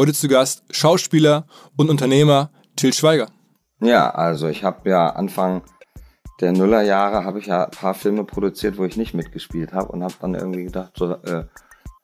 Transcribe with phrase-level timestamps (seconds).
[0.00, 3.26] Heute zu Gast Schauspieler und Unternehmer Till Schweiger.
[3.82, 5.60] Ja, also ich habe ja Anfang
[6.40, 10.02] der Nullerjahre habe ich ja ein paar Filme produziert, wo ich nicht mitgespielt habe und
[10.02, 11.44] habe dann irgendwie gedacht, so, äh,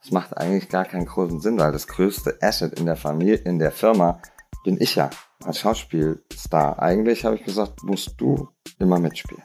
[0.03, 3.59] das macht eigentlich gar keinen großen Sinn, weil das größte Asset in der Familie, in
[3.59, 4.21] der Firma
[4.63, 5.09] bin ich ja
[5.43, 6.79] als Schauspielstar.
[6.79, 9.43] Eigentlich habe ich gesagt, musst du immer mitspielen.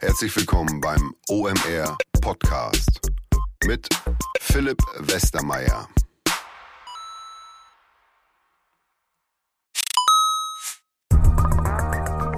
[0.00, 3.00] Herzlich willkommen beim OMR Podcast
[3.64, 3.88] mit
[4.52, 5.97] Philipp Westermeier.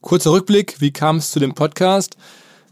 [0.00, 2.16] Kurzer Rückblick, wie kam es zu dem Podcast?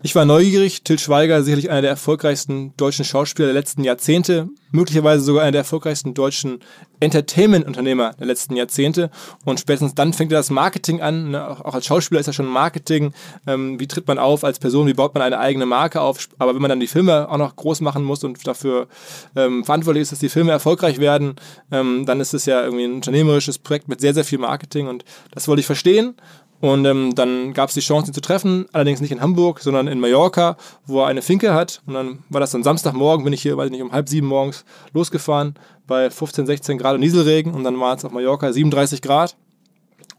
[0.03, 5.25] Ich war neugierig, Til Schweiger, sicherlich einer der erfolgreichsten deutschen Schauspieler der letzten Jahrzehnte, möglicherweise
[5.25, 6.61] sogar einer der erfolgreichsten deutschen
[7.01, 9.11] Entertainment-Unternehmer der letzten Jahrzehnte.
[9.45, 11.33] Und spätestens dann fängt er das Marketing an.
[11.33, 11.49] Ne?
[11.49, 13.13] Auch als Schauspieler ist er schon Marketing.
[13.49, 14.87] Ähm, wie tritt man auf als Person?
[14.87, 16.29] Wie baut man eine eigene Marke auf?
[16.39, 18.87] Aber wenn man dann die Filme auch noch groß machen muss und dafür
[19.35, 21.35] ähm, verantwortlich ist, dass die Filme erfolgreich werden,
[21.73, 24.87] ähm, dann ist es ja irgendwie ein unternehmerisches Projekt mit sehr, sehr viel Marketing.
[24.87, 26.15] Und das wollte ich verstehen
[26.61, 29.89] und ähm, dann gab es die Chance, ihn zu treffen, allerdings nicht in Hamburg, sondern
[29.89, 30.57] in Mallorca,
[30.87, 31.83] wo er eine Finke hat.
[31.87, 34.27] Und dann war das dann Samstagmorgen, bin ich hier, weiß ich nicht, um halb sieben
[34.27, 35.55] morgens losgefahren,
[35.87, 37.53] bei 15, 16 Grad und Nieselregen.
[37.53, 39.37] Und dann war es auf Mallorca 37 Grad.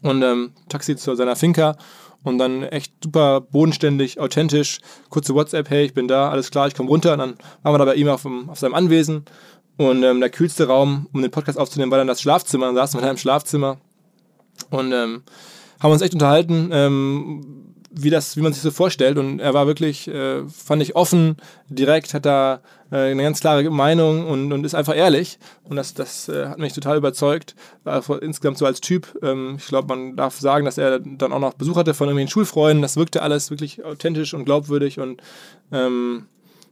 [0.02, 1.76] Und ähm, Taxi zu seiner Finca.
[2.22, 4.78] Und dann echt super bodenständig, authentisch.
[5.08, 7.14] Kurze WhatsApp, hey, ich bin da, alles klar, ich komme runter.
[7.14, 9.24] Und dann waren wir da bei ihm auf, auf seinem Anwesen.
[9.76, 12.66] Und ähm, der kühlste Raum, um den Podcast aufzunehmen, war dann das Schlafzimmer.
[12.66, 13.78] Dann saßen wir da im Schlafzimmer.
[14.70, 15.22] Und ähm,
[15.80, 19.18] haben uns echt unterhalten, ähm, wie, das, wie man sich so vorstellt.
[19.18, 21.36] Und er war wirklich, äh, fand ich, offen,
[21.68, 25.38] direkt, hat da äh, eine ganz klare Meinung und, und ist einfach ehrlich.
[25.64, 27.54] Und das, das äh, hat mich total überzeugt.
[27.84, 29.18] War insgesamt so als Typ.
[29.22, 32.30] Ähm, ich glaube, man darf sagen, dass er dann auch noch Besuch hatte von irgendwelchen
[32.30, 32.82] Schulfreunden.
[32.82, 35.22] Das wirkte alles wirklich authentisch und glaubwürdig und
[35.72, 36.26] ähm,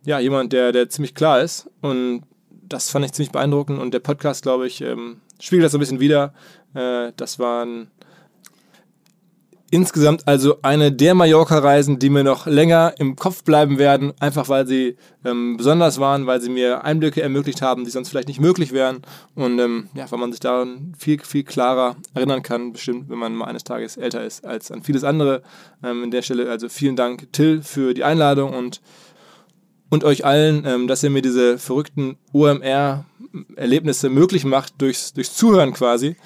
[0.04, 1.68] ja, jemand, der, der ziemlich klar ist.
[1.82, 3.80] Und das fand ich ziemlich beeindruckend.
[3.80, 6.32] Und der Podcast, glaube ich, ähm, spiegelt das so ein bisschen wieder.
[6.74, 7.90] Äh, das waren
[9.76, 14.66] Insgesamt also eine der Mallorca-Reisen, die mir noch länger im Kopf bleiben werden, einfach weil
[14.66, 18.72] sie ähm, besonders waren, weil sie mir Einblicke ermöglicht haben, die sonst vielleicht nicht möglich
[18.72, 19.03] wären.
[19.34, 23.34] Und ähm, ja, weil man sich daran viel, viel klarer erinnern kann, bestimmt, wenn man
[23.34, 25.42] mal eines Tages älter ist als an vieles andere.
[25.84, 28.81] Ähm, in der Stelle also vielen Dank, Till, für die Einladung und,
[29.91, 35.75] und euch allen, ähm, dass ihr mir diese verrückten OMR-Erlebnisse möglich macht, durchs, durchs Zuhören
[35.75, 36.16] quasi.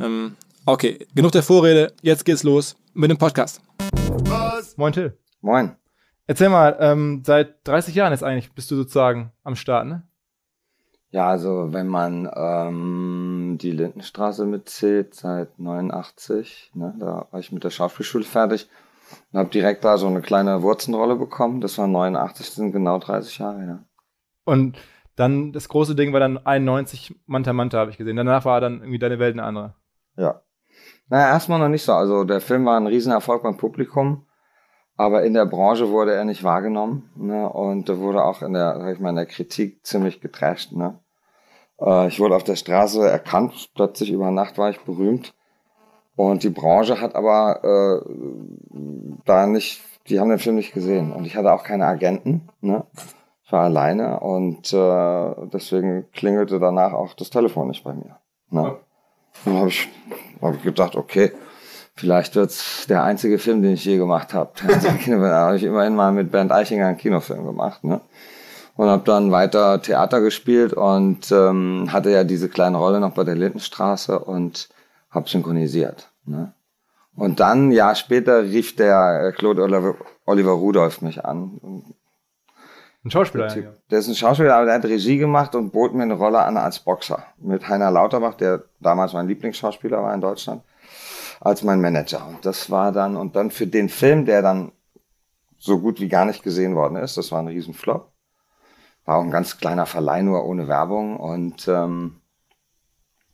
[0.00, 3.60] Ähm, okay, genug der Vorrede, jetzt geht's los mit dem Podcast.
[4.24, 4.76] Was?
[4.76, 5.18] Moin Till.
[5.40, 5.76] Moin.
[6.26, 10.04] Erzähl mal, ähm, seit 30 Jahren jetzt eigentlich bist du sozusagen am Start, ne?
[11.10, 17.62] Ja, also wenn man ähm, die Lindenstraße mitzählt, seit 89, ne, da war ich mit
[17.62, 18.68] der Schauspielschule fertig
[19.32, 21.60] und habe direkt da so eine kleine Wurzenrolle bekommen.
[21.60, 23.84] Das war 89, das sind genau 30 Jahre, ja.
[24.44, 24.78] Und
[25.14, 28.16] dann das große Ding war dann 91 Manta Manta, habe ich gesehen.
[28.16, 29.74] Danach war dann irgendwie deine Welt eine andere.
[30.16, 30.42] Ja,
[31.08, 31.92] naja, erstmal noch nicht so.
[31.92, 34.26] Also der Film war ein Riesenerfolg beim Publikum,
[34.96, 37.48] aber in der Branche wurde er nicht wahrgenommen ne?
[37.48, 40.72] und wurde auch in der, sag ich mal, in der Kritik ziemlich getrasht.
[40.72, 40.98] Ne?
[41.80, 45.34] Äh, ich wurde auf der Straße erkannt, plötzlich über Nacht war ich berühmt
[46.16, 48.08] und die Branche hat aber äh,
[49.24, 52.48] da nicht, die haben den Film nicht gesehen und ich hatte auch keine Agenten.
[52.60, 52.84] Ne?
[53.44, 58.16] Ich war alleine und äh, deswegen klingelte danach auch das Telefon nicht bei mir.
[58.48, 58.78] Ne?
[59.44, 59.88] Dann habe ich,
[60.40, 61.32] hab ich gedacht, okay,
[61.94, 64.52] vielleicht wird's der einzige Film, den ich je gemacht habe.
[65.06, 67.84] da habe ich immerhin mal mit Bernd Eichinger einen Kinofilm gemacht.
[67.84, 68.00] Ne?
[68.76, 73.24] Und habe dann weiter Theater gespielt und ähm, hatte ja diese kleine Rolle noch bei
[73.24, 74.68] der Lindenstraße und
[75.10, 76.10] habe synchronisiert.
[76.26, 76.52] Ne?
[77.16, 79.94] Und dann, ein Jahr später, rief der Claude Oliver,
[80.26, 81.60] Oliver Rudolph mich an.
[83.04, 85.92] Ein Schauspieler, der, typ, der ist ein Schauspieler, aber der hat Regie gemacht und bot
[85.92, 87.22] mir eine Rolle an als Boxer.
[87.36, 90.62] Mit Heiner Lauterbach, der damals mein Lieblingsschauspieler war in Deutschland,
[91.40, 92.26] als mein Manager.
[92.26, 94.72] Und das war dann, und dann für den Film, der dann
[95.58, 98.10] so gut wie gar nicht gesehen worden ist, das war ein Riesenflop.
[99.04, 101.18] War auch ein ganz kleiner Verleih, nur ohne Werbung.
[101.18, 102.22] Und ähm,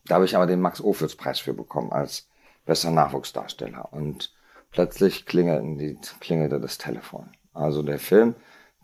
[0.07, 2.29] da habe ich aber den Max-Ophüls-Preis für bekommen als
[2.67, 3.93] bester Nachwuchsdarsteller.
[3.93, 4.35] Und
[4.73, 7.31] plötzlich klingelte, klingelte das Telefon.
[7.53, 8.35] Also der Film,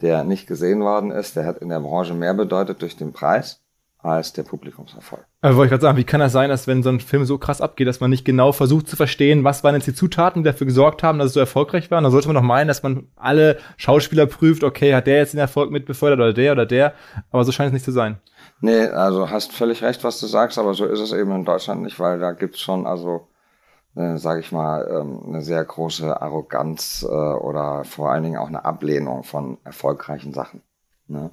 [0.00, 3.62] der nicht gesehen worden ist, der hat in der Branche mehr bedeutet durch den Preis
[3.98, 5.24] als der Publikumserfolg.
[5.40, 7.38] Aber wollte ich gerade sagen, wie kann das sein, dass wenn so ein Film so
[7.38, 10.48] krass abgeht, dass man nicht genau versucht zu verstehen, was waren jetzt die Zutaten, die
[10.48, 11.98] dafür gesorgt haben, dass es so erfolgreich war?
[11.98, 15.32] Und da sollte man doch meinen, dass man alle Schauspieler prüft, okay, hat der jetzt
[15.32, 16.94] den Erfolg mitbefördert oder der oder der?
[17.30, 18.20] Aber so scheint es nicht zu sein.
[18.60, 21.82] Nee, also hast völlig recht, was du sagst, aber so ist es eben in Deutschland
[21.82, 23.28] nicht, weil da gibt's schon, also
[23.96, 28.48] äh, sage ich mal, ähm, eine sehr große Arroganz äh, oder vor allen Dingen auch
[28.48, 30.62] eine Ablehnung von erfolgreichen Sachen.
[31.08, 31.30] Ne?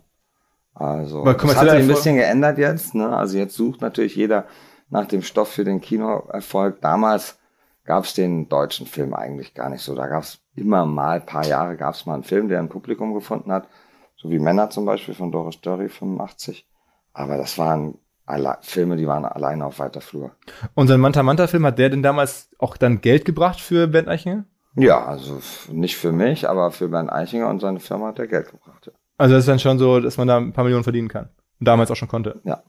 [0.73, 2.95] Also das hat sich ein bisschen geändert jetzt.
[2.95, 3.15] Ne?
[3.15, 4.45] Also jetzt sucht natürlich jeder
[4.89, 6.81] nach dem Stoff für den Kinoerfolg.
[6.81, 7.37] Damals
[7.83, 9.93] gab es den deutschen Film eigentlich gar nicht so.
[9.93, 13.13] Da gab es immer mal, paar Jahre gab es mal einen Film, der ein Publikum
[13.13, 13.67] gefunden hat.
[14.15, 16.67] So wie Männer zum Beispiel von Doris Dörry 85.
[17.11, 20.31] Aber das waren alle Filme, die waren alleine auf weiter Flur.
[20.75, 24.07] Und sein Manta Manta Film, hat der denn damals auch dann Geld gebracht für Bernd
[24.07, 24.45] Eichinger?
[24.75, 25.39] Ja, also
[25.71, 28.87] nicht für mich, aber für Bernd Eichinger und seine Firma hat er Geld gebracht.
[28.87, 28.93] Ja.
[29.17, 31.29] Also das ist dann schon so, dass man da ein paar Millionen verdienen kann.
[31.59, 32.41] Und damals auch schon konnte.
[32.43, 32.63] Ja.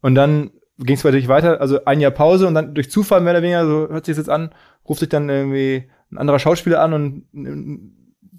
[0.00, 3.32] Und dann ging es natürlich weiter, also ein Jahr Pause und dann durch Zufall mehr
[3.32, 4.54] oder weniger, so hört sich das jetzt an,
[4.88, 7.26] ruft sich dann irgendwie ein anderer Schauspieler an und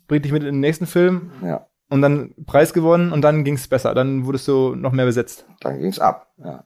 [0.07, 1.31] bringt dich mit in den nächsten Film.
[1.43, 3.93] Ja und dann Preis gewonnen und dann ging es besser.
[3.93, 5.45] Dann wurdest du noch mehr besetzt.
[5.61, 6.63] Dann ging es ab, ja.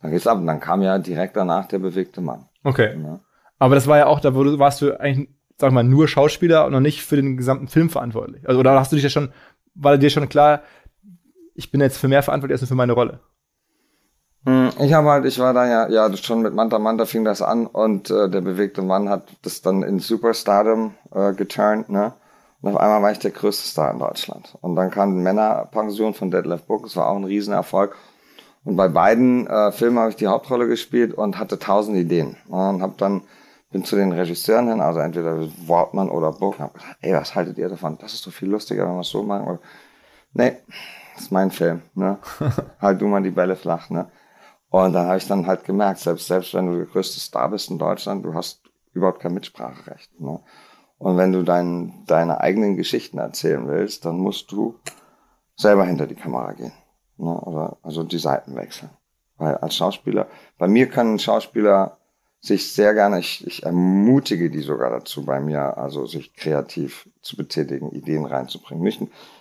[0.00, 2.46] Dann ging es ab und dann kam ja direkt danach der bewegte Mann.
[2.62, 2.96] Okay.
[3.02, 3.18] Ja.
[3.58, 5.28] Aber das war ja auch, da warst du eigentlich,
[5.58, 8.48] sag mal, nur Schauspieler und noch nicht für den gesamten Film verantwortlich.
[8.48, 9.32] Also, oder hast du dich ja schon,
[9.74, 10.62] war dir schon klar,
[11.54, 13.18] ich bin jetzt für mehr verantwortlich als für meine Rolle?
[14.46, 17.42] Hm, ich habe halt, ich war da ja, ja schon mit Manta Manta fing das
[17.42, 22.14] an und äh, der bewegte Mann hat das dann in Superstardom äh, geturnt, ne?
[22.62, 24.56] Und auf einmal war ich der größte Star in Deutschland.
[24.60, 26.82] Und dann kam die Männerpension von Deadlift Book.
[26.82, 27.96] Das war auch ein Riesenerfolg.
[28.64, 32.36] Und bei beiden äh, Filmen habe ich die Hauptrolle gespielt und hatte tausend Ideen.
[32.48, 33.22] Und habe dann
[33.70, 37.34] bin zu den Regisseuren hin, also entweder Wortmann oder Book, und habe gesagt, ey, was
[37.34, 37.98] haltet ihr davon?
[37.98, 39.46] Das ist doch viel lustiger, wenn wir es so machen.
[39.46, 39.60] Oder,
[40.32, 40.56] nee,
[41.14, 41.82] das ist mein Film.
[41.94, 42.18] Ne?
[42.80, 43.88] halt du mal die Bälle flach.
[43.90, 44.10] Ne?
[44.70, 47.70] Und dann habe ich dann halt gemerkt, selbst, selbst wenn du der größte Star bist
[47.70, 48.60] in Deutschland, du hast
[48.92, 50.20] überhaupt kein Mitspracherecht.
[50.20, 50.40] Ne?
[51.00, 54.78] Und wenn du dein, deine eigenen Geschichten erzählen willst, dann musst du
[55.56, 56.74] selber hinter die Kamera gehen.
[57.16, 57.40] Ne?
[57.40, 58.90] Oder, also die Seiten wechseln.
[59.38, 60.26] Weil als Schauspieler,
[60.58, 61.96] bei mir können Schauspieler
[62.40, 67.34] sich sehr gerne, ich, ich ermutige die sogar dazu bei mir, also sich kreativ zu
[67.34, 68.84] betätigen, Ideen reinzubringen.
[68.84, 69.00] Nicht,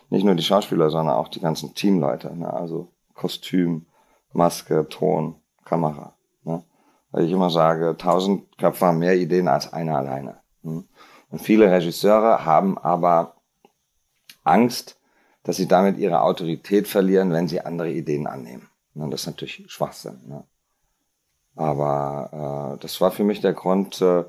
[0.09, 2.33] nicht nur die Schauspieler, sondern auch die ganzen Teamleute.
[2.37, 2.53] Ne?
[2.53, 3.85] Also Kostüm,
[4.31, 5.35] Maske, Ton,
[5.65, 6.13] Kamera.
[6.45, 6.63] Ne?
[7.11, 10.37] Weil ich immer sage, tausend Köpfe haben mehr Ideen als einer alleine.
[10.61, 10.85] Ne?
[11.29, 13.35] Und viele Regisseure haben aber
[14.43, 14.97] Angst,
[15.43, 18.69] dass sie damit ihre Autorität verlieren, wenn sie andere Ideen annehmen.
[18.95, 20.19] Und das ist natürlich Schwachsinn.
[20.27, 20.43] Ne?
[21.55, 24.23] Aber äh, das war für mich der Grund, äh,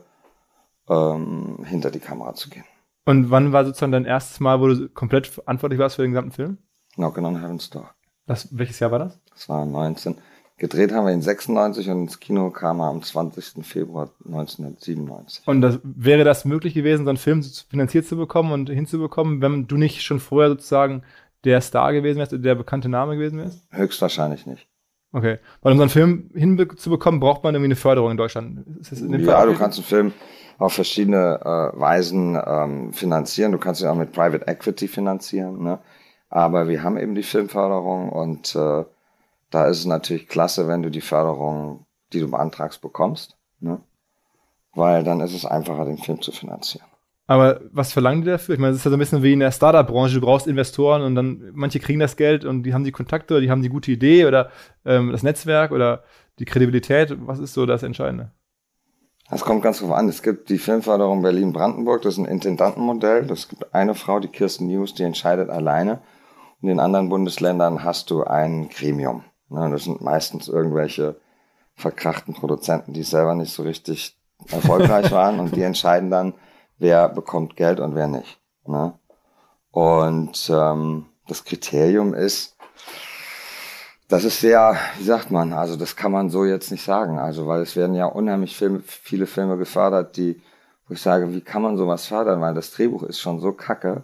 [0.88, 2.64] ähm, hinter die Kamera zu gehen.
[3.06, 6.32] Und wann war sozusagen dein erstes Mal, wo du komplett verantwortlich warst für den gesamten
[6.32, 6.58] Film?
[6.94, 7.90] Knockin' on Heaven's Door.
[8.26, 9.18] Das, welches Jahr war das?
[9.30, 10.18] Das war 19.
[10.60, 13.64] Gedreht haben wir in 96 und ins Kino kam er am 20.
[13.64, 15.48] Februar 1997.
[15.48, 19.66] Und das, wäre das möglich gewesen, so einen Film finanziert zu bekommen und hinzubekommen, wenn
[19.66, 21.02] du nicht schon vorher sozusagen
[21.44, 23.66] der Star gewesen wärst, der bekannte Name gewesen wärst?
[23.70, 24.68] Höchstwahrscheinlich nicht.
[25.12, 25.38] Okay.
[25.62, 28.62] Weil um so einen Film hinzubekommen, braucht man irgendwie eine Förderung in Deutschland.
[28.90, 30.12] In ja, du kannst einen Film
[30.58, 33.52] auf verschiedene äh, Weisen ähm, finanzieren.
[33.52, 35.62] Du kannst ihn auch mit Private Equity finanzieren.
[35.62, 35.78] Ne?
[36.28, 38.84] Aber wir haben eben die Filmförderung und äh,
[39.50, 43.36] da ist es natürlich klasse, wenn du die Förderung, die du beantragst, bekommst.
[43.60, 43.80] Ne?
[44.72, 46.86] Weil dann ist es einfacher, den Film zu finanzieren.
[47.26, 48.54] Aber was verlangen die dafür?
[48.54, 50.14] Ich meine, es ist ja so ein bisschen wie in der Startup-Branche.
[50.14, 53.40] Du brauchst Investoren und dann manche kriegen das Geld und die haben die Kontakte oder
[53.40, 54.50] die haben die gute Idee oder
[54.84, 56.02] ähm, das Netzwerk oder
[56.40, 57.16] die Kredibilität.
[57.20, 58.32] Was ist so das Entscheidende?
[59.30, 60.08] Das kommt ganz drauf an.
[60.08, 63.30] Es gibt die Filmförderung Berlin-Brandenburg, das ist ein Intendantenmodell.
[63.30, 66.00] Es gibt eine Frau, die Kirsten News, die entscheidet alleine
[66.60, 69.22] In den anderen Bundesländern hast du ein Gremium.
[69.50, 69.68] Ne?
[69.70, 71.16] Das sind meistens irgendwelche
[71.74, 74.16] verkrachten Produzenten, die selber nicht so richtig
[74.48, 76.34] erfolgreich waren und die entscheiden dann,
[76.78, 78.38] wer bekommt Geld und wer nicht.
[78.66, 78.94] Ne?
[79.70, 82.56] Und ähm, das Kriterium ist,
[84.08, 87.18] das ist sehr, wie sagt man, also das kann man so jetzt nicht sagen.
[87.18, 90.40] Also weil es werden ja unheimlich Filme, viele Filme gefördert, die,
[90.88, 92.40] wo ich sage, wie kann man sowas fördern?
[92.40, 94.02] Weil das Drehbuch ist schon so kacke,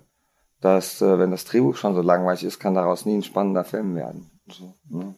[0.61, 3.97] dass äh, wenn das Drehbuch schon so langweilig ist, kann daraus nie ein spannender Film
[3.97, 4.31] werden.
[4.49, 5.17] So, ne?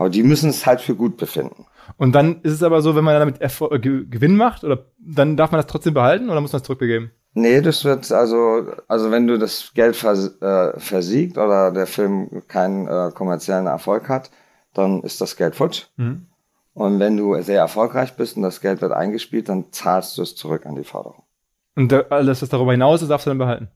[0.00, 1.66] Aber die müssen es halt für gut befinden.
[1.98, 5.36] Und dann ist es aber so, wenn man damit Erfol äh, Gewinn macht, oder dann
[5.36, 7.10] darf man das trotzdem behalten oder muss man es zurückbegeben?
[7.34, 12.42] Nee, das wird also, also wenn du das Geld vers äh, versiegt oder der Film
[12.48, 14.30] keinen äh, kommerziellen Erfolg hat,
[14.72, 15.88] dann ist das Geld futsch.
[15.98, 16.28] Mhm.
[16.72, 20.34] Und wenn du sehr erfolgreich bist und das Geld wird eingespielt, dann zahlst du es
[20.34, 21.24] zurück an die Förderung.
[21.76, 23.68] Und alles, was darüber hinaus ist, darfst du dann behalten?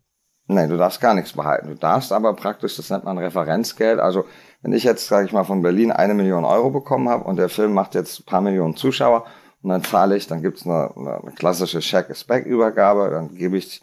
[0.47, 1.69] Nein, du darfst gar nichts behalten.
[1.69, 3.99] Du darfst aber praktisch, das nennt man Referenzgeld.
[3.99, 4.25] Also
[4.63, 7.49] wenn ich jetzt, sage ich mal, von Berlin eine Million Euro bekommen habe und der
[7.49, 9.25] Film macht jetzt ein paar Millionen Zuschauer,
[9.65, 13.83] und dann zahle ich, dann gibt's eine, eine klassische Check-Back-Übergabe, dann gebe ich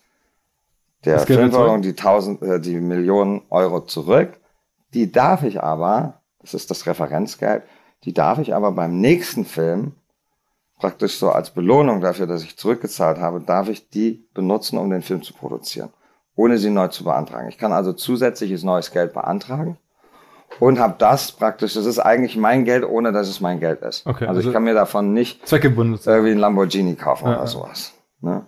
[1.03, 4.39] der Filmförderung die tausend, äh, die Millionen Euro zurück.
[4.93, 7.63] Die darf ich aber, das ist das Referenzgeld,
[8.03, 9.93] die darf ich aber beim nächsten Film
[10.77, 15.01] praktisch so als Belohnung dafür, dass ich zurückgezahlt habe, darf ich die benutzen, um den
[15.01, 15.89] Film zu produzieren,
[16.35, 17.49] ohne sie neu zu beantragen.
[17.49, 19.77] Ich kann also zusätzliches neues Geld beantragen
[20.59, 24.05] und habe das praktisch, das ist eigentlich mein Geld, ohne dass es mein Geld ist.
[24.05, 27.47] Okay, also, also ich kann mir davon nicht zweckgebunden irgendwie ein Lamborghini kaufen ja, oder
[27.47, 27.93] sowas.
[28.21, 28.45] Ne?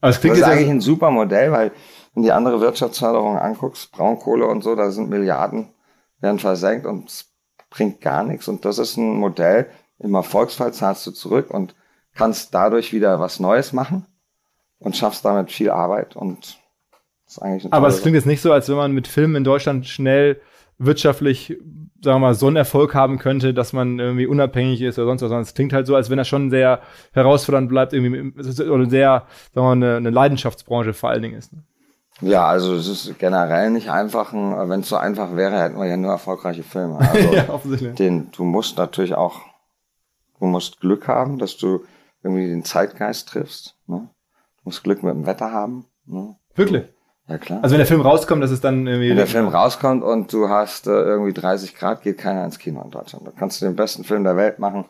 [0.00, 1.72] Also das, klingt das ist eigentlich ein super Modell, weil
[2.14, 5.70] wenn die andere Wirtschaftsförderung anguckst, Braunkohle und so, da sind Milliarden,
[6.20, 7.26] werden versenkt und es
[7.70, 8.46] bringt gar nichts.
[8.48, 9.66] Und das ist ein Modell,
[9.98, 11.74] im Erfolgsfall zahlst du zurück und
[12.14, 14.06] kannst dadurch wieder was Neues machen
[14.78, 16.58] und schaffst damit viel Arbeit und
[17.70, 20.40] Aber es klingt jetzt nicht so, als wenn man mit Filmen in Deutschland schnell
[20.78, 21.56] wirtschaftlich,
[22.02, 25.22] sagen wir mal, so einen Erfolg haben könnte, dass man irgendwie unabhängig ist oder sonst
[25.22, 25.28] was.
[25.28, 26.80] Sondern es klingt halt so, als wenn er schon sehr
[27.12, 28.32] herausfordernd bleibt, irgendwie,
[28.68, 31.52] oder sehr, sagen wir mal, eine, eine Leidenschaftsbranche vor allen Dingen ist.
[31.52, 31.62] Ne?
[32.20, 34.32] Ja, also es ist generell nicht einfach.
[34.32, 36.98] Wenn es so einfach wäre, hätten wir ja nur erfolgreiche Filme.
[36.98, 37.94] Also ja, offensichtlich.
[37.94, 39.40] Den, du musst natürlich auch,
[40.38, 41.84] du musst Glück haben, dass du
[42.22, 43.76] irgendwie den Zeitgeist triffst.
[43.86, 44.08] Ne?
[44.58, 45.86] Du musst Glück mit dem Wetter haben.
[46.06, 46.36] Ne?
[46.54, 46.84] Wirklich?
[47.28, 47.60] Ja, klar.
[47.62, 49.08] Also wenn der Film rauskommt, das ist dann irgendwie.
[49.08, 52.82] Wenn der Film rauskommt und du hast äh, irgendwie 30 Grad, geht keiner ins Kino
[52.82, 53.26] in Deutschland.
[53.26, 54.84] Da kannst du den besten Film der Welt machen,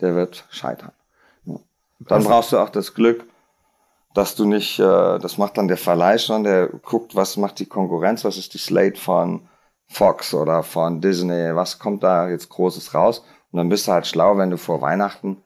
[0.00, 0.92] der wird scheitern.
[1.44, 1.56] Ja.
[2.00, 3.24] Dann brauchst du auch das Glück,
[4.14, 7.66] dass du nicht, äh, das macht dann der Verleih schon, der guckt, was macht die
[7.66, 9.48] Konkurrenz, was ist die Slate von
[9.88, 13.24] Fox oder von Disney, was kommt da jetzt Großes raus.
[13.50, 15.42] Und dann bist du halt schlau, wenn du vor Weihnachten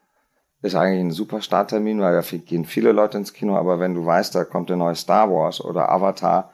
[0.63, 4.05] ist eigentlich ein super Starttermin, weil da gehen viele Leute ins Kino, aber wenn du
[4.05, 6.51] weißt, da kommt der neue Star Wars oder Avatar,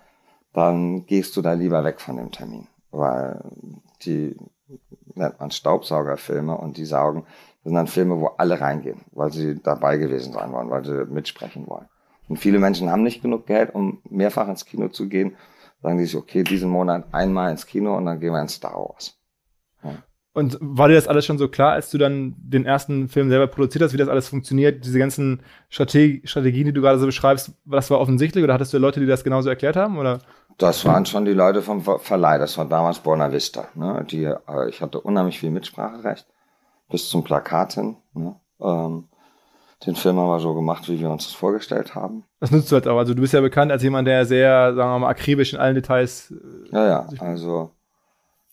[0.53, 3.41] dann gehst du da lieber weg von dem Termin, weil
[4.05, 4.37] die
[5.15, 7.25] nennt man Staubsaugerfilme und die saugen,
[7.63, 11.05] das sind dann Filme, wo alle reingehen, weil sie dabei gewesen sein wollen, weil sie
[11.07, 11.89] mitsprechen wollen.
[12.29, 15.37] Und viele Menschen haben nicht genug Geld, um mehrfach ins Kino zu gehen.
[15.83, 18.75] Sagen die sich, okay, diesen Monat einmal ins Kino und dann gehen wir ins Star
[18.75, 19.22] Wars.
[20.35, 23.49] Und war dir das alles schon so klar, als du dann den ersten Film selber
[23.49, 27.53] produziert hast, wie das alles funktioniert, diese ganzen Strategie, Strategien, die du gerade so beschreibst,
[27.67, 29.99] das war offensichtlich oder hattest du Leute, die das genauso erklärt haben?
[29.99, 30.21] Oder?
[30.57, 33.69] Das waren schon die Leute vom Verleih, das war damals Buona Vista.
[33.75, 34.07] Ne?
[34.11, 36.27] Die, äh, ich hatte unheimlich viel Mitspracherecht,
[36.91, 37.97] bis zum Plakat hin.
[38.15, 38.35] Ne?
[38.61, 39.09] Ähm,
[39.85, 42.25] den Film haben wir so gemacht, wie wir uns das vorgestellt haben.
[42.41, 42.99] Das nutzt du halt auch.
[42.99, 45.75] Also du bist ja bekannt als jemand, der sehr, sagen wir mal, akribisch in allen
[45.75, 46.31] Details.
[46.31, 47.71] Äh, ja, ja, also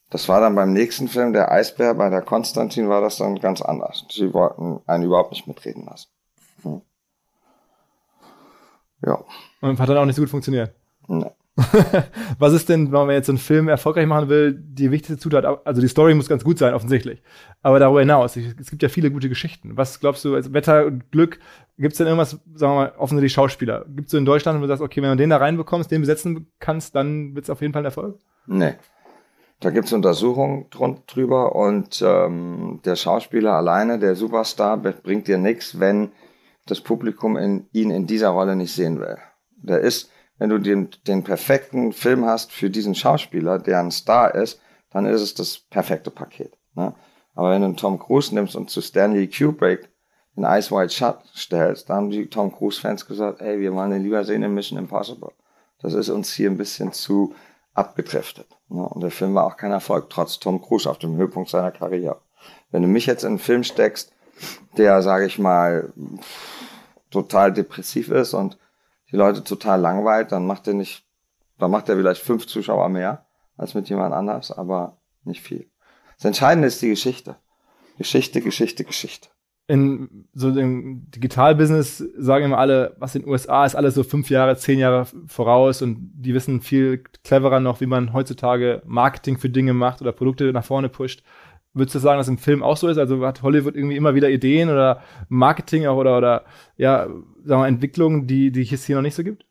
[0.09, 3.61] das war dann beim nächsten Film, der Eisbär, bei der Konstantin war das dann ganz
[3.61, 4.05] anders.
[4.11, 6.09] Sie wollten einen überhaupt nicht mitreden lassen.
[6.63, 6.81] Hm.
[9.05, 9.23] Ja.
[9.61, 10.73] Und hat dann auch nicht so gut funktioniert.
[11.07, 11.31] Nee.
[12.39, 15.45] Was ist denn, wenn man jetzt so einen Film erfolgreich machen will, die wichtigste Zutat?
[15.65, 17.21] Also die Story muss ganz gut sein, offensichtlich.
[17.61, 19.75] Aber darüber hinaus, es gibt ja viele gute Geschichten.
[19.75, 21.39] Was glaubst du, als Wetter und Glück,
[21.77, 23.85] gibt es denn irgendwas, sagen wir mal, offensichtlich Schauspieler?
[23.89, 26.01] Gibt es so in Deutschland, wo du sagst, okay, wenn du den da reinbekommst, den
[26.01, 28.19] besetzen kannst, dann wird es auf jeden Fall ein Erfolg?
[28.47, 28.75] Nee.
[29.59, 30.67] Da gibt's Untersuchungen
[31.07, 36.11] drüber und ähm, der Schauspieler alleine, der Superstar, bringt dir nichts, wenn
[36.65, 39.17] das Publikum in, ihn in dieser Rolle nicht sehen will.
[39.57, 44.33] Der ist, wenn du den, den perfekten Film hast für diesen Schauspieler, der ein Star
[44.33, 44.61] ist,
[44.91, 46.57] dann ist es das perfekte Paket.
[46.75, 46.93] Ne?
[47.35, 49.89] Aber wenn du einen Tom Cruise nimmst und zu Stanley Kubrick
[50.35, 54.03] in Ice White Shut stellst, da haben die Tom Cruise-Fans gesagt, ey, wir wollen den
[54.03, 55.31] lieber sehen in Mission Impossible.
[55.81, 57.33] Das ist uns hier ein bisschen zu
[57.73, 58.47] abgedriftet.
[58.69, 58.87] Ne?
[58.87, 62.21] Und der Film war auch kein Erfolg, trotz Tom Cruise auf dem Höhepunkt seiner Karriere.
[62.71, 64.13] Wenn du mich jetzt in einen Film steckst,
[64.77, 65.91] der, sage ich mal,
[67.11, 68.57] total depressiv ist und
[69.11, 71.03] die Leute total langweilt, dann macht er nicht,
[71.57, 73.25] dann macht er vielleicht fünf Zuschauer mehr,
[73.57, 75.69] als mit jemand anders, aber nicht viel.
[76.17, 77.37] Das Entscheidende ist die Geschichte.
[77.97, 79.29] Geschichte, Geschichte, Geschichte.
[79.69, 84.31] In so dem Digitalbusiness sagen immer alle, was in den USA ist alles so fünf
[84.31, 89.51] Jahre, zehn Jahre voraus und die wissen viel cleverer noch, wie man heutzutage Marketing für
[89.51, 91.21] Dinge macht oder Produkte nach vorne pusht.
[91.75, 92.97] Würdest du sagen, dass im Film auch so ist?
[92.97, 96.45] Also hat Hollywood irgendwie immer wieder Ideen oder Marketing auch oder, oder
[96.75, 97.05] ja,
[97.45, 99.45] sagen wir, Entwicklungen, die, die es hier noch nicht so gibt?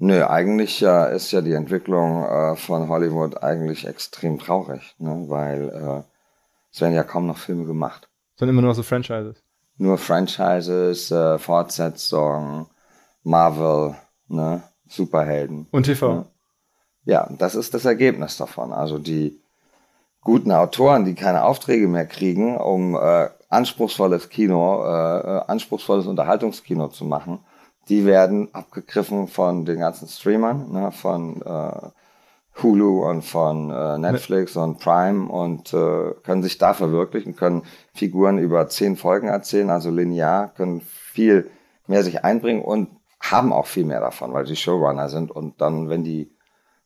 [0.00, 5.24] Nö, eigentlich äh, ist ja die Entwicklung äh, von Hollywood eigentlich extrem traurig, ne?
[5.28, 6.02] weil äh,
[6.70, 8.07] es werden ja kaum noch Filme gemacht.
[8.38, 9.42] Sondern immer nur so Franchises.
[9.76, 12.66] Nur Franchises, äh, Fortsetzungen,
[13.22, 13.96] Marvel,
[14.28, 14.62] ne?
[14.88, 15.66] Superhelden.
[15.70, 16.14] Und TV.
[16.14, 16.26] Ne?
[17.04, 18.72] Ja, das ist das Ergebnis davon.
[18.72, 19.40] Also die
[20.22, 26.88] guten Autoren, die keine Aufträge mehr kriegen, um äh, anspruchsvolles Kino, äh, äh anspruchsvolles Unterhaltungskino
[26.88, 27.40] zu machen,
[27.88, 31.90] die werden abgegriffen von den ganzen Streamern, ne, von äh,
[32.62, 37.62] Hulu und von äh, Netflix und Prime und äh, können sich da verwirklichen, können
[37.94, 41.50] Figuren über zehn Folgen erzählen, also linear, können viel
[41.86, 45.88] mehr sich einbringen und haben auch viel mehr davon, weil sie Showrunner sind und dann,
[45.88, 46.30] wenn die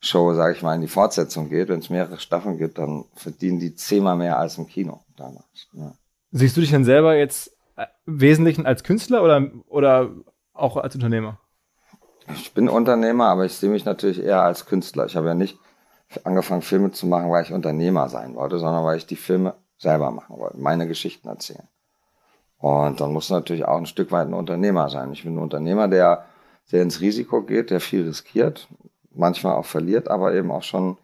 [0.01, 3.61] Show, sage ich mal, in die Fortsetzung geht, wenn es mehrere Staffeln gibt, dann verdienen
[3.61, 5.69] die zehnmal mehr als im Kino damals.
[5.75, 5.95] Ja.
[6.33, 10.11] Siehst du dich denn selber jetzt äh, Wesentlichen als Künstler oder, oder
[10.55, 11.39] auch als Unternehmer?
[12.35, 15.07] Ich bin Unternehmer, aber ich sehe mich natürlich eher als Künstler.
[15.07, 15.59] Ich habe ja nicht
[16.25, 20.11] angefangen, Filme zu machen, weil ich Unternehmer sein wollte, sondern weil ich die Filme selber
[20.11, 21.69] machen wollte, meine Geschichten erzählen.
[22.59, 25.13] Und dann muss natürlich auch ein Stück weit ein Unternehmer sein.
[25.13, 26.27] Ich bin ein Unternehmer, der
[26.65, 28.69] sehr ins Risiko geht, der viel riskiert,
[29.11, 30.97] manchmal auch verliert, aber eben auch schon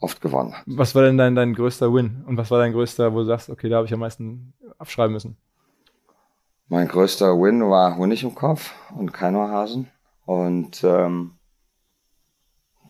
[0.00, 0.62] oft gewonnen hat.
[0.66, 2.24] Was war denn dein, dein größter Win?
[2.26, 5.12] Und was war dein größter, wo du sagst, okay, da habe ich am meisten abschreiben
[5.12, 5.36] müssen?
[6.68, 9.88] Mein größter Win war Honig im Kopf und kein Hasen.
[10.26, 11.32] Und ähm,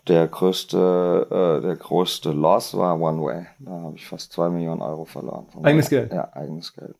[0.09, 3.47] der größte, äh, der größte Loss war One Way.
[3.59, 5.47] Da habe ich fast zwei Millionen Euro verloren.
[5.63, 6.13] Eigenes Geld?
[6.13, 6.97] Ja, eigenes Geld.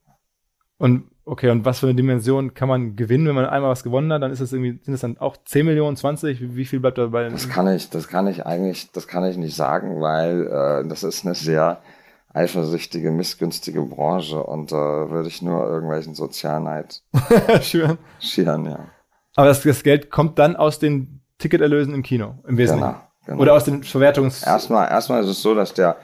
[0.79, 4.13] Und okay, und was für eine Dimension kann man gewinnen, wenn man einmal was gewonnen
[4.13, 4.23] hat?
[4.23, 6.55] Dann ist es irgendwie, sind es dann auch 10 Millionen, 20?
[6.55, 7.29] Wie viel bleibt dabei?
[7.29, 11.03] Das kann ich, das kann ich eigentlich, das kann ich nicht sagen, weil äh, das
[11.03, 11.81] ist eine sehr
[12.35, 17.03] eifersüchtige, missgünstige Branche und da äh, würde ich nur irgendwelchen Sozialneid
[17.63, 17.97] schüren.
[18.21, 18.81] Schieren, ja.
[19.37, 22.95] Aber das, das, Geld kommt dann aus den Ticketerlösen im Kino, im Wesentlichen.
[22.95, 23.43] Genau, genau.
[23.43, 24.43] Oder aus den Verwertungs...
[24.43, 25.97] Erstmal, erstmal ist es so, dass der,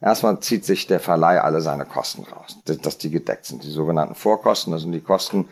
[0.00, 3.64] erstmal zieht sich der Verleih alle seine Kosten raus, dass die gedeckt sind.
[3.64, 5.48] Die sogenannten Vorkosten, das sind die Kosten,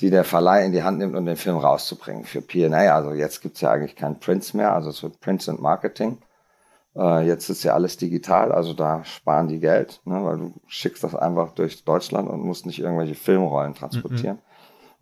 [0.00, 2.24] die der Verleih in die Hand nimmt, um den Film rauszubringen.
[2.24, 5.62] Für P&A, also jetzt gibt's ja eigentlich kein Prints mehr, also es wird Prints and
[5.62, 6.18] Marketing.
[6.96, 11.04] Äh, jetzt ist ja alles digital, also da sparen die Geld, ne, weil du schickst
[11.04, 14.36] das einfach durch Deutschland und musst nicht irgendwelche Filmrollen transportieren.
[14.36, 14.45] Mhm.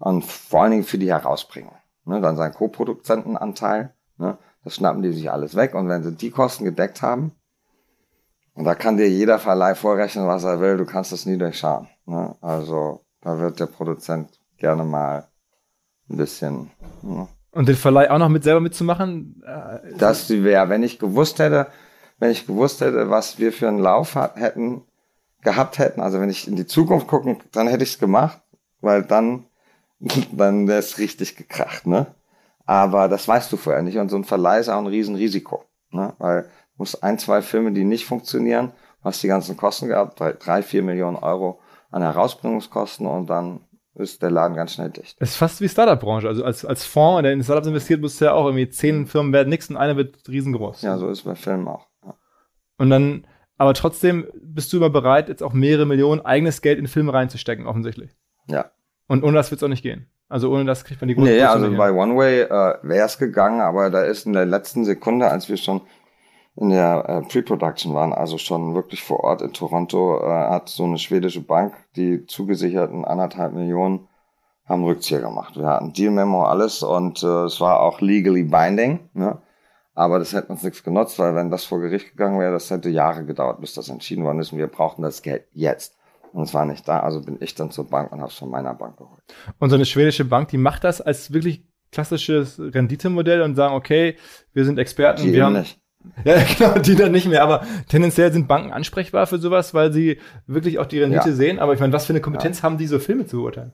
[0.04, 1.74] Und vor allen Dingen für die Herausbringung.
[2.04, 5.74] Ne, dann sein Co-Produzentenanteil, ne, das schnappen die sich alles weg.
[5.74, 7.32] Und wenn sie die Kosten gedeckt haben,
[8.52, 11.88] und da kann dir jeder Verleih vorrechnen, was er will, du kannst das nie durchschauen.
[12.04, 12.36] Ne?
[12.42, 15.26] Also da wird der Produzent gerne mal
[16.10, 16.70] ein bisschen.
[17.00, 17.26] Ne?
[17.50, 19.42] Und den Verleih auch noch mit selber mitzumachen?
[19.44, 21.68] Äh, das wäre, wenn ich gewusst hätte,
[22.18, 24.82] wenn ich gewusst hätte, was wir für einen Lauf hat, hätten,
[25.42, 28.40] gehabt hätten, also wenn ich in die Zukunft gucken, dann hätte ich es gemacht,
[28.82, 29.46] weil dann,
[30.32, 32.06] dann wäre es richtig gekracht, ne?
[32.66, 36.14] Aber das weißt du vorher nicht und so ein Verleih ist auch ein Riesenrisiko, ne?
[36.18, 40.62] Weil du musst ein, zwei Filme, die nicht funktionieren, hast die ganzen Kosten gehabt, drei,
[40.62, 43.60] vier Millionen Euro an Herausbringungskosten und dann
[43.94, 45.20] ist der Laden ganz schnell dicht.
[45.20, 46.26] Das ist fast wie Startup-Branche.
[46.26, 49.32] Also als, als Fonds, der in Startups investiert, musst du ja auch irgendwie zehn Firmen
[49.32, 50.82] werden nichts und eine wird riesengroß.
[50.82, 51.86] Ja, so ist bei Filmen auch.
[52.76, 53.26] Und dann,
[53.56, 57.66] aber trotzdem bist du immer bereit, jetzt auch mehrere Millionen eigenes Geld in Filme reinzustecken,
[57.66, 58.16] offensichtlich.
[58.48, 58.72] Ja.
[59.06, 60.06] Und ohne das wird es auch nicht gehen.
[60.28, 63.18] Also ohne das kriegt man die gute Nee, also bei One Way äh, wäre es
[63.18, 65.82] gegangen, aber da ist in der letzten Sekunde, als wir schon
[66.56, 70.84] in der äh, Pre-Production waren, also schon wirklich vor Ort in Toronto, äh, hat so
[70.84, 74.08] eine schwedische Bank die zugesicherten anderthalb Millionen
[74.66, 75.56] haben Rückzieher gemacht.
[75.56, 79.10] Wir hatten Deal-Memo, alles und äh, es war auch legally binding.
[79.12, 79.38] Ne?
[79.94, 82.88] Aber das hätte uns nichts genutzt, weil wenn das vor Gericht gegangen wäre, das hätte
[82.88, 84.52] Jahre gedauert, bis das entschieden worden ist.
[84.52, 85.96] Und wir brauchten das Geld jetzt.
[86.34, 88.50] Und es war nicht da, also bin ich dann zur Bank und habe es von
[88.50, 89.22] meiner Bank geholt.
[89.58, 94.16] Und so eine schwedische Bank, die macht das als wirklich klassisches Renditemodell und sagen, okay,
[94.52, 95.22] wir sind Experten.
[95.22, 95.80] Die wir haben nicht.
[96.24, 97.42] Ja, genau, die dann nicht mehr.
[97.42, 101.34] Aber tendenziell sind Banken ansprechbar für sowas, weil sie wirklich auch die Rendite ja.
[101.34, 101.58] sehen.
[101.58, 102.64] Aber ich meine, was für eine Kompetenz ja.
[102.64, 103.72] haben die, so Filme zu beurteilen?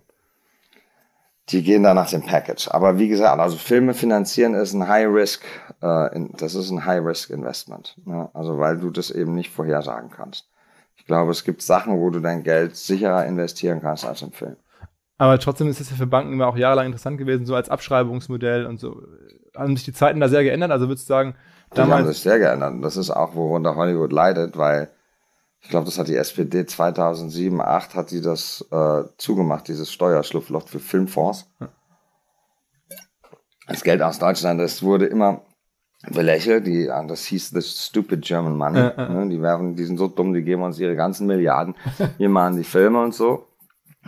[1.53, 2.69] die gehen dann nach dem Package.
[2.71, 5.43] Aber wie gesagt, also Filme finanzieren ist ein High Risk,
[5.81, 7.97] äh, das ist ein High Risk Investment.
[8.05, 8.29] Ne?
[8.35, 10.49] Also weil du das eben nicht vorhersagen kannst.
[11.01, 14.57] Ich glaube, es gibt Sachen, wo du dein Geld sicherer investieren kannst als im Film.
[15.19, 18.67] Aber trotzdem ist es ja für Banken immer auch jahrelang interessant gewesen, so als Abschreibungsmodell
[18.67, 19.03] und so.
[19.57, 20.71] Haben sich die Zeiten da sehr geändert?
[20.71, 21.35] Also würdest du sagen,
[21.75, 22.75] Die haben sich sehr geändert.
[22.83, 24.91] Das ist auch, worunter Hollywood leidet, weil
[25.61, 30.69] ich glaube, das hat die SPD 2007, 2008 hat die das äh, zugemacht, dieses Steuerschlupfloch
[30.69, 31.51] für Filmfonds.
[33.69, 35.43] Das Geld aus Deutschland, das wurde immer
[36.09, 36.67] belächelt.
[36.67, 38.81] Die, das hieß The Stupid German Money.
[38.81, 39.29] Äh, äh.
[39.29, 41.75] Die, werden, die sind so dumm, die geben uns ihre ganzen Milliarden.
[42.19, 43.47] Wir machen die Filme und so.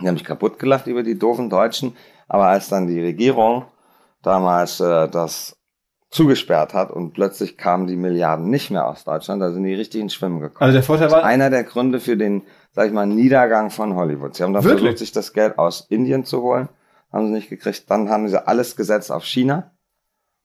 [0.01, 1.95] Die haben mich kaputt gelacht über die doofen Deutschen.
[2.27, 3.65] Aber als dann die Regierung
[4.23, 5.55] damals äh, das
[6.09, 9.99] zugesperrt hat und plötzlich kamen die Milliarden nicht mehr aus Deutschland, da sind die richtig
[9.99, 10.61] ins Schwimmen gekommen.
[10.61, 14.35] Also der Vorteil war einer der Gründe für den, sag ich mal, Niedergang von Hollywood.
[14.35, 14.81] Sie haben dann Wirklich?
[14.81, 16.69] versucht, sich das Geld aus Indien zu holen,
[17.11, 17.89] haben sie nicht gekriegt.
[17.89, 19.71] Dann haben sie alles gesetzt auf China.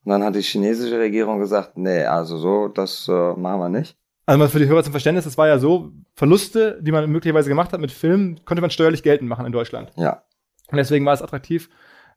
[0.04, 3.96] Und dann hat die chinesische Regierung gesagt, nee, also so, das äh, machen wir nicht.
[4.26, 7.48] Also mal für die Hörer zum Verständnis, das war ja so, Verluste, die man möglicherweise
[7.48, 9.90] gemacht hat mit Filmen, konnte man steuerlich geltend machen in Deutschland.
[9.96, 10.22] Ja.
[10.70, 11.70] Und deswegen war es attraktiv,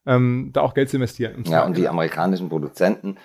[0.05, 1.43] ähm, da auch Geld zu investieren.
[1.45, 3.17] Ja, und die amerikanischen Produzenten,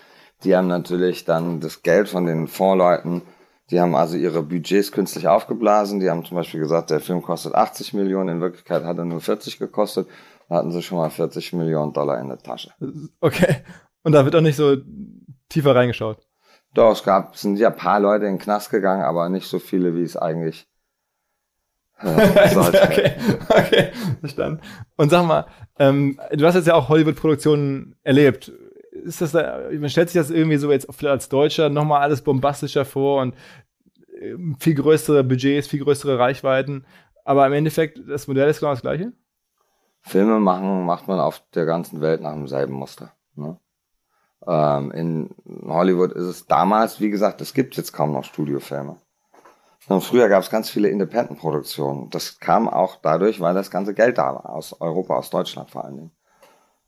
[0.44, 3.22] die haben natürlich dann das Geld von den Fondsleuten,
[3.70, 5.98] die haben also ihre Budgets künstlich aufgeblasen.
[5.98, 9.20] Die haben zum Beispiel gesagt, der Film kostet 80 Millionen, in Wirklichkeit hat er nur
[9.20, 10.06] 40 gekostet.
[10.48, 12.70] Da hatten sie schon mal 40 Millionen Dollar in der Tasche.
[13.20, 13.56] Okay.
[14.06, 14.76] Und da wird auch nicht so
[15.48, 16.24] tiefer reingeschaut.
[16.74, 19.58] Doch, es gab, sind ja ein paar Leute in den Knast gegangen, aber nicht so
[19.58, 20.68] viele, wie es eigentlich
[21.98, 22.84] äh, sollte.
[22.84, 23.14] okay,
[23.48, 23.90] okay,
[24.20, 24.60] verstanden.
[24.96, 25.46] Und sag mal,
[25.80, 28.52] ähm, du hast jetzt ja auch Hollywood-Produktionen erlebt
[28.92, 32.84] ist das da, man stellt sich das irgendwie so jetzt als Deutscher nochmal alles bombastischer
[32.84, 33.34] vor und
[34.20, 36.86] ähm, viel größere Budgets, viel größere Reichweiten.
[37.24, 39.12] Aber im Endeffekt, das Modell ist genau das gleiche?
[40.00, 43.12] Filme machen macht man auf der ganzen Welt nach demselben Muster.
[43.34, 43.58] Ne?
[44.46, 45.34] Ähm, in
[45.66, 48.96] Hollywood ist es damals, wie gesagt, es gibt jetzt kaum noch Studiofilme.
[49.88, 52.10] Und früher gab es ganz viele Independent-Produktionen.
[52.10, 55.84] Das kam auch dadurch, weil das ganze Geld da war, aus Europa, aus Deutschland vor
[55.84, 56.10] allen Dingen.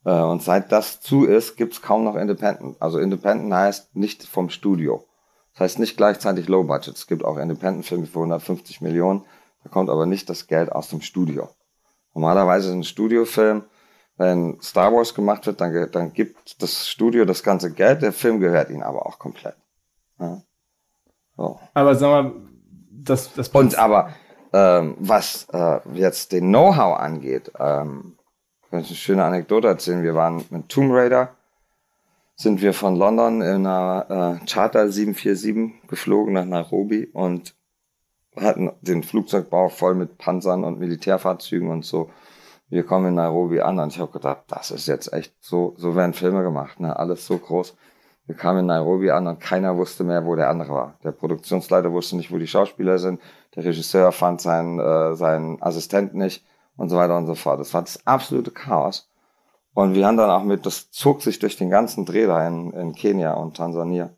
[0.05, 2.77] Äh, und seit das zu ist, gibt's kaum noch Independent.
[2.81, 5.05] Also Independent heißt nicht vom Studio.
[5.53, 6.95] Das heißt nicht gleichzeitig Low Budget.
[6.95, 9.25] Es gibt auch Independent-Filme für 150 Millionen.
[9.63, 11.49] Da kommt aber nicht das Geld aus dem Studio.
[12.15, 13.65] Normalerweise ist ein Studiofilm,
[14.19, 18.41] wenn Star Wars gemacht wird, dann, dann gibt das Studio das ganze Geld, der Film
[18.41, 19.55] gehört ihnen aber auch komplett.
[20.19, 20.43] Ja.
[21.37, 21.61] So.
[21.73, 22.33] Aber sag mal,
[22.91, 24.13] das, das Und aber
[24.53, 28.17] ähm, was äh, jetzt den Know-how angeht, ähm,
[28.71, 30.03] kann ich eine schöne Anekdote erzählen.
[30.03, 31.31] Wir waren mit Tomb Raider,
[32.35, 37.55] sind wir von London in einer äh, Charter 747 geflogen nach Nairobi und
[38.37, 42.11] hatten den Flugzeugbau voll mit Panzern und Militärfahrzeugen und so.
[42.71, 45.97] Wir kommen in Nairobi an und ich habe gedacht, das ist jetzt echt so, so
[45.97, 46.97] werden Filme gemacht, ne?
[46.97, 47.75] Alles so groß.
[48.27, 50.95] Wir kamen in Nairobi an und keiner wusste mehr, wo der andere war.
[51.03, 53.23] Der Produktionsleiter wusste nicht, wo die Schauspieler sind.
[53.57, 56.45] Der Regisseur fand seinen, äh, seinen Assistenten nicht
[56.77, 57.59] und so weiter und so fort.
[57.59, 59.09] Das war das absolute Chaos.
[59.73, 62.73] Und wir haben dann auch mit, das zog sich durch den ganzen Dreh da in,
[62.73, 64.11] in Kenia und Tansania.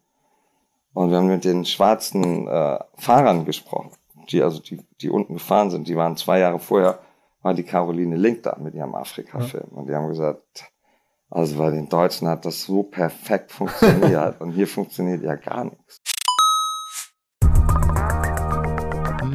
[0.92, 3.92] Und wir haben mit den schwarzen äh, Fahrern gesprochen,
[4.30, 5.86] die also die, die unten gefahren sind.
[5.86, 6.98] Die waren zwei Jahre vorher,
[7.42, 9.68] war die Caroline Link da mit ihrem Afrika-Film.
[9.70, 9.76] Ja.
[9.76, 10.70] Und die haben gesagt,
[11.30, 16.00] also bei den Deutschen hat das so perfekt funktioniert und hier funktioniert ja gar nichts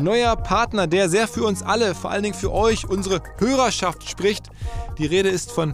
[0.05, 4.49] neuer Partner, der sehr für uns alle, vor allen Dingen für euch, unsere Hörerschaft spricht.
[4.99, 5.73] Die Rede ist von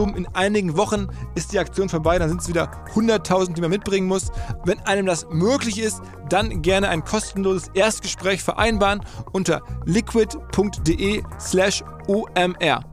[0.09, 4.07] In einigen Wochen ist die Aktion vorbei, dann sind es wieder 100.000, die man mitbringen
[4.07, 4.31] muss.
[4.65, 12.83] Wenn einem das möglich ist, dann gerne ein kostenloses Erstgespräch vereinbaren unter liquid.de slash omr.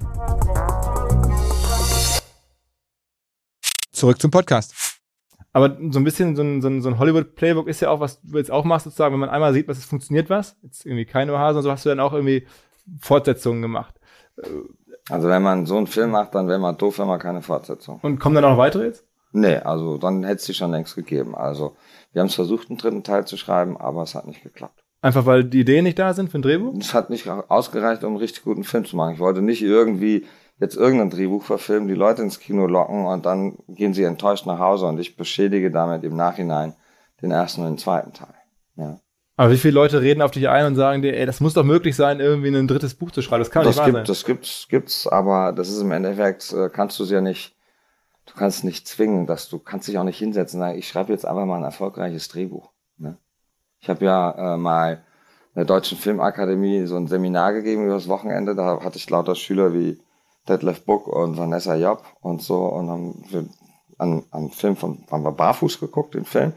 [3.92, 4.75] Zurück zum Podcast.
[5.53, 8.51] Aber so ein bisschen so ein, so ein, Hollywood-Playbook ist ja auch, was du jetzt
[8.51, 11.59] auch machst, sozusagen, wenn man einmal sieht, was es funktioniert, was, jetzt irgendwie keine Oase
[11.59, 12.47] und so, hast du dann auch irgendwie
[13.01, 13.99] Fortsetzungen gemacht.
[15.09, 18.01] Also wenn man so einen Film macht, dann wäre man doof, wenn man keine Fortsetzung.
[18.03, 19.05] Und kommen dann auch noch weitere jetzt?
[19.33, 21.35] Nee, also dann hätte es die schon längst gegeben.
[21.35, 21.77] Also
[22.12, 24.83] wir haben es versucht, einen dritten Teil zu schreiben, aber es hat nicht geklappt.
[25.01, 26.75] Einfach weil die Ideen nicht da sind für ein Drehbuch?
[26.79, 29.14] Es hat nicht ausgereicht, um einen richtig guten Film zu machen.
[29.14, 30.27] Ich wollte nicht irgendwie
[30.59, 34.59] jetzt irgendein Drehbuch verfilmen, die Leute ins Kino locken und dann gehen sie enttäuscht nach
[34.59, 36.75] Hause und ich beschädige damit im Nachhinein
[37.23, 38.35] den ersten und den zweiten Teil.
[38.77, 38.99] Ja.
[39.38, 41.62] Aber wie viele Leute reden auf dich ein und sagen dir, ey, das muss doch
[41.62, 43.44] möglich sein, irgendwie ein drittes Buch zu schreiben?
[43.44, 44.12] Das kann das nicht gibt, wahr sein.
[44.12, 47.55] Das gibt's, gibt's, aber das ist im Endeffekt, äh, kannst du es ja nicht,
[48.27, 51.12] du kannst nicht zwingen, dass du kannst dich auch nicht hinsetzen und sagen, ich schreibe
[51.12, 52.70] jetzt einfach mal ein erfolgreiches Drehbuch.
[52.96, 53.16] Ne?
[53.79, 55.05] Ich habe ja äh, mal
[55.55, 59.37] in der Deutschen Filmakademie so ein Seminar gegeben über das Wochenende, da hatte ich lauter
[59.37, 60.01] Schüler wie
[60.48, 63.44] Detlef Buck und Vanessa Job und so und haben wir
[63.98, 66.55] an, an Film von, haben wir barfuß geguckt, den Film.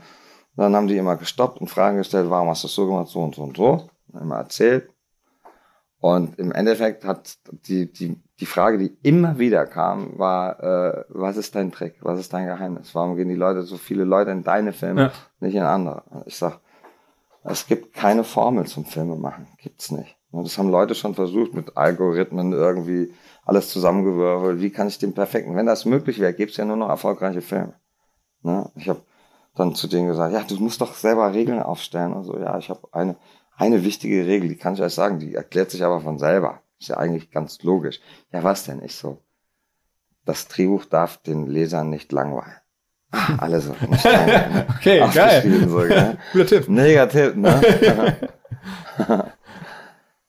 [0.55, 3.21] Dann haben die immer gestoppt und Fragen gestellt, warum hast du das so gemacht, so
[3.21, 3.89] und so und so.
[4.13, 4.89] Immer erzählt.
[5.99, 7.37] Und im Endeffekt hat
[7.67, 11.95] die, die, die Frage, die immer wieder kam, war, äh, was ist dein Trick?
[12.01, 12.93] Was ist dein Geheimnis?
[12.95, 15.11] Warum gehen die Leute, so viele Leute in deine Filme, Ja.
[15.39, 16.03] nicht in andere?
[16.25, 16.59] Ich sag,
[17.43, 19.47] es gibt keine Formel zum Filme machen.
[19.61, 20.17] Gibt's nicht.
[20.31, 23.13] Und das haben Leute schon versucht, mit Algorithmen irgendwie
[23.45, 24.59] alles zusammengewürfelt.
[24.59, 25.55] Wie kann ich den perfekten?
[25.55, 27.73] Wenn das möglich wäre, gibt's ja nur noch erfolgreiche Filme.
[28.41, 28.69] Ne?
[28.75, 29.01] Ich habe
[29.55, 32.37] dann zu denen gesagt, ja, du musst doch selber Regeln aufstellen und so.
[32.37, 33.15] Ja, ich habe eine,
[33.55, 36.61] eine wichtige Regel, die kann ich euch sagen, die erklärt sich aber von selber.
[36.79, 37.99] Ist ja eigentlich ganz logisch.
[38.31, 38.81] Ja, was denn?
[38.81, 39.21] Ich so,
[40.25, 42.55] das Drehbuch darf den Lesern nicht langweilen.
[43.11, 43.75] Ah, Alle so.
[43.89, 44.65] Nicht langweilen.
[44.77, 45.67] Okay, geil.
[45.67, 46.17] So, gell?
[46.31, 46.69] Guter Tipp.
[46.69, 47.61] Mega Tipp, ne?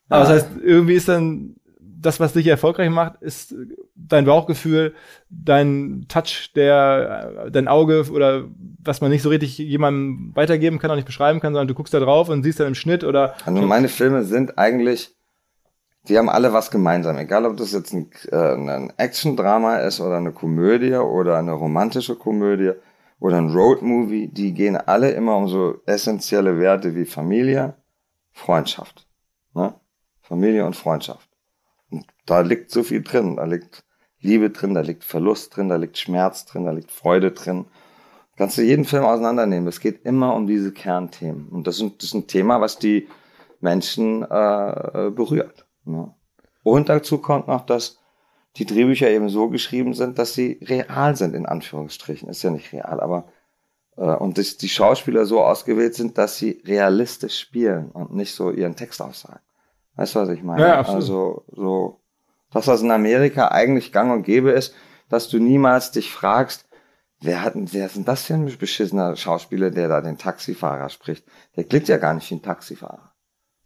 [0.09, 1.57] Aber das heißt, irgendwie ist dann
[2.03, 3.55] das, was dich erfolgreich macht, ist
[3.95, 4.95] dein Bauchgefühl,
[5.31, 8.45] dein Touch, der, dein Auge oder
[8.83, 11.95] was man nicht so richtig jemandem weitergeben kann, auch nicht beschreiben kann, sondern du guckst
[11.95, 15.15] da drauf und siehst dann im Schnitt oder Also meine Filme sind eigentlich,
[16.09, 17.17] die haben alle was gemeinsam.
[17.17, 22.17] Egal, ob das jetzt ein, äh, ein Action-Drama ist oder eine Komödie oder eine romantische
[22.17, 22.73] Komödie
[23.21, 27.75] oder ein Road-Movie, die gehen alle immer um so essentielle Werte wie Familie,
[28.33, 29.07] Freundschaft.
[29.55, 29.75] Ne?
[30.21, 31.32] Familie und Freundschaft.
[31.93, 33.37] Und da liegt so viel drin.
[33.37, 33.85] Da liegt
[34.21, 37.67] Liebe drin, da liegt Verlust drin, da liegt Schmerz drin, da liegt Freude drin.
[38.37, 39.69] Kannst du jeden Film auseinandernehmen.
[39.69, 41.49] Es geht immer um diese Kernthemen.
[41.49, 43.09] Und das ist, ein Thema, was die
[43.61, 45.67] Menschen äh, berührt.
[45.85, 46.15] Ne?
[46.63, 47.99] Und dazu kommt noch, dass
[48.57, 52.29] die Drehbücher eben so geschrieben sind, dass sie real sind, in Anführungsstrichen.
[52.29, 53.27] Ist ja nicht real, aber
[53.97, 58.51] äh, und dass die Schauspieler so ausgewählt sind, dass sie realistisch spielen und nicht so
[58.51, 59.41] ihren Text aussagen.
[59.97, 60.63] Weißt du, was ich meine?
[60.63, 61.03] Ja, absolut.
[61.03, 62.01] also so
[62.53, 64.75] das, was in Amerika eigentlich gang und gäbe ist,
[65.09, 66.67] dass du niemals dich fragst,
[67.21, 71.25] wer hat, wer ist denn das für ein beschissener Schauspieler, der da den Taxifahrer spricht?
[71.57, 73.13] Der klingt ja gar nicht wie ein Taxifahrer.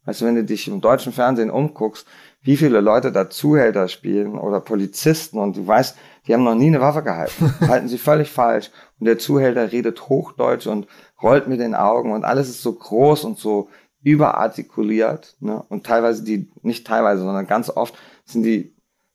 [0.04, 2.06] Weißt du, wenn du dich im deutschen Fernsehen umguckst,
[2.40, 6.68] wie viele Leute da Zuhälter spielen oder Polizisten und du weißt, die haben noch nie
[6.68, 10.86] eine Waffe gehalten, halten sie völlig falsch und der Zuhälter redet Hochdeutsch und
[11.20, 13.68] rollt mit den Augen und alles ist so groß und so
[14.06, 15.64] überartikuliert ne?
[15.68, 17.92] und teilweise die, nicht teilweise, sondern ganz oft
[18.24, 18.72] sind die,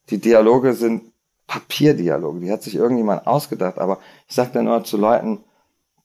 [0.09, 1.13] die Dialoge sind
[1.47, 5.45] Papierdialoge, die hat sich irgendjemand ausgedacht, aber ich sag dann nur zu Leuten,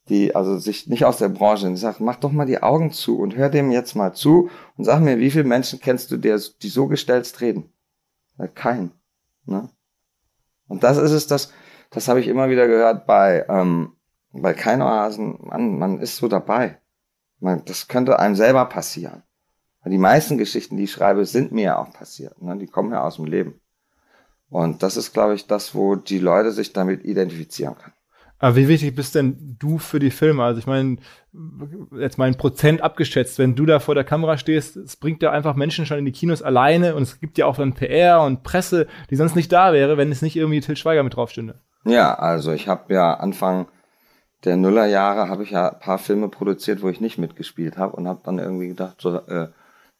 [0.08, 2.92] die also sich nicht aus der Branche sind, ich sag, mach doch mal die Augen
[2.92, 6.16] zu und hör dem jetzt mal zu und sag mir, wie viele Menschen kennst du,
[6.16, 7.72] der, die so gestelzt reden?
[8.38, 8.92] Ja, kein.
[9.46, 9.68] Ne?
[10.68, 11.52] Und das ist es, das,
[11.90, 13.96] das habe ich immer wieder gehört bei, ähm,
[14.30, 16.78] bei Keinoasen, man, man ist so dabei.
[17.40, 19.22] Man, das könnte einem selber passieren.
[19.84, 22.42] Die meisten Geschichten, die ich schreibe, sind mir ja auch passiert.
[22.42, 22.56] Ne?
[22.58, 23.60] Die kommen ja aus dem Leben.
[24.48, 27.94] Und das ist, glaube ich, das, wo die Leute sich damit identifizieren können.
[28.38, 30.42] Aber wie wichtig bist denn du für die Filme?
[30.42, 30.96] Also ich meine,
[31.98, 35.30] jetzt mal ein Prozent abgeschätzt, wenn du da vor der Kamera stehst, es bringt ja
[35.30, 38.42] einfach Menschen schon in die Kinos alleine und es gibt ja auch dann PR und
[38.42, 41.60] Presse, die sonst nicht da wäre, wenn es nicht irgendwie Till Schweiger mit drauf stünde.
[41.84, 43.68] Ja, also ich habe ja Anfang
[44.46, 48.06] der Nullerjahre habe ich ja ein paar Filme produziert, wo ich nicht mitgespielt habe und
[48.06, 49.48] habe dann irgendwie gedacht, so, äh,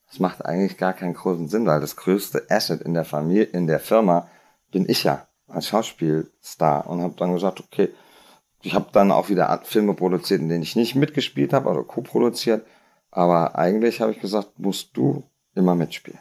[0.09, 3.67] das macht eigentlich gar keinen großen Sinn, weil das größte Asset in der Familie, in
[3.67, 4.29] der Firma
[4.71, 7.91] bin ich ja als Schauspielstar und habe dann gesagt, okay,
[8.63, 12.65] ich habe dann auch wieder Filme produziert, in denen ich nicht mitgespielt habe, also co-produziert,
[13.11, 16.21] aber eigentlich habe ich gesagt, musst du immer mitspielen.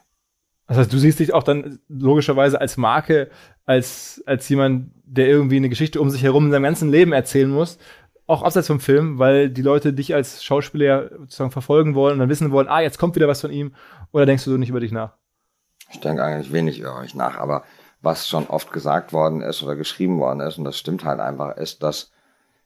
[0.67, 3.29] Das heißt, du siehst dich auch dann logischerweise als Marke,
[3.65, 7.51] als, als jemand, der irgendwie eine Geschichte um sich herum in seinem ganzen Leben erzählen
[7.51, 7.77] muss,
[8.27, 12.29] auch abseits vom Film, weil die Leute dich als Schauspieler sozusagen verfolgen wollen und dann
[12.29, 13.73] wissen wollen, ah, jetzt kommt wieder was von ihm,
[14.11, 15.13] oder denkst du so nicht über dich nach?
[15.91, 17.63] Ich denke eigentlich wenig über euch nach, aber
[18.01, 21.57] was schon oft gesagt worden ist oder geschrieben worden ist, und das stimmt halt einfach,
[21.57, 22.11] ist, dass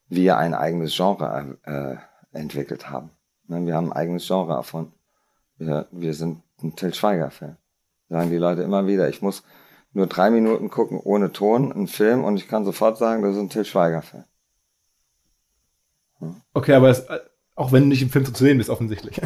[0.08, 3.12] wir ein eigenes Genre äh, entwickelt haben.
[3.48, 4.94] Ne, Wir haben ein eigenes Genre erfunden.
[5.58, 7.58] Wir, wir sind ein Till Schweiger-Fan.
[8.10, 9.10] Sagen die Leute immer wieder.
[9.10, 9.44] Ich muss
[9.94, 13.40] nur drei Minuten gucken ohne Ton, einen Film, und ich kann sofort sagen, das ist
[13.40, 14.26] ein Till Schweiger-Fan.
[16.54, 17.06] Okay, aber das,
[17.56, 19.20] auch wenn du nicht im Film zu sehen bist, offensichtlich.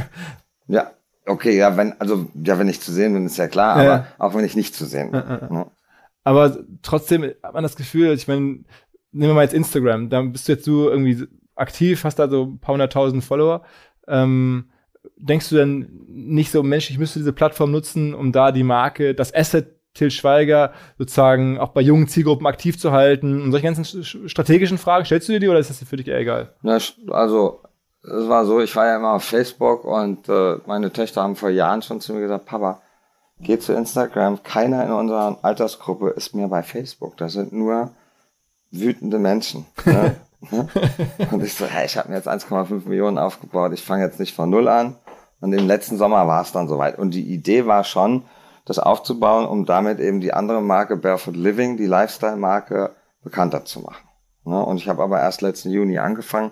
[0.68, 0.92] Ja,
[1.26, 4.08] okay, ja, wenn, also, ja, wenn ich zu sehen bin, ist ja klar, aber Ja.
[4.20, 5.22] auch wenn ich nicht zu sehen bin.
[5.28, 5.50] Ja.
[5.52, 5.66] ne?
[6.24, 8.66] Aber trotzdem hat man das Gefühl, ich meine, nehmen
[9.12, 12.60] wir mal jetzt Instagram, da bist du jetzt so irgendwie aktiv, hast da so ein
[12.60, 13.64] paar hunderttausend Follower.
[14.08, 14.70] Ähm,
[15.18, 19.14] denkst du denn nicht so, Mensch, ich müsste diese Plattform nutzen, um da die Marke,
[19.14, 23.84] das Asset Till Schweiger sozusagen auch bei jungen Zielgruppen aktiv zu halten und solche ganzen
[23.86, 26.54] sch- strategischen Fragen, stellst du dir die oder ist das für dich eher egal?
[26.62, 26.78] Na,
[27.12, 27.62] also,
[28.04, 31.50] es war so, ich war ja immer auf Facebook und äh, meine Töchter haben vor
[31.50, 32.82] Jahren schon zu mir gesagt, Papa,
[33.40, 34.42] geh zu Instagram.
[34.44, 37.16] Keiner in unserer Altersgruppe ist mehr bei Facebook.
[37.18, 37.92] Das sind nur
[38.72, 39.66] wütende Menschen.
[39.86, 40.16] Ne?
[41.32, 43.72] und ich so, hey, ich habe mir jetzt 1,5 Millionen aufgebaut.
[43.74, 44.96] Ich fange jetzt nicht von null an.
[45.40, 46.98] Und im letzten Sommer war es dann soweit.
[46.98, 48.24] Und die Idee war schon,
[48.66, 52.92] das aufzubauen, um damit eben die andere Marke Barefoot Living, die Lifestyle-Marke,
[53.24, 54.08] bekannter zu machen.
[54.46, 54.64] Ne?
[54.64, 56.52] Und ich habe aber erst letzten Juni angefangen.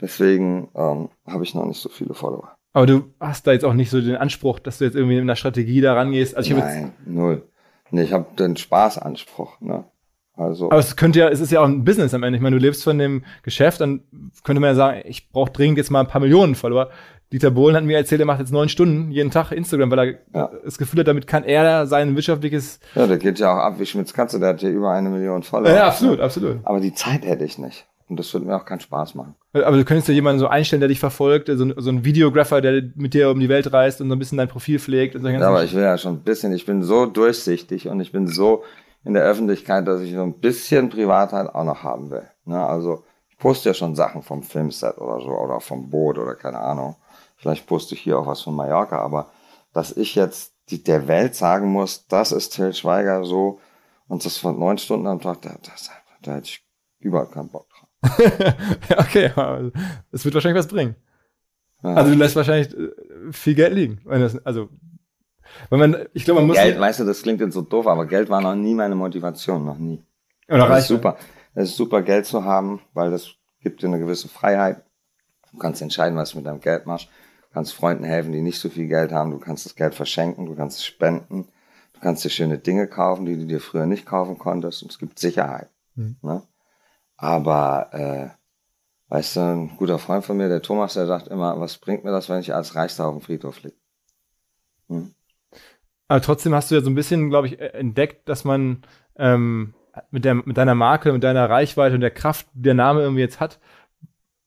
[0.00, 2.52] Deswegen ähm, habe ich noch nicht so viele Follower.
[2.72, 5.22] Aber du hast da jetzt auch nicht so den Anspruch, dass du jetzt irgendwie mit
[5.22, 6.36] einer Strategie da rangehst.
[6.36, 7.42] Also Nein, null.
[7.90, 9.60] Nee, ich habe den Spaßanspruch.
[9.60, 9.84] Ne?
[10.38, 12.36] Also, aber es könnte ja, es ist ja auch ein Business am Ende.
[12.36, 14.02] Ich meine, du lebst von dem Geschäft, dann
[14.44, 16.90] könnte man ja sagen, ich brauche dringend jetzt mal ein paar Millionen Follower.
[17.32, 20.14] Dieter Bohlen hat mir erzählt, er macht jetzt neun Stunden jeden Tag Instagram, weil er
[20.34, 20.50] Ja.
[20.64, 22.80] das Gefühl hat, damit kann er sein wirtschaftliches.
[22.94, 25.42] ja, der geht ja auch ab wie Schmitz Katze, der hat ja über eine Million
[25.42, 25.70] Follower.
[25.70, 26.58] Ja, absolut, absolut.
[26.64, 27.86] Aber die Zeit hätte ich nicht.
[28.08, 29.34] Und das würde mir auch keinen Spaß machen.
[29.52, 32.62] Aber du könntest ja jemanden so einstellen, der dich verfolgt, so, ein- so ein Videographer,
[32.62, 35.20] der mit dir um die Welt reist und so ein bisschen dein Profil pflegt und
[35.20, 38.10] so Ja, aber ich will ja schon ein bisschen, ich bin so durchsichtig und ich
[38.10, 38.62] bin so
[39.04, 42.26] in der Öffentlichkeit, dass ich so ein bisschen Privatheit auch noch haben will.
[42.46, 42.58] Ne?
[42.58, 46.58] Also ich poste ja schon Sachen vom Filmset oder so oder vom Boot oder keine
[46.60, 46.96] Ahnung.
[47.38, 49.30] Vielleicht poste ich hier auch was von Mallorca, aber
[49.72, 53.60] dass ich jetzt die, der Welt sagen muss, das ist Till Schweiger so
[54.08, 55.90] und das von neun Stunden am Tag, da, das,
[56.22, 56.64] da hätte ich
[56.98, 57.88] überhaupt keinen Bock drauf.
[58.98, 59.70] okay, aber
[60.12, 60.96] es wird wahrscheinlich was bringen.
[61.82, 61.94] Ja.
[61.94, 62.90] Also du lässt wahrscheinlich äh,
[63.32, 64.00] viel Geld liegen.
[64.04, 64.68] Das, also,
[65.70, 66.56] wenn man, ich glaube, man muss.
[66.56, 69.64] Geld, weißt du, das klingt jetzt so doof, aber Geld war noch nie meine Motivation,
[69.64, 70.02] noch nie.
[70.48, 71.16] oder Das ist reicht super.
[71.54, 74.82] Es ist super, Geld zu haben, weil das gibt dir eine gewisse Freiheit.
[75.52, 77.08] Du kannst entscheiden, was du mit deinem Geld machst.
[77.48, 79.30] Du kannst Freunden helfen, die nicht so viel Geld haben.
[79.30, 81.48] Du kannst das Geld verschenken, du kannst es spenden.
[81.94, 84.82] Du kannst dir schöne Dinge kaufen, die du dir früher nicht kaufen konntest.
[84.82, 85.68] Und es gibt Sicherheit.
[85.94, 86.16] Mhm.
[86.22, 86.42] Ne?
[87.16, 88.28] Aber, äh,
[89.08, 92.12] weißt du, ein guter Freund von mir, der Thomas, der sagt immer, was bringt mir
[92.12, 93.76] das, wenn ich als Reichster auf dem Friedhof liege?
[94.88, 95.14] Hm?
[96.06, 98.82] Aber trotzdem hast du ja so ein bisschen, glaube ich, äh, entdeckt, dass man
[99.16, 99.74] ähm,
[100.10, 103.22] mit, der, mit deiner Marke, mit deiner Reichweite und der Kraft, die der Name irgendwie
[103.22, 103.58] jetzt hat,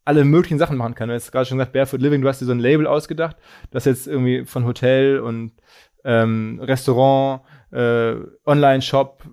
[0.06, 1.10] alle möglichen Sachen machen kann.
[1.10, 3.38] Du hast gerade schon gesagt, Barefoot Living, du hast dir so ein Label ausgedacht,
[3.72, 5.54] das jetzt irgendwie von Hotel und
[6.04, 9.24] ähm, Restaurant, äh, Online-Shop,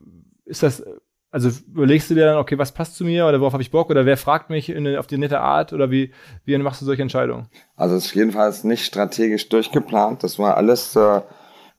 [0.44, 0.84] ist das,
[1.30, 3.90] also überlegst du dir dann, okay, was passt zu mir oder worauf habe ich Bock
[3.90, 6.12] oder wer fragt mich in, auf die nette Art oder wie,
[6.44, 7.48] wie machst du solche Entscheidungen?
[7.76, 10.22] Also es ist jedenfalls nicht strategisch durchgeplant.
[10.22, 11.22] Das war alles, äh,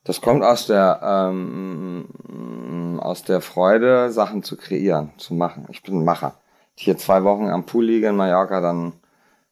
[0.04, 5.67] das kommt aus der ähm, aus der Freude, Sachen zu kreieren, zu machen.
[5.71, 6.39] Ich bin ein Macher.
[6.79, 8.93] Ich hier zwei Wochen am Pool liege in Mallorca, dann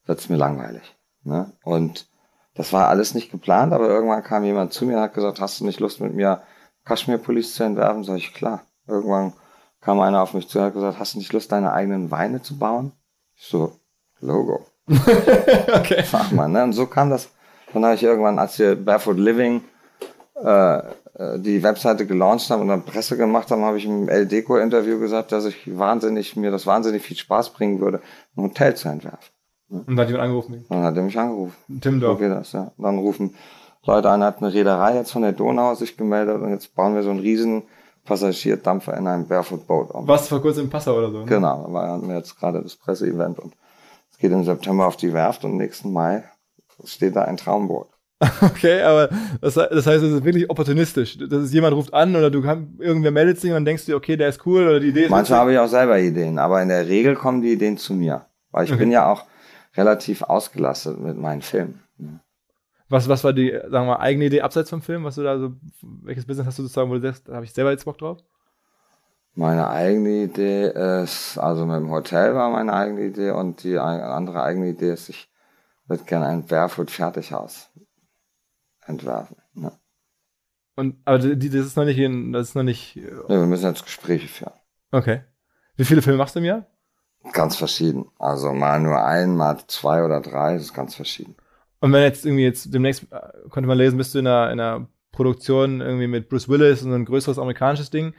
[0.05, 0.95] wird's mir langweilig.
[1.25, 1.51] Ne?
[1.61, 2.07] Und
[2.53, 5.59] das war alles nicht geplant, aber irgendwann kam jemand zu mir und hat gesagt, hast
[5.59, 6.41] du nicht Lust mit mir
[6.85, 8.05] Kaschmir-Pullis zu entwerfen?
[8.05, 8.61] Sag ich, klar.
[8.87, 9.33] Irgendwann
[9.81, 12.41] kam einer auf mich zu und hat gesagt, hast du nicht Lust, deine eigenen Weine
[12.41, 12.93] zu bauen?
[13.35, 13.73] Ich so,
[14.21, 14.65] Logo.
[14.89, 16.05] okay.
[16.13, 16.63] Mach mal, ne?
[16.63, 17.29] Und so kam das.
[17.73, 19.65] Dann habe ich irgendwann, als wir Barefoot Living
[20.39, 25.00] die Webseite gelauncht haben und dann Presse gemacht haben, habe ich im El Deco Interview
[25.00, 28.02] gesagt, dass ich wahnsinnig, mir das wahnsinnig viel Spaß bringen würde,
[28.36, 29.34] ein Hotel zu entwerfen.
[29.69, 30.65] Und da hat jemand angerufen.
[30.69, 31.56] Dann hat er mich angerufen.
[31.67, 32.19] So Timmendorf.
[32.19, 32.71] geht das, ja.
[32.78, 33.34] Dann rufen
[33.84, 37.04] Leute an, hat eine Reederei jetzt von der Donau sich gemeldet und jetzt bauen wir
[37.04, 37.63] so einen riesen
[38.06, 40.08] Passagierdampfer in einem Barefoot Boat um.
[40.08, 41.19] Was vor kurzem in Passau oder so.
[41.19, 41.26] Ne?
[41.26, 43.54] Genau, da hatten wir jetzt gerade das Presseevent und
[44.12, 46.23] es geht im September auf die Werft und nächsten Mai
[46.84, 47.88] steht da ein Traumboot.
[48.41, 49.10] Okay, aber
[49.41, 51.17] das, das heißt, es ist wirklich opportunistisch.
[51.17, 53.95] Das ist jemand ruft an oder du kann, irgendwer meldet sich und dann denkst du,
[53.95, 55.12] okay, der ist cool oder die Idee ist.
[55.12, 58.25] Manchmal habe ich auch selber Ideen, aber in der Regel kommen die Ideen zu mir.
[58.51, 58.80] Weil ich Okay.
[58.80, 59.25] bin ja auch
[59.75, 61.81] relativ ausgelastet mit meinen Filmen.
[62.89, 65.04] Was, was war die, sagen wir mal, eigene Idee abseits vom Film?
[65.04, 65.52] Was du da so,
[66.04, 68.17] welches Business hast du sozusagen, wo du sagst, da habe ich selber jetzt Bock drauf?
[69.35, 70.69] Meine eigene Idee
[71.04, 75.10] ist, also mit dem Hotel war meine eigene Idee und die andere eigene Idee ist,
[75.10, 75.29] ich
[75.87, 77.69] würde gerne ein Barefoot-Fertighaus
[78.88, 79.38] entwerfen.
[79.54, 79.71] Ne?
[80.75, 83.46] Und, aber die, das ist noch nicht in, das ist noch nicht, äh, Ja, wir
[83.46, 84.54] müssen jetzt Gespräche führen.
[84.92, 85.21] okay.
[85.75, 86.65] Wie viele Filme machst du im Jahr?
[87.33, 88.06] Ganz verschieden.
[88.17, 91.35] Also mal nur ein, mal zwei oder drei, das ist ganz verschieden.
[91.79, 93.19] Und wenn jetzt irgendwie jetzt demnächst, äh,
[93.50, 96.90] konnte man lesen, bist du in einer, in einer Produktion irgendwie mit Bruce Willis und
[96.90, 98.13] so ein größeres amerikanisches Ding.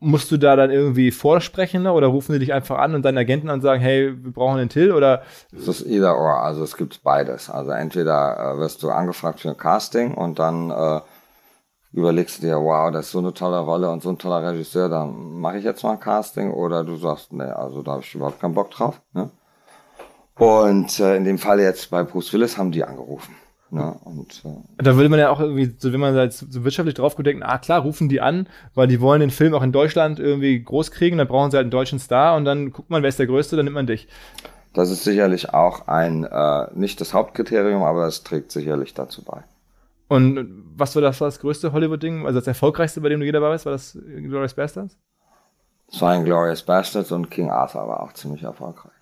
[0.00, 1.92] Musst du da dann irgendwie vorsprechen ne?
[1.92, 4.58] oder rufen die dich einfach an und deinen Agenten an und sagen, hey, wir brauchen
[4.58, 5.22] den Till oder?
[5.56, 7.48] Es ist either or, also es gibt beides.
[7.48, 11.00] Also entweder äh, wirst du angefragt für ein Casting und dann äh,
[11.92, 14.90] überlegst du dir, wow, das ist so eine tolle Rolle und so ein toller Regisseur,
[14.90, 18.14] dann mache ich jetzt mal ein Casting oder du sagst, nee, also da habe ich
[18.14, 19.00] überhaupt keinen Bock drauf.
[19.14, 19.30] Ne?
[20.34, 23.34] Und äh, in dem Fall jetzt bei Bruce Willis haben die angerufen.
[23.70, 23.94] Ne?
[24.04, 26.94] Und, äh, da will man ja auch irgendwie, so wenn man da jetzt so wirtschaftlich
[26.94, 30.18] drauf denkt, ah klar, rufen die an, weil die wollen den Film auch in Deutschland
[30.18, 33.08] irgendwie groß kriegen, dann brauchen sie halt einen deutschen Star und dann guckt man, wer
[33.08, 34.08] ist der Größte, dann nimmt man dich.
[34.72, 39.42] Das ist sicherlich auch ein, äh, nicht das Hauptkriterium, aber es trägt sicherlich dazu bei.
[40.08, 43.42] Und was war das, war das größte Hollywood-Ding, also das erfolgreichste, bei dem du jeder
[43.42, 44.96] war, war das Glorious Bastards?
[45.92, 48.92] Es war ein Glorious Bastards und King Arthur war auch ziemlich erfolgreich.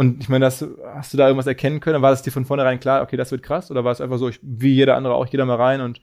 [0.00, 2.00] Und ich meine, das, hast du da irgendwas erkennen können?
[2.00, 3.70] War das dir von vornherein klar, okay, das wird krass?
[3.70, 6.00] Oder war es einfach so, ich, wie jeder andere auch, jeder mal rein und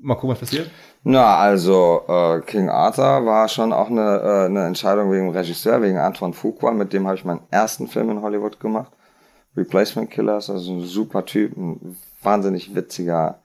[0.00, 0.70] mal gucken, was passiert?
[1.02, 5.82] Na, also äh, King Arthur war schon auch eine, äh, eine Entscheidung wegen dem Regisseur,
[5.82, 8.92] wegen Antoine Fuqua, mit dem habe ich meinen ersten Film in Hollywood gemacht.
[9.56, 13.40] Replacement Killers, also ein super Typ, ein wahnsinnig witziger,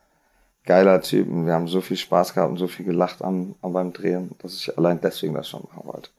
[0.68, 1.28] geiler Typ.
[1.28, 4.36] Und wir haben so viel Spaß gehabt und so viel gelacht am, am beim Drehen,
[4.44, 6.12] dass ich allein deswegen das schon machen wollte.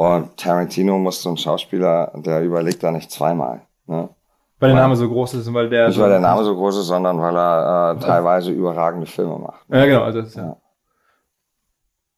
[0.00, 3.66] Und Tarantino musste ein Schauspieler, der überlegt da nicht zweimal.
[3.86, 4.08] Ne?
[4.58, 5.88] Weil der Name so groß ist und weil der.
[5.88, 9.60] Nicht weil der Name so groß ist, sondern weil er äh, teilweise überragende Filme macht.
[9.68, 10.04] Ja, genau.
[10.04, 10.56] Also das, ja.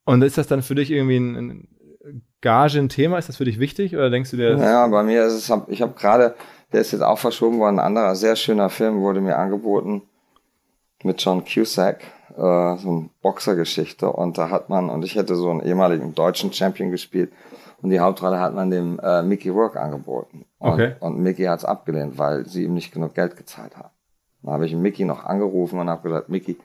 [0.04, 3.18] Und ist das dann für dich irgendwie ein, ein Gage ein Thema?
[3.18, 4.56] Ist das für dich wichtig oder denkst du dir?
[4.58, 6.36] Ja, bei mir ist es, ich habe gerade,
[6.72, 10.02] der ist jetzt auch verschoben worden, ein anderer sehr schöner Film wurde mir angeboten
[11.02, 15.50] mit John Cusack, äh, so eine Boxergeschichte und da hat man, und ich hätte so
[15.50, 17.32] einen ehemaligen deutschen Champion gespielt
[17.82, 20.46] und die Hauptrolle hat man dem äh, Mickey Rourke angeboten.
[20.58, 20.94] Und, okay.
[21.00, 23.90] und Mickey hat es abgelehnt, weil sie ihm nicht genug Geld gezahlt haben.
[24.42, 26.58] Dann habe ich Mickey noch angerufen und habe gesagt, Mickey,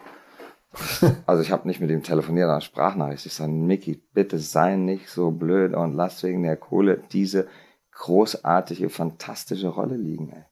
[1.26, 3.26] also ich habe nicht mit ihm telefoniert, sondern Sprachnachricht.
[3.26, 7.48] Ich sage, Mickey, bitte sei nicht so blöd und lass wegen der Kohle diese
[7.94, 10.32] großartige, fantastische Rolle liegen.
[10.32, 10.44] Ey.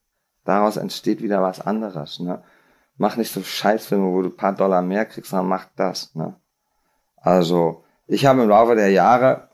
[0.45, 2.19] Daraus entsteht wieder was anderes.
[2.19, 2.41] Ne?
[2.97, 6.15] Mach nicht so Scheißfilme, wo du ein paar Dollar mehr kriegst, sondern mach das.
[6.15, 6.35] Ne?
[7.17, 9.49] Also ich habe im Laufe der Jahre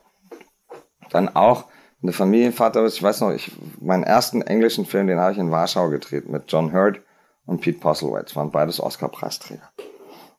[1.12, 1.66] dann auch
[2.02, 2.96] eine Familienvater ist.
[2.96, 6.44] Ich weiß noch, ich, meinen ersten englischen Film, den habe ich in Warschau gedreht mit
[6.48, 7.00] John Hurt
[7.46, 9.70] und Pete Postlewitz, waren beides Oscar-Preisträger.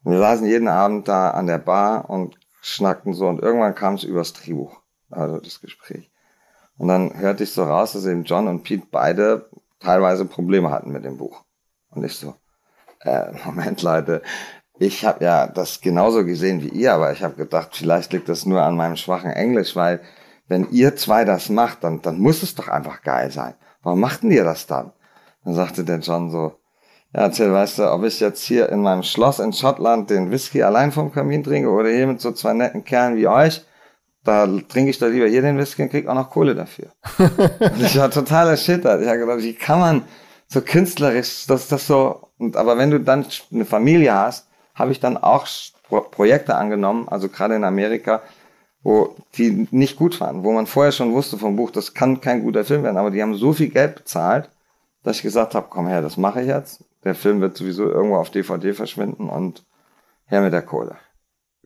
[0.03, 4.03] Wir saßen jeden Abend da an der Bar und schnackten so und irgendwann kam es
[4.03, 6.11] übers Drehbuch, also das Gespräch.
[6.77, 9.49] Und dann hörte ich so raus, dass eben John und Pete beide
[9.79, 11.43] teilweise Probleme hatten mit dem Buch.
[11.89, 12.35] Und ich so,
[13.01, 14.21] äh, Moment Leute,
[14.79, 18.45] ich habe ja das genauso gesehen wie ihr, aber ich habe gedacht, vielleicht liegt das
[18.45, 20.01] nur an meinem schwachen Englisch, weil
[20.47, 23.55] wenn ihr zwei das macht, dann, dann muss es doch einfach geil sein.
[23.81, 24.91] Warum machten ihr das dann?
[25.43, 26.53] Dann sagte der John so,
[27.15, 30.63] ja, Till, weißt du, ob ich jetzt hier in meinem Schloss in Schottland den Whisky
[30.63, 33.63] allein vom Kamin trinke oder hier mit so zwei netten Kerlen wie euch,
[34.23, 36.87] da trinke ich doch lieber hier den Whisky und krieg auch noch Kohle dafür.
[37.17, 39.01] und ich war total erschüttert.
[39.01, 40.01] Ich habe gedacht, wie kann man
[40.47, 44.99] so künstlerisch, das das so, und, aber wenn du dann eine Familie hast, habe ich
[44.99, 45.45] dann auch
[46.11, 48.21] Projekte angenommen, also gerade in Amerika,
[48.83, 52.43] wo die nicht gut waren, wo man vorher schon wusste vom Buch, das kann kein
[52.43, 54.49] guter Film werden, aber die haben so viel Geld bezahlt,
[55.03, 56.83] dass ich gesagt habe, komm her, das mache ich jetzt.
[57.03, 59.63] Der Film wird sowieso irgendwo auf DVD verschwinden und
[60.25, 60.95] her mit der Kohle.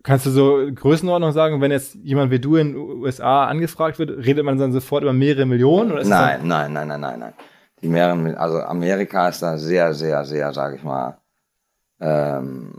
[0.04, 4.26] Kannst du so Größenordnung sagen, wenn jetzt jemand wie du in den USA angefragt wird,
[4.26, 5.92] redet man dann sofort über mehrere Millionen?
[5.92, 7.34] Oder nein, nein, nein, nein, nein, nein.
[7.82, 11.18] Die mehreren, also Amerika ist da sehr, sehr, sehr, sage ich mal,
[12.00, 12.72] ähm,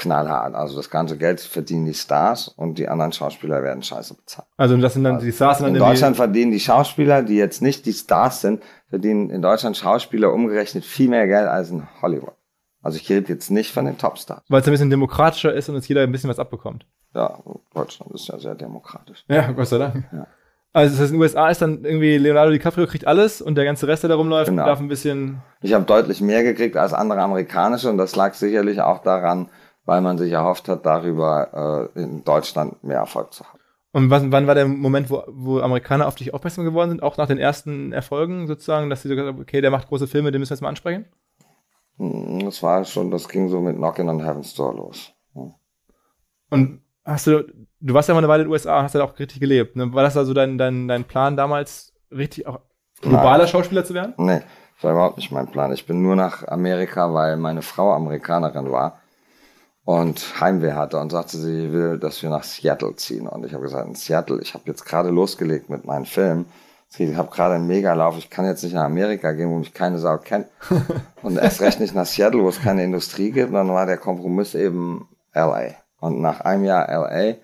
[0.00, 0.54] knallhart.
[0.54, 4.48] Also das ganze Geld verdienen die Stars und die anderen Schauspieler werden scheiße bezahlt.
[4.56, 7.62] Also das sind dann also die Stars dann in Deutschland verdienen die Schauspieler, die jetzt
[7.62, 12.34] nicht die Stars sind, verdienen in Deutschland Schauspieler umgerechnet viel mehr Geld als in Hollywood.
[12.82, 14.42] Also ich rede jetzt nicht von den Topstars.
[14.48, 16.86] Weil es ein bisschen demokratischer ist und jetzt jeder ein bisschen was abbekommt.
[17.14, 17.38] Ja,
[17.74, 19.24] Deutschland ist ja sehr demokratisch.
[19.28, 20.04] Ja, Gott sei Dank.
[20.12, 20.26] Ja.
[20.72, 23.64] Also das heißt, in den USA ist dann irgendwie Leonardo DiCaprio kriegt alles und der
[23.64, 24.66] ganze Rest, der da rumläuft, genau.
[24.66, 25.42] darf ein bisschen.
[25.62, 29.48] Ich habe deutlich mehr gekriegt als andere amerikanische und das lag sicherlich auch daran,
[29.84, 33.58] weil man sich erhofft hat, darüber äh, in Deutschland mehr Erfolg zu haben.
[33.92, 37.16] Und wann, wann war der Moment, wo, wo Amerikaner auf dich aufmerksam geworden sind, auch
[37.16, 40.30] nach den ersten Erfolgen sozusagen, dass sie so gesagt haben, okay, der macht große Filme,
[40.30, 41.06] den müssen wir jetzt mal ansprechen?
[41.96, 45.12] Hm, das war schon, das ging so mit Knockin' on Heaven's Door los.
[45.34, 45.50] Ja.
[46.50, 47.44] Und hast du,
[47.80, 49.74] du warst ja mal eine Weile in den USA, hast ja auch richtig gelebt.
[49.74, 49.92] Ne?
[49.92, 52.60] War das also dein, dein, dein Plan damals, richtig auch
[53.00, 53.48] globaler Nein.
[53.48, 54.14] Schauspieler zu werden?
[54.18, 54.40] Nee,
[54.76, 55.72] das war überhaupt nicht mein Plan.
[55.72, 59.00] Ich bin nur nach Amerika, weil meine Frau Amerikanerin war
[59.90, 63.26] und Heimweh hatte und sagte, sie will, dass wir nach Seattle ziehen.
[63.26, 66.44] Und ich habe gesagt, in Seattle, ich habe jetzt gerade losgelegt mit meinem Film.
[66.96, 69.98] Ich habe gerade einen Megalauf, ich kann jetzt nicht nach Amerika gehen, wo mich keine
[69.98, 70.46] Sau kennt.
[71.22, 73.48] Und erst recht nicht nach Seattle, wo es keine Industrie gibt.
[73.48, 75.70] Und dann war der Kompromiss eben LA.
[75.98, 77.34] Und nach einem Jahr LA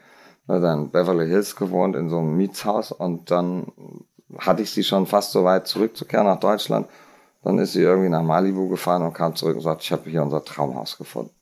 [0.47, 3.72] in Beverly Hills gewohnt, in so einem Mietshaus und dann
[4.38, 6.86] hatte ich sie schon fast so weit zurückzukehren nach Deutschland.
[7.42, 10.22] Dann ist sie irgendwie nach Malibu gefahren und kam zurück und sagt, ich habe hier
[10.22, 11.36] unser Traumhaus gefunden.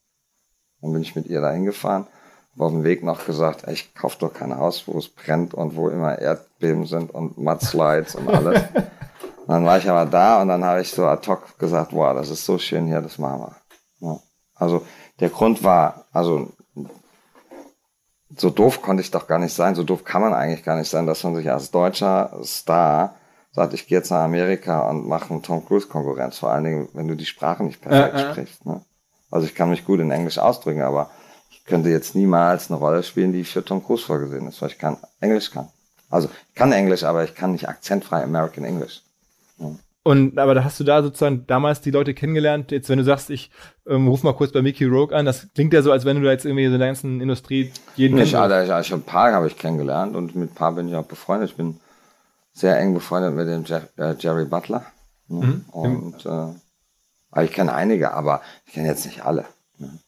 [0.85, 2.07] Dann bin ich mit ihr dahin gefahren,
[2.53, 5.55] habe auf dem Weg noch gesagt, ey, ich kauf doch kein Haus, wo es brennt
[5.55, 8.62] und wo immer Erdbeben sind und Mudslides und alles.
[9.47, 12.28] dann war ich aber da und dann habe ich so ad hoc gesagt, wow, das
[12.28, 13.57] ist so schön hier, das machen wir.
[14.07, 14.20] Ja.
[14.57, 14.82] Also
[15.20, 16.53] der Grund war, also
[18.37, 20.91] so doof konnte ich doch gar nicht sein, so doof kann man eigentlich gar nicht
[20.91, 23.14] sein, dass man sich als deutscher Star
[23.53, 26.89] sagt, ich gehe jetzt nach Amerika und mache einen Tom Cruise Konkurrenz, vor allen Dingen,
[26.93, 28.66] wenn du die Sprache nicht perfekt äh, sprichst.
[28.66, 28.85] Ne?
[29.35, 31.11] Also ich kann mich gut in Englisch ausdrücken, aber
[31.51, 34.78] ich könnte jetzt niemals eine Rolle spielen, die für Tom Cruise vorgesehen ist, weil ich
[34.78, 35.70] kann Englisch kann.
[36.09, 39.03] Also ich kann Englisch, aber ich kann nicht akzentfrei American English.
[39.59, 39.74] Ja.
[40.05, 42.70] Und aber da hast du da sozusagen damals die Leute kennengelernt.
[42.70, 43.51] Jetzt, wenn du sagst, ich
[43.89, 46.22] ähm, ruf mal kurz bei Mickey Rogue an, das klingt ja so, als wenn du
[46.22, 49.49] da jetzt irgendwie in der ganzen Industrie jeden Nicht alle, ich, ich, ein paar habe
[49.49, 51.51] ich kennengelernt und mit ein paar bin ich auch befreundet.
[51.51, 51.80] Ich bin
[52.53, 54.87] sehr eng befreundet mit dem Jeff, äh, Jerry Butler.
[55.26, 55.47] Ne?
[55.47, 55.64] Mhm.
[55.72, 56.55] Und äh,
[57.43, 59.45] ich kenne einige, aber ich kenne jetzt nicht alle.
[59.78, 59.99] Ne?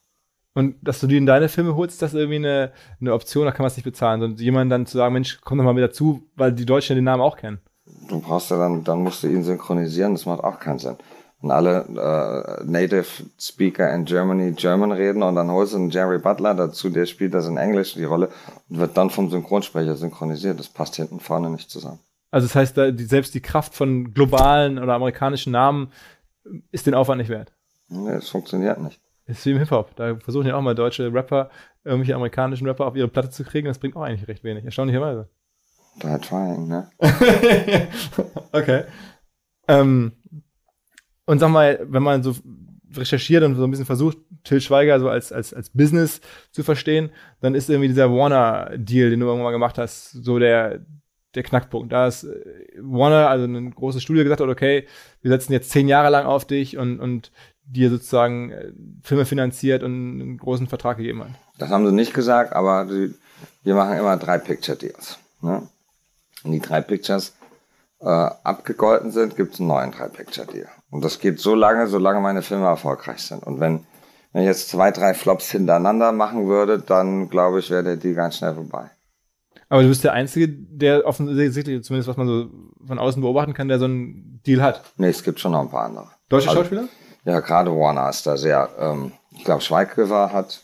[0.55, 3.53] Und dass du die in deine Filme holst, ist das irgendwie eine, eine Option, da
[3.53, 4.21] kann man es nicht bezahlen.
[4.21, 7.05] Sondern jemand dann zu sagen, Mensch, komm doch mal wieder zu, weil die Deutschen den
[7.05, 7.61] Namen auch kennen
[8.09, 10.97] du brauchst ja dann, dann musst du ihn synchronisieren, das macht auch keinen Sinn.
[11.43, 13.07] Und alle äh, Native
[13.39, 17.35] Speaker in Germany German reden und dann holst du einen Jerry Butler dazu, der spielt
[17.35, 18.31] das in Englisch, die Rolle,
[18.71, 20.59] und wird dann vom Synchronsprecher synchronisiert.
[20.59, 21.99] Das passt hinten vorne nicht zusammen.
[22.31, 22.77] Also das heißt,
[23.09, 25.93] selbst die Kraft von globalen oder amerikanischen Namen
[26.71, 27.53] ist den Aufwand nicht wert.
[27.89, 29.01] Nee, es funktioniert nicht.
[29.27, 29.97] Ist wie im Hip-Hop.
[29.97, 31.51] Da versuchen ja auch mal deutsche Rapper,
[31.85, 33.67] irgendwelche amerikanischen Rapper auf ihre Platte zu kriegen.
[33.67, 35.29] Das bringt auch eigentlich recht wenig, erstaunlicherweise.
[36.01, 36.91] Da trying, ne?
[38.53, 38.85] okay.
[39.67, 40.13] Ähm,
[41.25, 42.37] und sag mal, wenn man so
[42.95, 46.21] recherchiert und so ein bisschen versucht, Till Schweiger so als, als, als Business
[46.53, 50.81] zu verstehen, dann ist irgendwie dieser Warner-Deal, den du irgendwann mal gemacht hast, so der,
[51.37, 51.93] der Knackpunkt.
[51.93, 52.35] Da ist äh,
[52.81, 54.87] Warner, also ein großes Studio, gesagt hat, okay,
[55.23, 57.31] wir setzen jetzt zehn Jahre lang auf dich und, und
[57.65, 58.73] dir sozusagen äh,
[59.03, 61.31] Filme finanziert und einen großen Vertrag gegeben hat.
[61.59, 63.15] Das haben sie nicht gesagt, aber die,
[63.63, 65.19] wir machen immer drei Picture-Deals.
[65.43, 65.63] Ne?
[66.43, 67.35] Wenn die drei Pictures
[68.01, 70.69] äh, abgegolten sind, gibt es einen neuen drei Picture Deal.
[70.91, 73.43] Und das geht so lange, solange meine Filme erfolgreich sind.
[73.43, 73.85] Und wenn,
[74.33, 78.15] wenn ich jetzt zwei, drei Flops hintereinander machen würde, dann glaube ich, wäre der Deal
[78.15, 78.91] ganz schnell vorbei.
[79.69, 82.51] Aber du bist der Einzige, der offensichtlich, zumindest was man so
[82.87, 84.83] von außen beobachten kann, der so einen Deal hat.
[84.97, 86.09] Nee, es gibt schon noch ein paar andere.
[86.29, 86.89] Deutsche also, Schauspieler?
[87.25, 90.63] Ja, gerade Warner ist da sehr, ähm, ich glaube Schweighöfer hat,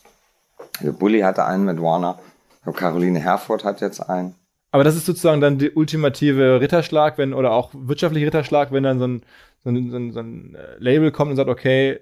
[0.81, 2.19] Bully hatte einen mit Warner,
[2.57, 4.35] ich glaube Caroline Herford hat jetzt einen.
[4.71, 8.99] Aber das ist sozusagen dann der ultimative Ritterschlag, wenn, oder auch wirtschaftliche Ritterschlag, wenn dann
[8.99, 9.25] so ein,
[9.63, 11.99] so ein, so ein, so ein äh, Label kommt und sagt, okay,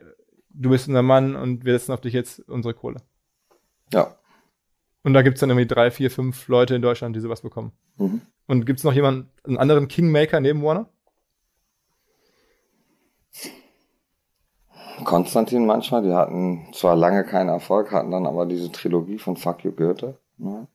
[0.49, 3.01] du bist unser Mann und wir setzen auf dich jetzt unsere Kohle.
[3.91, 4.15] Ja.
[5.03, 7.71] Und da gibt's dann irgendwie drei, vier, fünf Leute in Deutschland, die sowas bekommen.
[7.97, 8.21] Mhm.
[8.47, 10.87] Und gibt's noch jemanden, einen anderen Kingmaker neben Warner?
[15.03, 19.63] Konstantin manchmal, die hatten zwar lange keinen Erfolg, hatten dann aber diese Trilogie von Fuck
[19.63, 20.17] You Goethe.
[20.37, 20.67] Ne?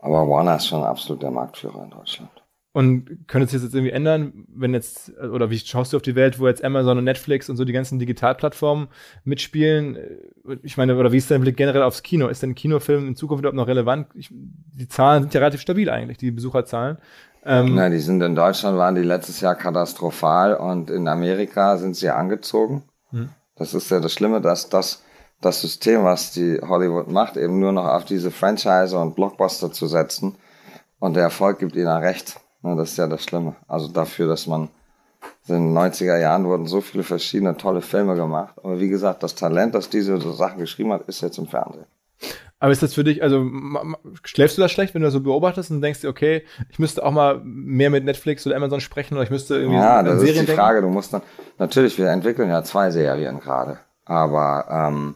[0.00, 2.30] Aber Warner ist schon absolut der Marktführer in Deutschland.
[2.78, 6.38] Und könnte es jetzt irgendwie ändern, wenn jetzt, oder wie schaust du auf die Welt,
[6.38, 8.86] wo jetzt Amazon und Netflix und so die ganzen Digitalplattformen
[9.24, 9.98] mitspielen?
[10.62, 12.28] Ich meine, oder wie ist dein Blick generell aufs Kino?
[12.28, 14.06] Ist denn Kinofilm in Zukunft überhaupt noch relevant?
[14.14, 16.98] Ich, die Zahlen sind ja relativ stabil eigentlich, die Besucherzahlen.
[17.44, 21.96] Ähm, Na, die sind in Deutschland, waren die letztes Jahr katastrophal und in Amerika sind
[21.96, 22.84] sie angezogen.
[23.10, 23.30] Hm.
[23.56, 25.02] Das ist ja das Schlimme, dass das
[25.40, 29.88] das System, was die Hollywood macht, eben nur noch auf diese Franchise und Blockbuster zu
[29.88, 30.36] setzen.
[31.00, 32.36] Und der Erfolg gibt ihnen recht.
[32.76, 33.56] Das ist ja das Schlimme.
[33.66, 34.68] Also dafür, dass man
[35.48, 38.54] in den 90er Jahren wurden so viele verschiedene tolle Filme gemacht.
[38.62, 41.86] Aber wie gesagt, das Talent, das diese Sachen geschrieben hat, ist jetzt im Fernsehen.
[42.60, 43.46] Aber ist das für dich, also
[44.24, 47.04] schläfst du das schlecht, wenn du das so beobachtest und denkst dir, okay, ich müsste
[47.04, 50.40] auch mal mehr mit Netflix oder Amazon sprechen oder ich müsste irgendwie Ja, das Serien
[50.40, 50.82] ist die Frage.
[50.82, 51.22] Du musst dann,
[51.58, 53.78] natürlich, wir entwickeln ja zwei Serien gerade.
[54.04, 55.14] Aber ähm,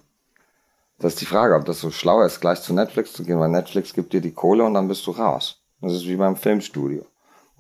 [1.00, 3.48] das ist die Frage, ob das so schlau ist, gleich zu Netflix zu gehen, weil
[3.48, 5.61] Netflix gibt dir die Kohle und dann bist du raus.
[5.80, 7.05] Das ist wie beim Filmstudio.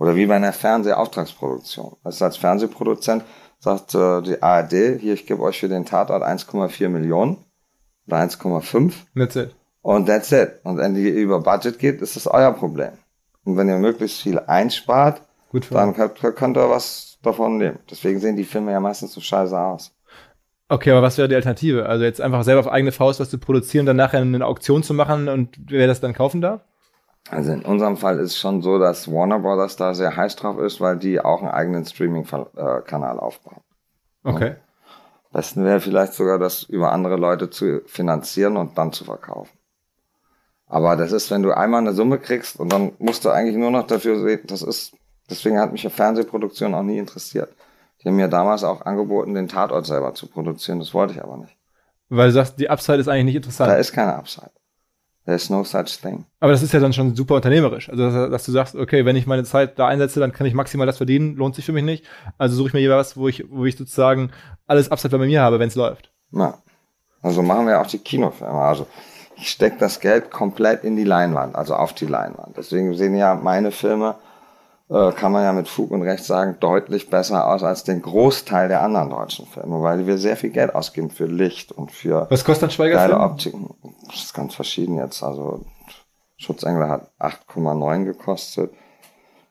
[0.02, 1.94] Oder wie bei einer Fernsehauftragsproduktion.
[2.02, 3.22] Also als Fernsehproduzent
[3.60, 7.36] sagt äh, die ARD, hier, ich gebe euch für den Tatort 1,4 Millionen
[8.08, 8.94] oder 1,5.
[9.14, 9.54] That's it.
[9.80, 10.58] Und that's it.
[10.64, 12.94] Und wenn die über Budget geht, ist das euer Problem.
[13.44, 15.22] Und wenn ihr möglichst viel einspart,
[15.70, 17.78] dann könnt, könnt ihr was davon nehmen.
[17.88, 19.92] Deswegen sehen die Filme ja meistens so scheiße aus.
[20.68, 21.86] Okay, aber was wäre die Alternative?
[21.86, 24.94] Also jetzt einfach selber auf eigene Faust was zu produzieren, dann nachher eine Auktion zu
[24.94, 26.62] machen und wer das dann kaufen darf?
[27.30, 30.58] Also in unserem Fall ist es schon so, dass Warner Brothers da sehr heiß drauf
[30.58, 33.60] ist, weil die auch einen eigenen Streaming-Kanal aufbauen.
[34.24, 34.48] Okay.
[34.48, 34.56] Ja.
[35.32, 39.56] Besten wäre vielleicht sogar, das über andere Leute zu finanzieren und dann zu verkaufen.
[40.66, 43.70] Aber das ist, wenn du einmal eine Summe kriegst und dann musst du eigentlich nur
[43.70, 44.94] noch dafür sehen, das ist,
[45.30, 47.54] deswegen hat mich ja Fernsehproduktion auch nie interessiert.
[48.02, 51.36] Die haben mir damals auch angeboten, den Tatort selber zu produzieren, das wollte ich aber
[51.36, 51.56] nicht.
[52.08, 53.70] Weil du sagst, die Upside ist eigentlich nicht interessant.
[53.70, 54.50] Da ist keine Upside.
[55.24, 56.24] There's no such thing.
[56.40, 57.88] Aber das ist ja dann schon super unternehmerisch.
[57.88, 60.54] Also, dass, dass, du sagst, okay, wenn ich meine Zeit da einsetze, dann kann ich
[60.54, 62.04] maximal das verdienen, lohnt sich für mich nicht.
[62.38, 64.32] Also suche ich mir jeweils wo ich, wo ich sozusagen
[64.66, 66.10] alles Upside bei mir habe, wenn es läuft.
[66.32, 66.58] Ja.
[67.22, 68.52] Also machen wir auch die Kinofilme.
[68.52, 68.88] Also
[69.36, 72.56] ich stecke das Geld komplett in die Leinwand, also auf die Leinwand.
[72.56, 74.16] Deswegen sehen ja meine Filme,
[75.12, 78.82] kann man ja mit Fug und Recht sagen, deutlich besser aus als den Großteil der
[78.82, 82.68] anderen deutschen Filme, weil wir sehr viel Geld ausgeben für Licht und für Was kostet
[82.68, 83.74] ein Schweiger geile Optiken.
[84.06, 85.22] Das ist ganz verschieden jetzt.
[85.22, 85.64] Also
[86.36, 88.72] Schutzengel hat 8,9 gekostet.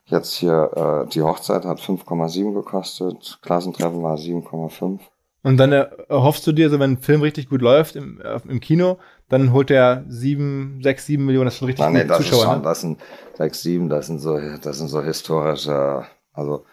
[0.04, 3.38] Jetzt hier äh, die Hochzeit hat 5,7 gekostet.
[3.42, 5.00] Klassentreffen war 7,5.
[5.42, 8.60] Und dann erhoffst du dir, so wenn ein Film richtig gut läuft im, äh, im
[8.60, 12.18] Kino, dann holt er sieben, sechs, sieben Millionen, das ist schon richtig Nein, nee, das
[12.18, 12.38] Zuschauer.
[12.38, 12.62] Ist schon, ne?
[12.64, 13.00] Das sind
[13.36, 16.64] sechs, sieben, das sind so, das sind so historische, also,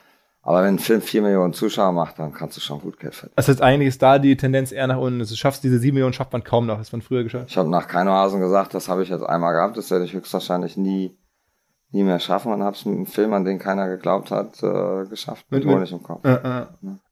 [0.43, 3.33] aber wenn ein Film vier Millionen Zuschauer macht, dann kannst du schon gut Geld verdienen.
[3.35, 5.19] Das heißt, eigentlich ist da die Tendenz eher nach unten.
[5.19, 7.45] Du schaffst diese sieben Millionen schafft man kaum noch, das man früher geschafft.
[7.49, 10.77] Ich habe nach Keinohasen gesagt, das habe ich jetzt einmal gehabt, das werde ich höchstwahrscheinlich
[10.77, 11.17] nie
[11.91, 15.05] nie mehr schaffen und habe es mit einem Film, an den keiner geglaubt hat, äh,
[15.09, 15.45] geschafft.
[15.49, 16.23] Mit, mit Honig im Kopf.
[16.23, 16.65] Äh, äh.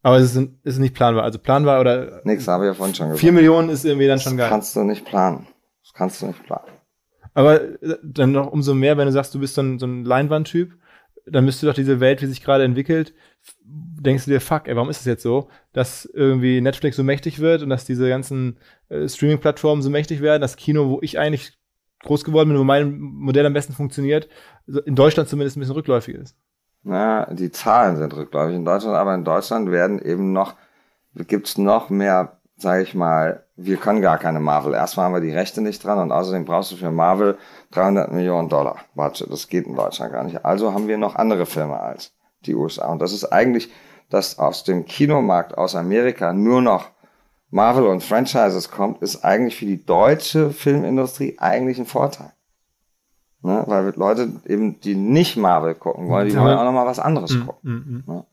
[0.03, 1.23] Aber es ist, ist nicht planbar.
[1.23, 2.21] Also planbar oder.
[2.23, 3.21] Nix, habe ich ja vorhin schon gesagt.
[3.21, 4.45] Vier Millionen ist irgendwie dann das schon geil.
[4.45, 5.47] Das kannst du nicht planen.
[5.83, 6.67] Das kannst du nicht planen.
[7.33, 10.05] Aber äh, dann noch umso mehr, wenn du sagst, du bist so ein, so ein
[10.05, 10.73] Leinwandtyp,
[11.25, 13.13] dann müsste doch diese Welt, wie sich gerade entwickelt,
[13.65, 17.39] denkst du dir, fuck, ey, warum ist es jetzt so, dass irgendwie Netflix so mächtig
[17.39, 18.57] wird und dass diese ganzen
[18.89, 21.57] äh, Streaming-Plattformen so mächtig werden, das Kino, wo ich eigentlich
[22.03, 24.27] groß geworden bin, wo mein Modell am besten funktioniert,
[24.85, 26.35] in Deutschland zumindest ein bisschen rückläufig ist.
[26.83, 30.55] Na, die Zahlen sind rückläufig in Deutschland, aber in Deutschland werden eben noch,
[31.15, 34.73] gibt's noch mehr, sage ich mal, wir können gar keine Marvel.
[34.73, 37.37] Erstmal haben wir die Rechte nicht dran und außerdem brauchst du für Marvel
[37.71, 39.31] 300 Millionen Dollar Budget.
[39.31, 40.45] Das geht in Deutschland gar nicht.
[40.45, 42.13] Also haben wir noch andere Filme als
[42.45, 42.87] die USA.
[42.87, 43.71] Und das ist eigentlich,
[44.09, 46.91] dass aus dem Kinomarkt aus Amerika nur noch
[47.49, 52.33] Marvel und Franchises kommt, ist eigentlich für die deutsche Filmindustrie eigentlich ein Vorteil.
[53.41, 53.63] Ne?
[53.67, 56.41] Weil Leute eben, die nicht Marvel gucken wollen, die ja.
[56.41, 58.03] wollen auch nochmal was anderes mm, gucken.
[58.05, 58.11] Mm.
[58.11, 58.25] Ne?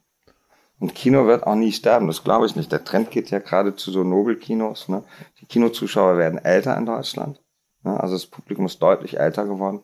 [0.80, 2.72] Und Kino wird auch nie sterben, das glaube ich nicht.
[2.72, 4.88] Der Trend geht ja gerade zu so Nobelkinos.
[4.88, 5.04] Ne?
[5.40, 7.40] Die Kinozuschauer werden älter in Deutschland.
[7.84, 7.98] Ne?
[8.00, 9.80] Also das Publikum ist deutlich älter geworden.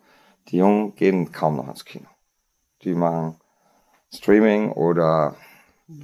[0.48, 2.06] Die Jungen gehen kaum noch ins Kino.
[2.82, 3.36] Die machen
[4.12, 5.36] Streaming oder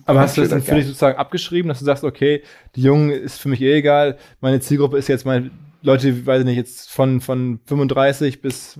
[0.04, 2.42] aber hast du das dann für dich sozusagen abgeschrieben, dass du sagst, okay,
[2.74, 5.50] die Jungen ist für mich eh egal, meine Zielgruppe ist jetzt meine
[5.82, 8.78] Leute, weiß ich nicht, jetzt von, von 35 bis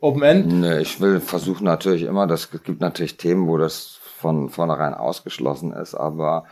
[0.00, 0.52] Open End?
[0.52, 5.72] Nee, ich will versuchen natürlich immer, das gibt natürlich Themen, wo das von vornherein ausgeschlossen
[5.72, 6.44] ist, aber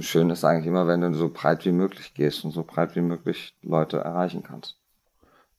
[0.00, 3.00] schön ist eigentlich immer, wenn du so breit wie möglich gehst und so breit wie
[3.00, 4.76] möglich Leute erreichen kannst.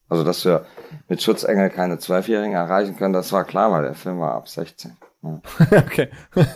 [0.08, 0.66] Also, dass wir
[1.08, 4.98] mit Schutzengel keine Zwölfjährigen erreichen können, das war klar, weil der Film war ab 16.
[5.24, 5.42] Ja.
[5.78, 6.10] okay.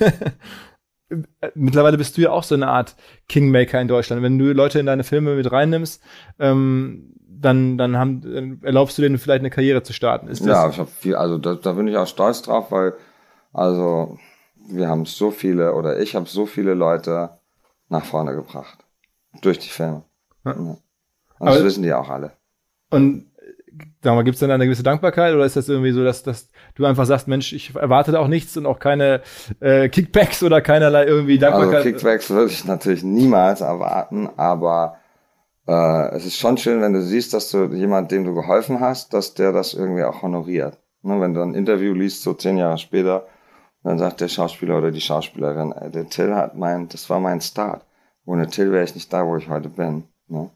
[1.55, 2.95] mittlerweile bist du ja auch so eine Art
[3.27, 4.21] Kingmaker in Deutschland.
[4.21, 6.01] Wenn du Leute in deine Filme mit reinnimmst,
[6.39, 10.27] ähm, dann, dann, haben, dann erlaubst du denen vielleicht eine Karriere zu starten.
[10.27, 12.93] Ist das ja, ich hab viel, also da, da bin ich auch stolz drauf, weil
[13.53, 14.17] also
[14.67, 17.39] wir haben so viele oder ich habe so viele Leute
[17.87, 18.85] nach vorne gebracht
[19.41, 20.03] durch die Filme.
[20.45, 20.51] Ja.
[20.51, 20.79] Und
[21.39, 22.33] das wissen die auch alle.
[22.91, 23.28] Und
[24.01, 26.49] sag mal, gibt es dann eine gewisse Dankbarkeit oder ist das irgendwie so, dass, dass
[26.75, 29.21] du einfach sagst, Mensch, ich erwarte auch nichts und auch keine
[29.59, 31.75] äh, Kickbacks oder keinerlei irgendwie Dankbarkeit?
[31.75, 34.97] Also Kickbacks würde ich natürlich niemals erwarten, aber
[35.67, 39.13] äh, es ist schon schön, wenn du siehst, dass du jemand, dem du geholfen hast,
[39.13, 40.79] dass der das irgendwie auch honoriert.
[41.01, 43.27] Ne, wenn du ein Interview liest, so zehn Jahre später,
[43.83, 47.41] dann sagt der Schauspieler oder die Schauspielerin, äh, der Till hat mein, das war mein
[47.41, 47.85] Start.
[48.25, 50.03] Ohne Till wäre ich nicht da, wo ich heute bin.
[50.27, 50.49] Ne?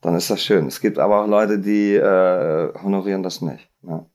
[0.00, 0.66] Dann ist das schön.
[0.66, 3.70] Es gibt aber auch Leute, die äh, honorieren das nicht.
[3.82, 4.06] Ne?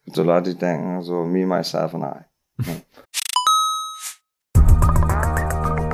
[0.00, 2.24] Es gibt so Leute, die denken so me, myself and I.
[2.66, 2.82] Ne?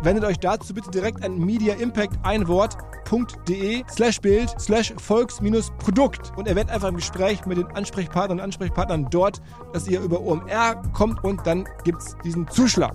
[0.00, 6.46] Wendet euch dazu bitte direkt an Media Impact ein Wort.de slash Bild slash Volks-Produkt und
[6.46, 9.42] erwähnt einfach im Gespräch mit den Ansprechpartnern und Ansprechpartnern dort,
[9.72, 12.94] dass ihr über OMR kommt und dann gibt es diesen Zuschlag.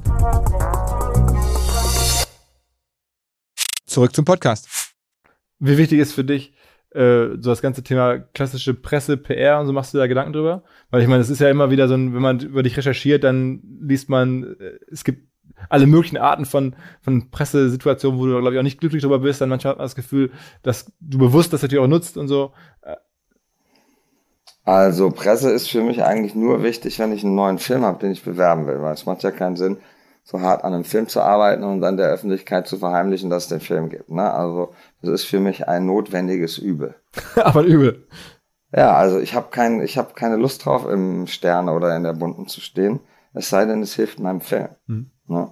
[3.86, 4.93] Zurück zum Podcast.
[5.60, 6.54] Wie wichtig ist für dich
[6.91, 10.64] äh, so das ganze Thema klassische Presse, PR und so machst du da Gedanken drüber?
[10.89, 13.26] Weil ich meine, es ist ja immer wieder so ein, wenn man über dich recherchiert,
[13.26, 15.33] dann liest man, äh, es gibt
[15.70, 19.41] alle möglichen Arten von, von Pressesituationen, wo du, glaube ich, auch nicht glücklich drüber bist,
[19.41, 22.51] dann manchmal hat man das Gefühl, dass du bewusst das natürlich auch nutzt und so.
[24.66, 28.11] Also Presse ist für mich eigentlich nur wichtig, wenn ich einen neuen Film habe, den
[28.11, 29.78] ich bewerben will, weil es macht ja keinen Sinn,
[30.24, 33.49] so hart an einem Film zu arbeiten und dann der Öffentlichkeit zu verheimlichen, dass es
[33.49, 34.09] den Film gibt.
[34.09, 34.32] Ne?
[34.32, 36.95] Also das ist für mich ein notwendiges Übel.
[37.36, 38.07] Aber Übel.
[38.76, 42.14] Ja, also ich habe kein, ich habe keine Lust drauf, im Stern oder in der
[42.14, 43.01] Bunten zu stehen.
[43.34, 44.70] Es sei denn, es hilft meinem Film.
[44.88, 45.11] Mhm.
[45.28, 45.52] Ne?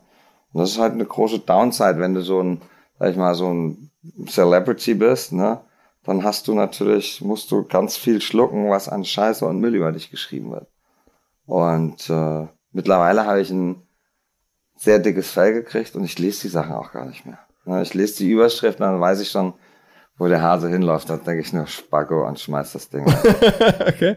[0.53, 2.61] Und das ist halt eine große Downside, wenn du so ein,
[2.99, 3.91] sag ich mal, so ein
[4.27, 5.61] Celebrity bist, ne?
[6.03, 9.91] Dann hast du natürlich, musst du ganz viel schlucken, was an Scheiße und Müll über
[9.91, 10.67] dich geschrieben wird.
[11.45, 13.83] Und äh, mittlerweile habe ich ein
[14.75, 17.37] sehr dickes Fell gekriegt und ich lese die Sachen auch gar nicht mehr.
[17.65, 17.83] Ne?
[17.83, 19.53] Ich lese die Überschriften, dann weiß ich schon,
[20.17, 21.09] wo der Hase hinläuft.
[21.09, 23.05] Dann denke ich nur Spacko und schmeiß das Ding.
[23.87, 24.15] okay.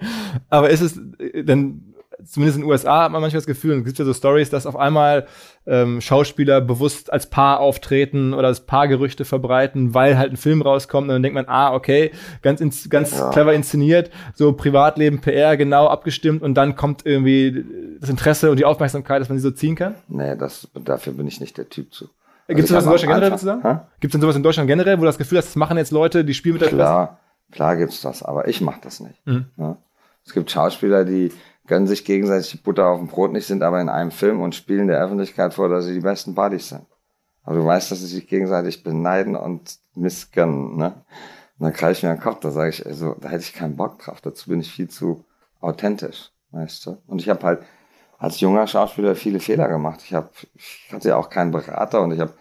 [0.49, 1.94] Aber ist es denn
[2.27, 4.67] zumindest in den USA hat man manchmal das Gefühl, es gibt ja so Stories, dass
[4.67, 5.27] auf einmal
[5.67, 11.09] ähm, Schauspieler bewusst als Paar auftreten oder als Paargerüchte verbreiten, weil halt ein Film rauskommt
[11.09, 12.13] und dann denkt man, ah, okay,
[12.43, 13.31] ganz, ins, ganz ja.
[13.31, 17.65] clever inszeniert, so Privatleben, PR genau abgestimmt und dann kommt irgendwie
[18.01, 19.95] das Interesse und die Aufmerksamkeit, dass man sie so ziehen kann?
[20.09, 22.09] Nee, das, dafür bin ich nicht der Typ zu.
[22.47, 23.81] Also Gibt es sowas in Deutschland generell sozusagen?
[24.01, 25.93] Gibt es denn sowas in Deutschland generell, wo du das Gefühl hast, das machen jetzt
[25.93, 27.19] Leute, die spielen mit der Klar, Presse?
[27.53, 29.27] klar gibt's das, aber ich mach das nicht.
[29.27, 29.47] Mhm.
[29.57, 29.79] Ja?
[30.27, 31.33] Es gibt Schauspieler, die
[31.67, 34.89] gönnen sich gegenseitig Butter auf dem Brot nicht, sind aber in einem Film und spielen
[34.89, 36.87] der Öffentlichkeit vor, dass sie die besten Buddies sind.
[37.43, 40.95] Aber du weißt, dass sie sich gegenseitig beneiden und missgönnen, ne?
[41.59, 43.77] Und dann greife ich mir den Kopf, da sage ich, also, da hätte ich keinen
[43.77, 44.21] Bock drauf.
[44.21, 45.25] Dazu bin ich viel zu
[45.61, 46.99] authentisch, weißt du?
[47.07, 47.63] Und ich habe halt
[48.19, 50.01] als junger Schauspieler viele Fehler gemacht.
[50.05, 52.33] Ich habe, ich hatte ja auch keinen Berater und ich habe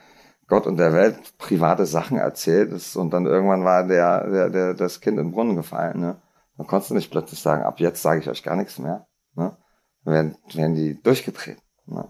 [0.48, 2.74] Gott und der Welt private Sachen erzählt.
[2.96, 6.16] Und dann irgendwann war der, der, der das Kind in den Brunnen gefallen, ne?
[6.58, 9.06] Dann konntest du nicht plötzlich sagen, ab jetzt sage ich euch gar nichts mehr
[9.36, 9.56] ne,
[10.04, 11.58] werden, werden die durchgedreht.
[11.86, 12.08] Ne.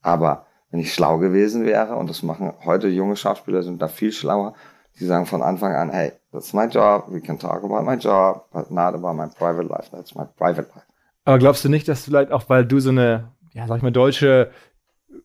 [0.00, 4.12] Aber wenn ich schlau gewesen wäre, und das machen heute junge Schauspieler, sind da viel
[4.12, 4.54] schlauer,
[4.98, 8.46] die sagen von Anfang an, hey, that's my job, we can talk about my job,
[8.52, 10.86] but not about my private life, that's my private life.
[11.24, 13.92] Aber glaubst du nicht, dass vielleicht auch, weil du so eine, ja, sag ich mal,
[13.92, 14.50] deutsche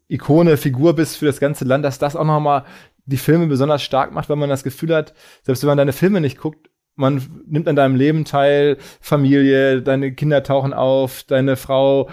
[0.07, 2.63] Ikone, Figur bist für das ganze Land, dass das auch nochmal
[3.05, 6.21] die Filme besonders stark macht, weil man das Gefühl hat, selbst wenn man deine Filme
[6.21, 12.09] nicht guckt, man nimmt an deinem Leben teil, Familie, deine Kinder tauchen auf, deine Frau,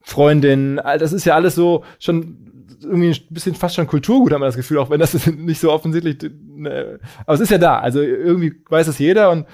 [0.00, 2.48] Freundin, das ist ja alles so schon
[2.80, 5.72] irgendwie ein bisschen fast schon Kulturgut, hat man das Gefühl, auch wenn das nicht so
[5.72, 9.30] offensichtlich, ne, aber es ist ja da, also irgendwie weiß es jeder.
[9.30, 9.46] Und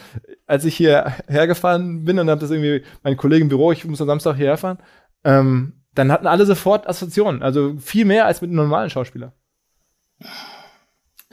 [0.46, 4.00] als ich hier hergefahren bin und hat das irgendwie mein Kollege im Büro, ich muss
[4.00, 4.78] am Samstag hierher fahren,
[5.24, 9.32] ähm, dann hatten alle sofort Assoziationen, also viel mehr als mit einem normalen Schauspieler.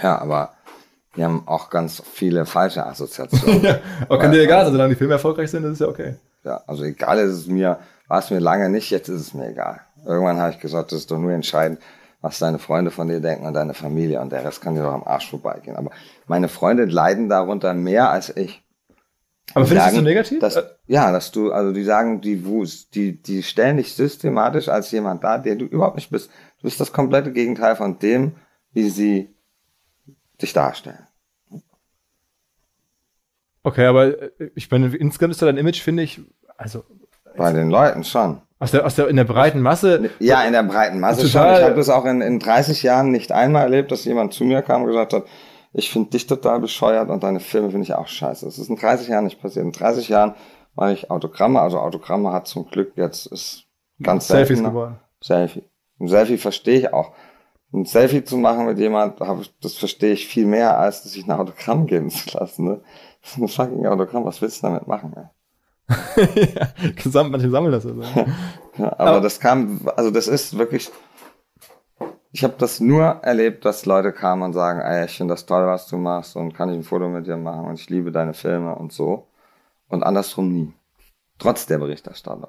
[0.01, 0.53] Ja, aber
[1.15, 3.61] die haben auch ganz viele falsche Assoziationen.
[3.63, 6.15] ja, aber kann dir egal sein, solange die Filme erfolgreich sind, das ist ja okay.
[6.43, 9.49] Ja, also egal ist es mir, war es mir lange nicht, jetzt ist es mir
[9.49, 9.81] egal.
[10.05, 11.79] Irgendwann habe ich gesagt, das ist doch nur entscheidend,
[12.21, 14.93] was deine Freunde von dir denken und deine Familie und der Rest kann dir doch
[14.93, 15.75] am Arsch vorbeigehen.
[15.75, 15.91] Aber
[16.27, 18.63] meine Freunde leiden darunter mehr als ich.
[19.53, 20.39] Aber findest du das so negativ?
[20.39, 22.41] Dass, ja, dass du, also die sagen, die
[22.93, 26.29] die, die stellen dich systematisch als jemand da, der du überhaupt nicht bist.
[26.59, 28.35] Du bist das komplette Gegenteil von dem,
[28.71, 29.35] wie sie
[30.41, 31.07] sich darstellen.
[33.63, 36.19] Okay, aber äh, ich meine, insgesamt ist da dein Image, finde ich,
[36.57, 36.83] also.
[37.37, 38.41] Bei den Leuten schon.
[38.59, 40.11] Aus der, aus der, in der breiten Masse?
[40.19, 41.41] Ja, in der breiten Masse schon.
[41.41, 44.61] Ich habe das auch in, in 30 Jahren nicht einmal erlebt, dass jemand zu mir
[44.61, 45.23] kam und gesagt hat,
[45.73, 48.45] ich finde dich total bescheuert und deine Filme finde ich auch scheiße.
[48.45, 49.65] Das ist in 30 Jahren nicht passiert.
[49.65, 50.35] In 30 Jahren
[50.75, 53.63] mache ich Autogramme, also Autogramme hat zum Glück jetzt ist
[54.01, 54.71] ganz Selfies selten.
[54.71, 54.99] geworden.
[55.21, 55.63] Selfie.
[55.99, 57.13] Ein Selfie verstehe ich auch
[57.73, 59.19] ein Selfie zu machen mit jemand,
[59.61, 62.65] das verstehe ich viel mehr, als sich ein Autogramm geben zu lassen.
[62.65, 62.81] Ne?
[63.21, 65.13] Das ist ein fucking Autogramm, was willst du damit machen?
[65.15, 65.25] Ey?
[66.55, 67.85] ja, gesamt, manche sammeln das.
[67.85, 68.01] Also.
[68.77, 70.89] ja, aber, aber das kam, also das ist wirklich,
[72.31, 75.65] ich habe das nur erlebt, dass Leute kamen und sagen, ey, ich finde das toll,
[75.67, 78.33] was du machst und kann ich ein Foto mit dir machen und ich liebe deine
[78.33, 79.27] Filme und so.
[79.89, 80.73] Und andersrum nie.
[81.37, 82.47] Trotz der Berichterstattung.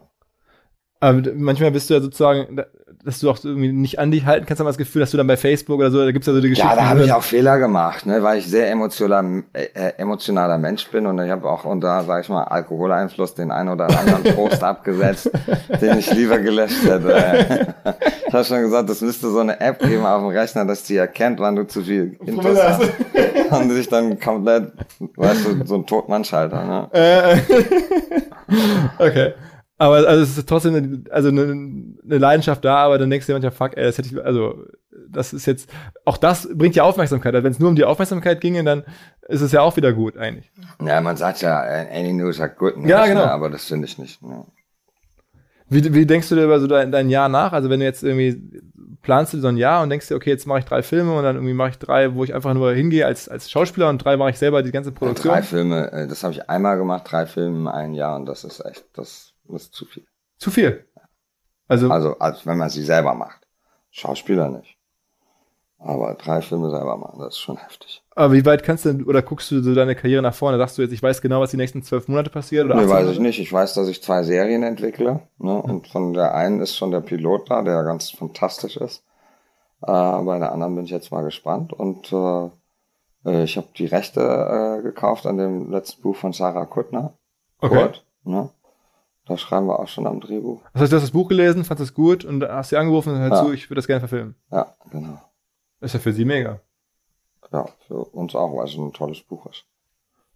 [1.02, 2.62] Aber manchmal bist du ja sozusagen,
[3.04, 5.16] dass du auch irgendwie nicht an dich halten kannst, haben wir das Gefühl, dass du
[5.16, 6.68] dann bei Facebook oder so, da gibt's ja so die Geschichte.
[6.68, 10.58] Ja, da habe ich auch Fehler gemacht, ne, weil ich sehr emotionaler, äh, äh, emotionaler
[10.58, 14.22] Mensch bin und ich habe auch unter, sag ich mal, Alkoholeinfluss den einen oder anderen
[14.36, 15.28] Post abgesetzt,
[15.80, 17.74] den ich lieber gelöscht hätte.
[18.28, 20.98] ich habe schon gesagt, das müsste so eine App geben auf dem Rechner, dass die
[20.98, 22.88] erkennt, wann du zu viel Intus hast
[23.50, 24.70] und sich dann komplett,
[25.16, 26.64] weißt du, so ein Totmannschalter.
[26.64, 26.88] Ne?
[26.92, 27.38] Äh,
[29.04, 29.32] okay.
[29.82, 33.32] Aber also es ist trotzdem eine, also eine, eine Leidenschaft da, aber dann denkst du
[33.32, 34.64] dir manchmal, fuck, ey, das hätte ich, also
[35.08, 35.68] das ist jetzt,
[36.04, 37.34] auch das bringt ja Aufmerksamkeit.
[37.34, 38.84] Also wenn es nur um die Aufmerksamkeit ginge, dann
[39.26, 40.52] ist es ja auch wieder gut eigentlich.
[40.80, 43.24] Ja, man sagt ja, any news are good news, Ja, genau.
[43.24, 44.22] ne, aber das finde ich nicht.
[44.22, 44.44] Ne.
[45.68, 47.52] Wie, wie denkst du dir über so dein, dein Jahr nach?
[47.52, 48.62] Also wenn du jetzt irgendwie
[49.02, 51.24] planst du so ein Jahr und denkst dir, okay, jetzt mache ich drei Filme und
[51.24, 54.16] dann irgendwie mache ich drei, wo ich einfach nur hingehe als, als Schauspieler und drei
[54.16, 55.32] mache ich selber die ganze Produktion.
[55.32, 58.44] Drei Filme, äh, das habe ich einmal gemacht, drei Filme in einem Jahr und das
[58.44, 60.06] ist echt, das ist zu viel.
[60.38, 60.86] Zu viel.
[61.68, 63.46] Also, Also als wenn man sie selber macht.
[63.90, 64.76] Schauspieler nicht.
[65.78, 68.04] Aber drei Filme selber machen, das ist schon heftig.
[68.14, 70.56] aber wie weit kannst du denn, oder guckst du so deine Karriere nach vorne?
[70.56, 72.66] Sagst du jetzt, ich weiß genau, was die nächsten zwölf Monate passiert?
[72.66, 73.40] Oder Nee, 18 weiß ich nicht.
[73.40, 75.22] Ich weiß, dass ich zwei Serien entwickle.
[75.38, 75.60] Ne?
[75.60, 79.02] Und von der einen ist schon der Pilot da, der ganz fantastisch ist.
[79.80, 79.86] Äh,
[80.22, 81.72] bei der anderen bin ich jetzt mal gespannt.
[81.72, 82.50] Und äh,
[83.28, 87.14] äh, ich habe die Rechte äh, gekauft an dem letzten Buch von Sarah Kuttner.
[87.58, 87.74] Okay.
[87.76, 88.50] Kurt, ne?
[89.26, 90.62] Da schreiben wir auch schon am Drehbuch.
[90.72, 93.20] Das heißt, du hast das Buch gelesen, fandest es gut und hast sie angerufen und
[93.20, 93.44] hör Ja.
[93.44, 94.34] zu, ich würde das gerne verfilmen.
[94.50, 95.20] Ja, genau.
[95.80, 96.60] Das ist ja für sie mega.
[97.52, 99.64] Ja, für uns auch, weil es ein tolles Buch ist.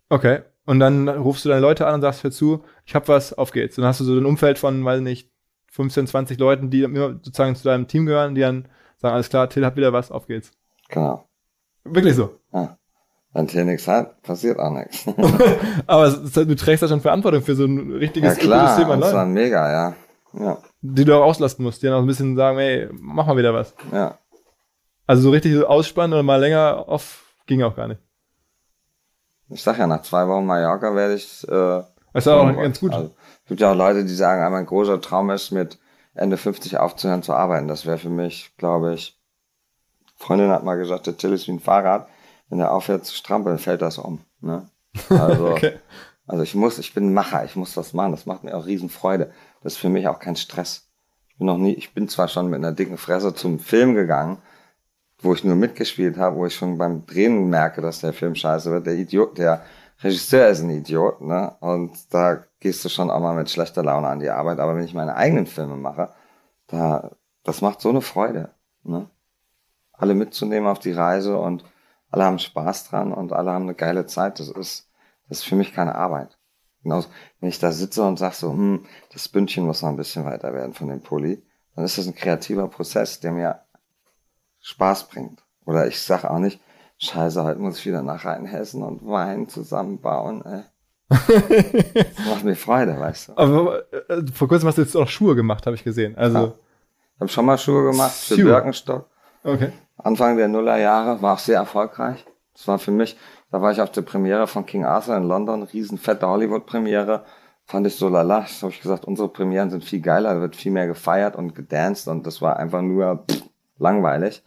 [0.09, 0.41] Okay.
[0.67, 3.53] Und dann rufst du deine Leute an und sagst, hör zu, ich hab was, auf
[3.53, 3.77] geht's.
[3.79, 5.31] Und dann hast du so ein Umfeld von, weiß nicht,
[5.71, 8.69] 15, 20 Leuten, die immer sozusagen zu deinem Team gehören, die dann
[8.99, 10.53] sagen, alles klar, Till hat wieder was, auf geht's.
[10.89, 11.29] Genau.
[11.85, 12.39] Wirklich so.
[12.53, 12.77] Ja.
[13.37, 15.05] Wenn Till nichts hat, passiert auch nichts.
[15.87, 18.91] Aber ist, du trägst da schon Verantwortung für so ein ja richtiges gutes klar, Team
[18.91, 19.95] an das war mega, ja.
[20.33, 23.37] Ja, die du auch auslasten musst, die dann auch ein bisschen sagen, ey, mach mal
[23.37, 23.75] wieder was.
[23.93, 24.19] ja.
[25.07, 28.01] Also so richtig ausspannen oder mal länger off ging auch gar nicht.
[29.51, 31.83] Ich sag ja, nach zwei Wochen Mallorca werde ich äh,
[32.13, 32.93] Das ist auch ganz gut.
[32.93, 33.15] Also,
[33.45, 35.79] es gibt ja auch Leute, die sagen, ah, mein großer Traum ist, mit
[36.15, 37.69] Ende 50 aufzuhören zu arbeiten.
[37.69, 39.21] Das wäre für mich, glaube ich,
[40.17, 42.09] Freundin hat mal gesagt, der Till ist wie ein Fahrrad.
[42.49, 44.21] Wenn er aufhört zu strampeln, fällt das um.
[44.41, 44.69] Ne?
[45.11, 45.75] Also, Okay.
[46.27, 48.13] also ich muss, ich bin ein Macher, ich muss das machen.
[48.13, 49.31] Das macht mir auch Riesenfreude.
[49.63, 50.89] Das ist für mich auch kein Stress.
[51.29, 54.39] Ich bin noch nie, ich bin zwar schon mit einer dicken Fresse zum Film gegangen,
[55.19, 58.71] wo ich nur mitgespielt habe, wo ich schon beim Drehen merke, dass der Film scheiße
[58.71, 58.87] wird.
[58.87, 59.63] Der Idiot, der
[60.03, 61.55] Regisseur ist ein Idiot, ne?
[61.61, 64.59] Und da gehst du schon auch mal mit schlechter Laune an die Arbeit.
[64.61, 66.11] Aber wenn ich meine eigenen Filme mache,
[66.69, 67.11] da,
[67.45, 68.51] das macht so eine Freude,
[68.83, 69.09] ne?
[69.93, 71.65] Alle mitzunehmen auf die Reise und
[72.11, 74.41] alle haben Spaß dran und alle haben eine geile Zeit.
[74.41, 74.89] Das ist,
[75.29, 76.39] das ist für mich keine Arbeit.
[76.83, 77.09] Genauso,
[77.41, 80.55] wenn ich da sitze und sag so, hm, das Bündchen muss noch ein bisschen weiter
[80.55, 81.43] werden von dem Pulli,
[81.75, 83.61] dann ist das ein kreativer Prozess, der mir
[84.61, 85.43] Spaß bringt.
[85.65, 86.61] Oder ich sag auch nicht,
[86.99, 90.45] scheiße, heute muss ich wieder nach Rheinhessen und Wein zusammenbauen.
[90.45, 90.63] Ey.
[91.09, 93.37] Das macht mir Freude, weißt du.
[93.37, 96.17] Aber äh, vor kurzem hast du jetzt auch Schuhe gemacht, habe ich gesehen.
[96.17, 96.53] Also, Ja.
[97.15, 98.45] Ich habe schon mal Schuhe gemacht für Schuhe.
[98.45, 99.09] Birkenstock.
[99.43, 99.73] okay.
[99.97, 102.25] Anfang der Nullerjahre war auch sehr erfolgreich.
[102.53, 103.17] Das war für mich,
[103.51, 107.25] da war ich auf der Premiere von King Arthur in London, riesen fette Hollywood-Premiere.
[107.65, 108.41] Fand ich so lala.
[108.41, 111.55] Da habe ich gesagt, unsere Premieren sind viel geiler, da wird viel mehr gefeiert und
[111.55, 113.43] gedanced und das war einfach nur pff,
[113.79, 114.43] langweilig.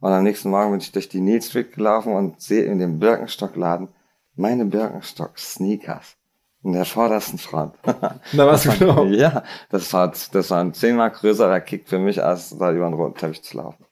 [0.00, 2.98] Und am nächsten Morgen bin ich durch die Neil Street gelaufen und sehe in dem
[2.98, 3.88] Birkenstock-Laden
[4.34, 6.16] meine Birkenstock-Sneakers
[6.64, 7.74] in der vordersten Front.
[7.84, 9.04] Da warst du genau.
[9.04, 12.94] ja, das war, das war ein zehnmal größerer Kick für mich, als da über den
[12.94, 13.84] roten Teppich zu laufen.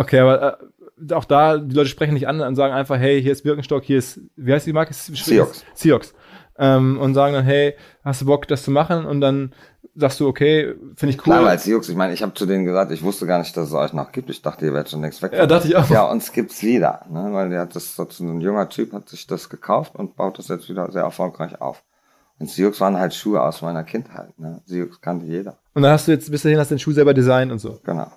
[0.00, 0.58] Okay, aber
[1.08, 3.84] äh, auch da, die Leute sprechen nicht an und sagen einfach, hey, hier ist Birkenstock,
[3.84, 4.94] hier ist, wie heißt die Marke?
[4.94, 5.64] Seox.
[5.74, 6.14] Seox.
[6.58, 9.04] Ähm, und sagen dann, hey, hast du Bock, das zu machen?
[9.04, 9.52] Und dann
[9.94, 11.24] sagst du, okay, finde ich cool.
[11.24, 13.54] Klar, weil als Jux, ich meine, ich habe zu denen gesagt, ich wusste gar nicht,
[13.56, 14.30] dass es euch noch gibt.
[14.30, 15.32] Ich dachte, ihr werdet schon längst weg.
[15.34, 15.88] Ja, dachte ich auch.
[15.90, 17.28] Ja, uns gibt's wieder, ne?
[17.32, 20.48] weil der hat das, so ein junger Typ hat sich das gekauft und baut das
[20.48, 21.82] jetzt wieder sehr erfolgreich auf.
[22.38, 24.38] Und Siux waren halt Schuhe aus meiner Kindheit.
[24.38, 24.62] Ne?
[24.64, 25.58] Siux kannte jeder.
[25.74, 27.78] Und dann hast du jetzt bis dahin hast du den Schuh selber designt und so.
[27.84, 28.10] Genau.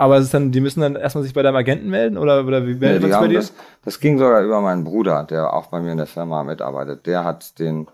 [0.00, 2.66] Aber es ist dann, die müssen dann erstmal sich bei deinem Agenten melden oder, oder
[2.66, 3.38] wie meldet man sich bei dir?
[3.38, 3.52] das,
[3.84, 7.06] das ging sogar über meinen Bruder, der auch bei mir in der Firma mitarbeitet.
[7.06, 7.86] Der hat den,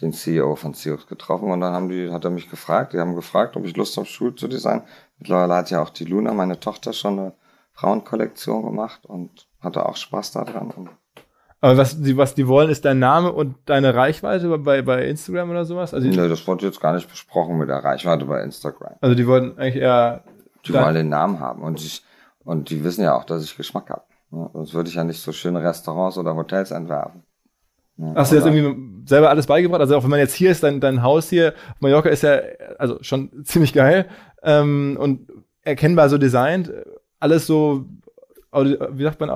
[0.00, 2.94] den CEO von Siux getroffen und dann haben die, hat er mich gefragt.
[2.94, 4.84] Die haben gefragt, ob ich Lust habe, Schuhe zu designen.
[5.18, 7.32] Mittlerweile hat ja auch die Luna, meine Tochter, schon eine
[7.74, 10.88] Frauenkollektion gemacht und hatte auch Spaß daran.
[11.60, 15.50] Aber was die, was die wollen, ist dein Name und deine Reichweite bei, bei Instagram
[15.50, 15.92] oder sowas?
[15.92, 18.94] Also, Nee, das wurde jetzt gar nicht besprochen mit der Reichweite bei Instagram.
[19.00, 20.24] also die wollen eigentlich eher.
[20.66, 22.02] Die wollen den Namen haben und ich,
[22.44, 24.02] und die wissen ja auch, dass ich Geschmack habe.
[24.30, 24.50] Ne?
[24.52, 27.22] Sonst würde ich ja nicht so schöne Restaurants oder Hotels entwerfen.
[27.96, 28.14] Ne?
[28.16, 29.80] Hast du jetzt irgendwie selber alles beigebracht?
[29.80, 32.40] Also auch wenn man jetzt hier ist, dein, dein Haus hier auf Mallorca ist ja
[32.78, 34.06] also schon ziemlich geil
[34.42, 35.28] ähm, und
[35.62, 36.72] erkennbar so designt.
[37.18, 37.84] Alles so,
[38.52, 39.30] wie sagt man,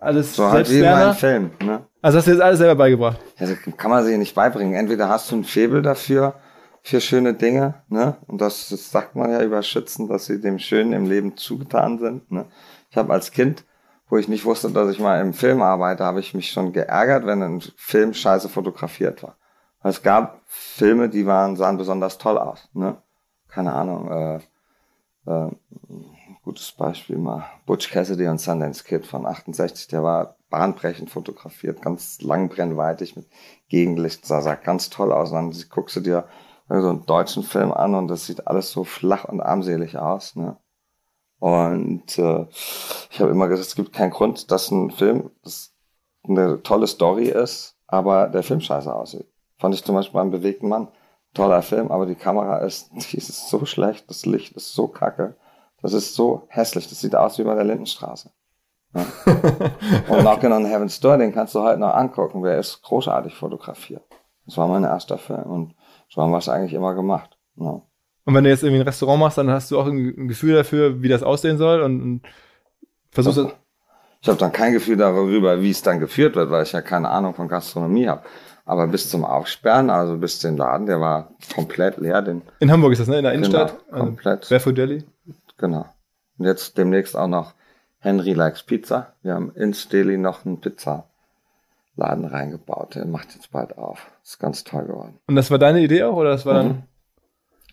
[0.00, 1.14] alles so halt wie in meinem.
[1.14, 1.50] Film.
[1.62, 1.80] Ne?
[2.02, 3.18] Also hast du jetzt alles selber beigebracht?
[3.38, 4.74] Ja, kann man sich nicht beibringen.
[4.74, 6.34] Entweder hast du ein Faible dafür,
[6.82, 8.16] für schöne Dinge, ne?
[8.26, 11.98] Und das, das sagt man ja über Schützen, dass sie dem Schönen im Leben zugetan
[11.98, 12.30] sind.
[12.30, 12.46] Ne?
[12.90, 13.64] Ich habe als Kind,
[14.08, 17.26] wo ich nicht wusste, dass ich mal im Film arbeite, habe ich mich schon geärgert,
[17.26, 19.36] wenn ein Film scheiße fotografiert war.
[19.82, 22.68] Es gab Filme, die waren, sahen besonders toll aus.
[22.72, 22.96] Ne?
[23.48, 24.40] Keine Ahnung, äh,
[25.26, 25.50] äh,
[26.42, 27.44] gutes Beispiel mal.
[27.66, 33.28] Butch Cassidy und Sundance Kid von 68, der war bahnbrechend fotografiert, ganz langbrennweitig mit
[33.68, 35.30] Gegenlicht, sah, sah ganz toll aus.
[35.30, 36.24] Und dann guckst du dir
[36.70, 40.36] so einen deutschen Film an und das sieht alles so flach und armselig aus.
[40.36, 40.56] Ne?
[41.40, 42.46] Und äh,
[43.10, 45.74] ich habe immer gesagt, es gibt keinen Grund, dass ein Film das
[46.22, 49.26] eine tolle Story ist, aber der Film scheiße aussieht.
[49.58, 50.88] Fand ich zum Beispiel beim bewegten Mann.
[51.32, 55.36] Toller Film, aber die Kamera ist, die ist so schlecht, das Licht ist so kacke.
[55.82, 58.30] Das ist so hässlich, das sieht aus wie bei der Lindenstraße.
[58.94, 59.06] Ja.
[60.08, 64.02] Und Knockin' on Heaven's Door, den kannst du halt noch angucken, der ist großartig fotografiert.
[64.44, 65.74] Das war mein erster Film und
[66.10, 67.38] so haben wir es eigentlich immer gemacht.
[67.56, 67.82] Ja.
[68.24, 71.02] Und wenn du jetzt irgendwie ein Restaurant machst, dann hast du auch ein Gefühl dafür,
[71.02, 72.22] wie das aussehen soll und, und
[73.10, 73.52] versuchst das.
[74.22, 77.08] Ich habe dann kein Gefühl darüber, wie es dann geführt wird, weil ich ja keine
[77.08, 78.22] Ahnung von Gastronomie habe.
[78.66, 82.92] Aber bis zum Aufsperren, also bis den Laden, der war komplett leer, den In Hamburg
[82.92, 83.18] ist das, ne?
[83.18, 83.76] In der Innenstadt.
[83.88, 84.48] Genau, komplett.
[84.48, 85.04] Barefoot Deli.
[85.56, 85.86] Genau.
[86.38, 87.54] Und jetzt demnächst auch noch
[87.98, 89.14] Henry Likes Pizza.
[89.22, 90.60] Wir haben ins Deli noch einen
[92.00, 92.94] Pizzaladen reingebaut.
[92.94, 94.10] Der macht jetzt bald auf.
[94.22, 95.18] Ist ganz toll geworden.
[95.26, 96.66] Und das war deine Idee auch, oder das war dann.
[96.68, 96.82] Mhm.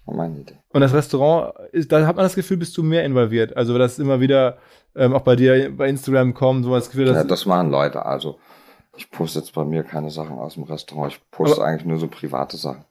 [0.05, 0.57] War meine Idee.
[0.69, 1.53] Und das Restaurant,
[1.89, 3.55] da hat man das Gefühl, bist du mehr involviert.
[3.57, 4.57] Also, das immer wieder
[4.95, 7.15] ähm, auch bei dir bei Instagram kommt, so das Gefühl, dass.
[7.17, 8.05] Ja, das machen Leute.
[8.05, 8.39] Also
[8.95, 11.13] ich poste jetzt bei mir keine Sachen aus dem Restaurant.
[11.13, 12.83] Ich poste eigentlich nur so private Sachen.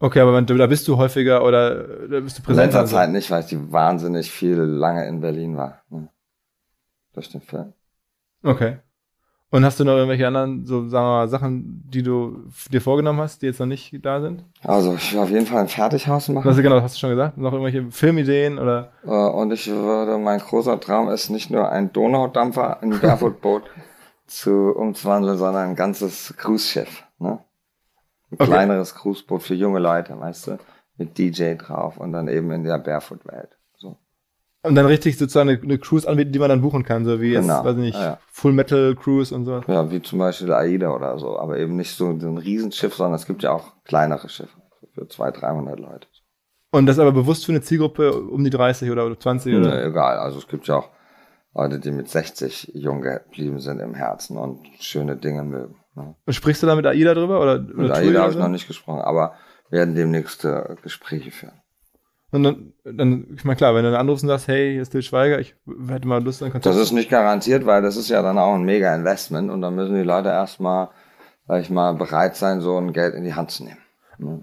[0.00, 2.80] okay, aber wenn- da bist du häufiger oder da bist du In präsenter.
[2.80, 5.82] letzter Zeit nicht, weil ich wahnsinnig viel lange in Berlin war.
[5.90, 6.08] Ne?
[7.12, 7.72] Durch den Film.
[8.42, 8.78] Okay.
[9.52, 13.20] Und hast du noch irgendwelche anderen, so sagen wir mal, Sachen, die du dir vorgenommen
[13.20, 14.44] hast, die jetzt noch nicht da sind?
[14.64, 16.48] Also ich will auf jeden Fall ein Fertighaus machen.
[16.48, 17.36] Was, genau, hast du schon gesagt?
[17.36, 18.92] Noch irgendwelche Filmideen oder?
[19.04, 23.64] Äh, Und ich würde, mein großer Traum ist nicht nur ein Donaudampfer, ein Barefoot-Boot
[24.26, 27.04] zu umzuwandeln, sondern ein ganzes Cruise-Schiff.
[27.18, 27.38] Ne?
[28.30, 28.46] Ein Okay.
[28.46, 30.58] kleineres Cruiseboot für junge Leute, weißt du,
[30.96, 33.58] mit DJ drauf und dann eben in der Barefoot-Welt.
[34.64, 37.32] Und dann richtig sozusagen eine, eine Cruise anbieten, die man dann buchen kann, so wie
[37.32, 38.18] jetzt, Genau, weiß ich nicht, ja, ja.
[38.30, 39.60] Full Metal Cruise und so.
[39.66, 43.26] Ja, wie zum Beispiel AIDA oder so, aber eben nicht so ein Riesenschiff, sondern es
[43.26, 44.56] gibt ja auch kleinere Schiffe
[44.94, 46.06] für 200, 300 Leute.
[46.70, 49.68] Und das aber bewusst für eine Zielgruppe um die 30 oder 20 oder?
[49.68, 50.90] Nee, egal, also es gibt ja auch
[51.54, 55.76] Leute, die mit 60 jung geblieben sind im Herzen und schöne Dinge mögen.
[55.94, 56.14] Ne?
[56.24, 57.40] Und sprichst du da mit AIDA drüber?
[57.40, 59.34] Oder, Mit oder AIDA habe ich noch nicht gesprochen, aber
[59.68, 61.61] werden demnächst äh, Gespräche führen.
[62.32, 64.90] Und dann, dann, ich meine, klar, wenn du dann anrufst und sagst, hey, hier ist
[64.90, 65.54] Til Schweiger, ich
[65.88, 66.74] hätte mal Lust, dann Kontakt.
[66.74, 69.74] Das ist nicht garantiert, weil das ist ja dann auch ein mega Investment und dann
[69.74, 70.88] müssen die Leute erstmal,
[71.46, 73.78] sag ich mal, bereit sein, so ein Geld in die Hand zu nehmen.
[74.16, 74.42] Ne?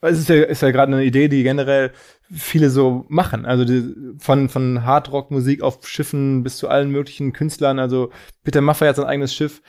[0.00, 1.92] Weil Es ist ja, ist ja gerade eine Idee, die generell
[2.32, 3.44] viele so machen.
[3.44, 7.78] Also die, von, von Hardrock-Musik auf Schiffen bis zu allen möglichen Künstlern.
[7.78, 8.10] Also
[8.44, 9.62] Peter Maffay hat sein eigenes Schiff.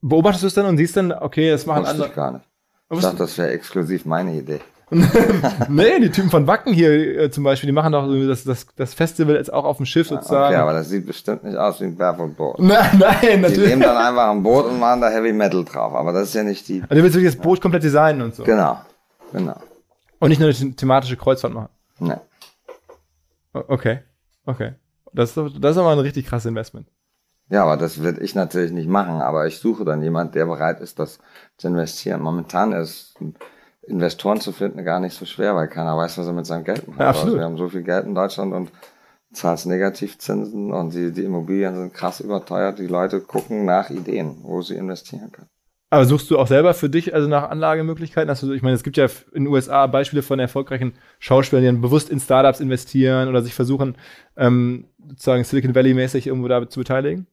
[0.00, 2.08] Beobachtest du es dann und siehst dann, okay, das machen Wusste andere.
[2.08, 2.44] ich gar nicht.
[2.90, 4.60] Ich dachte, das wäre exklusiv meine Idee.
[5.68, 8.94] nee, die Typen von Wacken hier äh, zum Beispiel, die machen doch das, das, das
[8.94, 10.54] Festival jetzt auch auf dem Schiff sozusagen.
[10.54, 12.58] Okay, aber das sieht bestimmt nicht aus wie ein Barefoot-Boot.
[12.60, 13.68] nein, nein, Die natürlich.
[13.70, 16.42] nehmen dann einfach ein Boot und machen da Heavy Metal drauf, aber das ist ja
[16.44, 16.82] nicht die...
[16.82, 18.44] Also du willst wirklich das Boot komplett designen und so.
[18.44, 18.78] Genau,
[19.32, 19.56] genau.
[20.20, 21.68] Und nicht nur eine the- thematische Kreuzfahrt machen.
[21.98, 22.20] Ne.
[23.54, 24.00] O- Okay,
[24.46, 24.72] okay.
[25.12, 26.88] Das ist, das ist aber ein richtig krasses Investment.
[27.50, 30.80] Ja, aber das würde ich natürlich nicht machen, aber ich suche dann jemand, der bereit
[30.80, 31.18] ist, das
[31.58, 32.20] zu investieren.
[32.22, 33.14] Momentan ist
[33.86, 36.86] Investoren zu finden gar nicht so schwer, weil keiner weiß, was er mit seinem Geld
[36.88, 37.00] macht.
[37.00, 37.28] Ja, absolut.
[37.28, 38.70] Also wir haben so viel Geld in Deutschland und
[39.32, 42.78] zahlst Negativzinsen und die, die Immobilien sind krass überteuert.
[42.78, 45.48] Die Leute gucken nach Ideen, wo sie investieren können.
[45.90, 48.28] Aber suchst du auch selber für dich also nach Anlagemöglichkeiten?
[48.28, 51.68] Hast du, ich meine, es gibt ja in den USA Beispiele von erfolgreichen Schauspielern, die
[51.68, 53.96] dann bewusst in Startups investieren oder sich versuchen,
[54.36, 57.28] ähm, sozusagen Silicon Valley-mäßig irgendwo da zu beteiligen.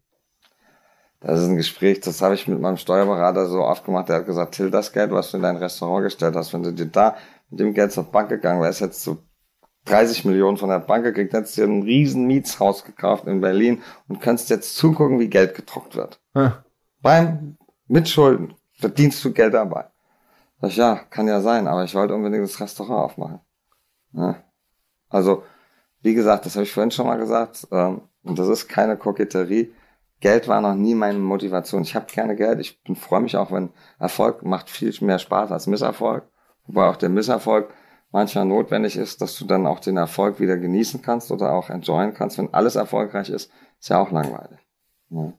[1.21, 4.09] Das ist ein Gespräch, das habe ich mit meinem Steuerberater so oft gemacht.
[4.09, 6.73] Der hat gesagt, Till, das Geld, was du in dein Restaurant gestellt hast, wenn du
[6.73, 7.15] dir da
[7.51, 9.17] mit dem Geld zur Bank gegangen wärst, hättest du
[9.85, 14.19] 30 Millionen von der Bank gekriegt, hättest dir ein riesen Mietshaus gekauft in Berlin und
[14.19, 16.19] kannst jetzt zugucken, wie Geld gedruckt wird.
[16.33, 16.63] Ah,
[17.01, 17.57] Beim
[17.87, 19.85] Mitschulden verdienst du Geld dabei.
[20.59, 23.39] Sag ich, ja, kann ja sein, aber ich wollte unbedingt das Restaurant aufmachen.
[24.13, 24.43] Ja.
[25.09, 25.43] Also,
[26.01, 29.71] wie gesagt, das habe ich vorhin schon mal gesagt, ähm, und das ist keine Koketterie.
[30.21, 31.81] Geld war noch nie meine Motivation.
[31.81, 32.59] Ich habe gerne Geld.
[32.59, 36.23] Ich freue mich auch, wenn Erfolg macht viel mehr Spaß als Misserfolg.
[36.67, 37.73] Wobei auch der Misserfolg
[38.11, 42.13] manchmal notwendig ist, dass du dann auch den Erfolg wieder genießen kannst oder auch enjoyen
[42.13, 42.37] kannst.
[42.37, 44.59] Wenn alles erfolgreich ist, ist ja auch langweilig.
[45.09, 45.33] Ja.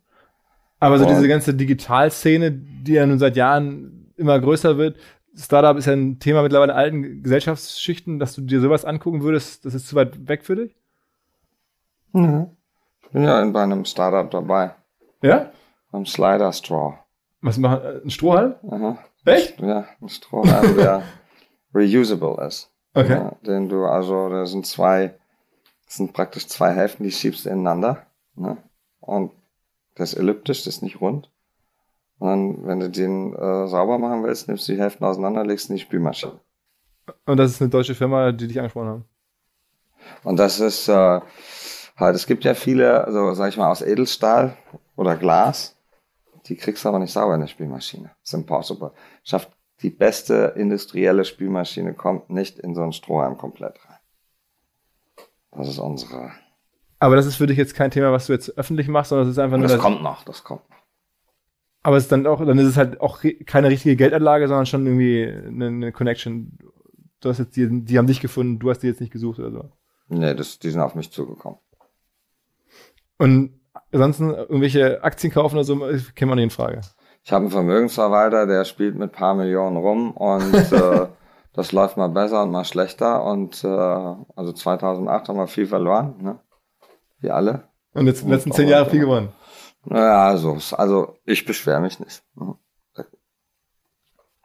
[0.81, 4.97] Aber so diese ganze Digitalszene, die ja nun seit Jahren immer größer wird,
[5.35, 9.65] Startup ist ja ein Thema mittlerweile in alten Gesellschaftsschichten, dass du dir sowas angucken würdest,
[9.65, 10.75] das ist zu weit weg für dich?
[12.13, 12.51] Mhm.
[13.13, 14.71] Ich bin ja in, bei einem Startup dabei.
[15.21, 15.53] Ja?
[15.91, 16.95] Beim Slider Straw.
[17.43, 18.01] Was machen?
[18.05, 18.55] Ein Strohhalm?
[18.71, 18.97] Aha.
[19.27, 19.61] Echt?
[19.61, 21.03] Ja, ein Strohhalm, der
[21.75, 22.71] reusable ist.
[22.95, 23.13] Okay.
[23.13, 25.15] Ja, den du, also, da sind zwei,
[25.85, 28.07] das sind praktisch zwei Hälften, die schiebst du ineinander.
[28.35, 28.57] Ne?
[29.01, 29.33] Und
[29.95, 31.29] das ist elliptisch, das ist nicht rund.
[32.19, 35.69] Und dann, wenn du den äh, sauber machen willst, nimmst du die Hälften auseinander, legst
[35.69, 36.41] in die Spülmaschine.
[37.27, 39.05] Und das ist eine deutsche Firma, die dich angesprochen haben.
[40.25, 41.21] Und das ist äh,
[42.03, 44.57] halt, es gibt ja viele, also sag ich mal, aus Edelstahl
[44.97, 45.77] oder Glas.
[46.47, 48.11] Die kriegst du aber nicht sauber in der Spülmaschine.
[48.21, 48.93] Das ist impossible.
[49.23, 49.51] Schafft
[49.83, 53.99] die beste industrielle Spülmaschine kommt nicht in so einen Strohhalm komplett rein.
[55.53, 56.33] Das ist unsere.
[56.99, 59.33] Aber das ist für dich jetzt kein Thema, was du jetzt öffentlich machst, sondern es
[59.33, 59.69] ist einfach nur.
[59.69, 60.77] Das kommt noch, das kommt noch.
[61.83, 64.87] Aber es ist dann auch, dann ist es halt auch keine richtige Geldanlage, sondern schon
[64.87, 66.57] irgendwie eine, eine Connection.
[67.21, 69.51] Du hast jetzt die, die haben dich gefunden, du hast die jetzt nicht gesucht oder
[69.51, 69.73] so.
[70.09, 71.59] Nee, das, die sind auf mich zugekommen.
[73.23, 73.61] Und
[73.93, 75.77] ansonsten irgendwelche Aktien kaufen oder so,
[76.17, 76.81] kennt man nicht in Frage.
[77.23, 81.07] Ich habe einen Vermögensverwalter, der spielt mit paar Millionen rum und äh,
[81.53, 83.25] das läuft mal besser und mal schlechter.
[83.25, 86.41] Und äh, also 2008 haben wir viel verloren, ne?
[87.21, 87.69] wie alle.
[87.95, 89.29] Und jetzt in den letzten zehn Jahren viel gewonnen.
[89.85, 92.25] Naja, also, also ich beschwere mich nicht.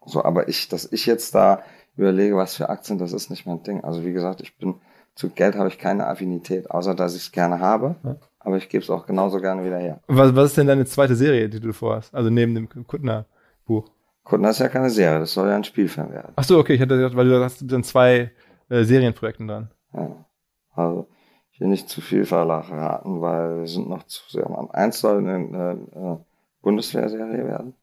[0.05, 1.63] So, aber ich, dass ich jetzt da
[1.95, 3.84] überlege, was für Aktien, das ist nicht mein Ding.
[3.84, 4.75] Also wie gesagt, ich bin
[5.17, 7.95] zu Geld habe ich keine Affinität, außer dass ich es gerne habe.
[8.03, 8.17] Ja.
[8.48, 10.00] Aber ich gebe es auch genauso gerne wieder her.
[10.08, 12.16] Was, was ist denn deine zweite Serie, die du vorhast?
[12.16, 13.91] Also neben dem Kuttner-Buch?
[14.24, 16.32] Kuttner ist ja keine Serie, das soll ja ein Spielfilm werden.
[16.34, 18.32] Ach so, okay, ich hatte gedacht, weil du hast dann zwei
[18.70, 19.72] äh, Serienprojekten dran.
[19.91, 20.26] Ja.
[20.74, 21.10] Also
[21.52, 25.18] ich will nicht zu viel verraten, weil wir sind noch zu sehr am Eins soll
[25.18, 26.26] eine äh,
[26.62, 27.74] Bundeswehrserie werden.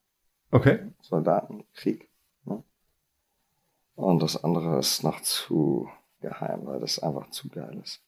[0.50, 0.78] Okay.
[1.02, 2.08] Soldatenkrieg.
[2.46, 2.62] Ne?
[3.96, 5.90] Und das andere ist noch zu
[6.22, 8.00] geheim, weil das einfach zu geil ist.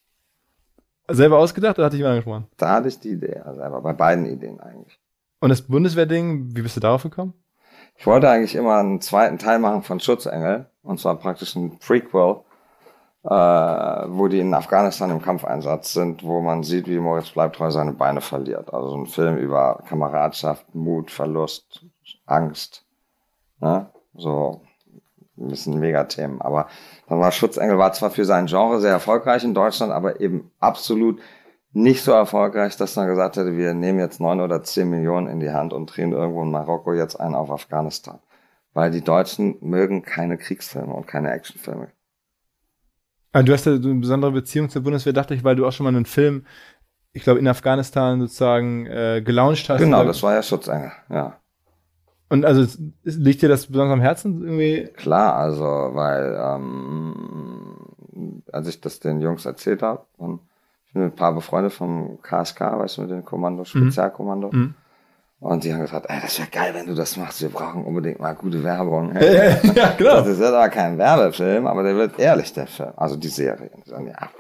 [1.09, 2.47] Selber ausgedacht oder hatte ich mal angesprochen?
[2.57, 4.99] Da hatte ich die Idee, also selber, bei beiden Ideen eigentlich.
[5.41, 7.35] Und das Bundeswehrding, wie bist du darauf gekommen?
[7.97, 12.41] Ich wollte eigentlich immer einen zweiten Teil machen von Schutzengel, und zwar praktisch ein Prequel,
[13.25, 17.93] äh, wo die in Afghanistan im Kampfeinsatz sind, wo man sieht, wie Moritz Bleibtreu seine
[17.93, 18.73] Beine verliert.
[18.73, 21.85] Also so ein Film über Kameradschaft, Mut, Verlust,
[22.27, 22.85] Angst.
[23.61, 23.91] Ne?
[24.15, 24.61] So
[25.39, 26.41] ein bisschen Megathemen.
[26.41, 26.69] Aber
[27.09, 31.21] dann war Schutzengel war zwar für sein Genre sehr erfolgreich in Deutschland, aber eben absolut
[31.73, 35.41] nicht so erfolgreich, dass man gesagt hätte, wir nehmen jetzt neun oder zehn Millionen in
[35.41, 38.19] die Hand und drehen irgendwo in Marokko jetzt einen auf Afghanistan.
[38.73, 41.89] Weil die Deutschen mögen keine Kriegsfilme und keine Actionfilme.
[43.33, 45.85] Ah, du hast ja eine besondere Beziehung zur Bundeswehr, dachte ich, weil du auch schon
[45.85, 46.47] mal einen Film,
[47.13, 49.81] ich glaube, in Afghanistan sozusagen äh, gelauncht hast.
[49.81, 51.39] Genau, das war ja Schutzengel, ja.
[52.29, 52.67] Und also
[53.05, 54.89] liegt dir das besonders am Herzen irgendwie?
[54.97, 57.93] Klar, also weil ähm,
[58.53, 60.41] als ich das den Jungs erzählt habe, und
[60.87, 63.67] ich bin mit ein paar befreundet vom KSK, weißt du, mit dem Kommando, mhm.
[63.67, 64.51] Spezialkommando.
[64.53, 64.75] Mhm.
[65.39, 67.43] Und die haben gesagt, ey, das wäre geil, wenn du das machst.
[67.43, 69.15] Wir brauchen unbedingt mal gute Werbung.
[69.21, 70.25] ja, ja, klar.
[70.25, 72.93] Das ist aber kein Werbefilm, aber der wird ehrlich, der Film.
[72.97, 73.71] Also die Serie.
[73.87, 74.31] Ja.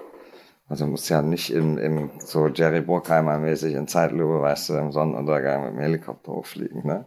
[0.68, 4.90] Also muss ja nicht im, im so Jerry Bruckheimer mäßig in Zeitlupe, weißt du, im
[4.90, 7.04] Sonnenuntergang mit dem Helikopter hochfliegen, ne?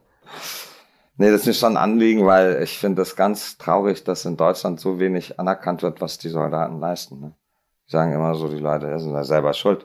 [1.20, 4.80] Nee, das ist schon ein Anliegen, weil ich finde es ganz traurig, dass in Deutschland
[4.80, 7.20] so wenig anerkannt wird, was die Soldaten leisten.
[7.20, 7.34] Ne?
[7.86, 9.84] Die sagen immer so, die Leute sind ja selber schuld.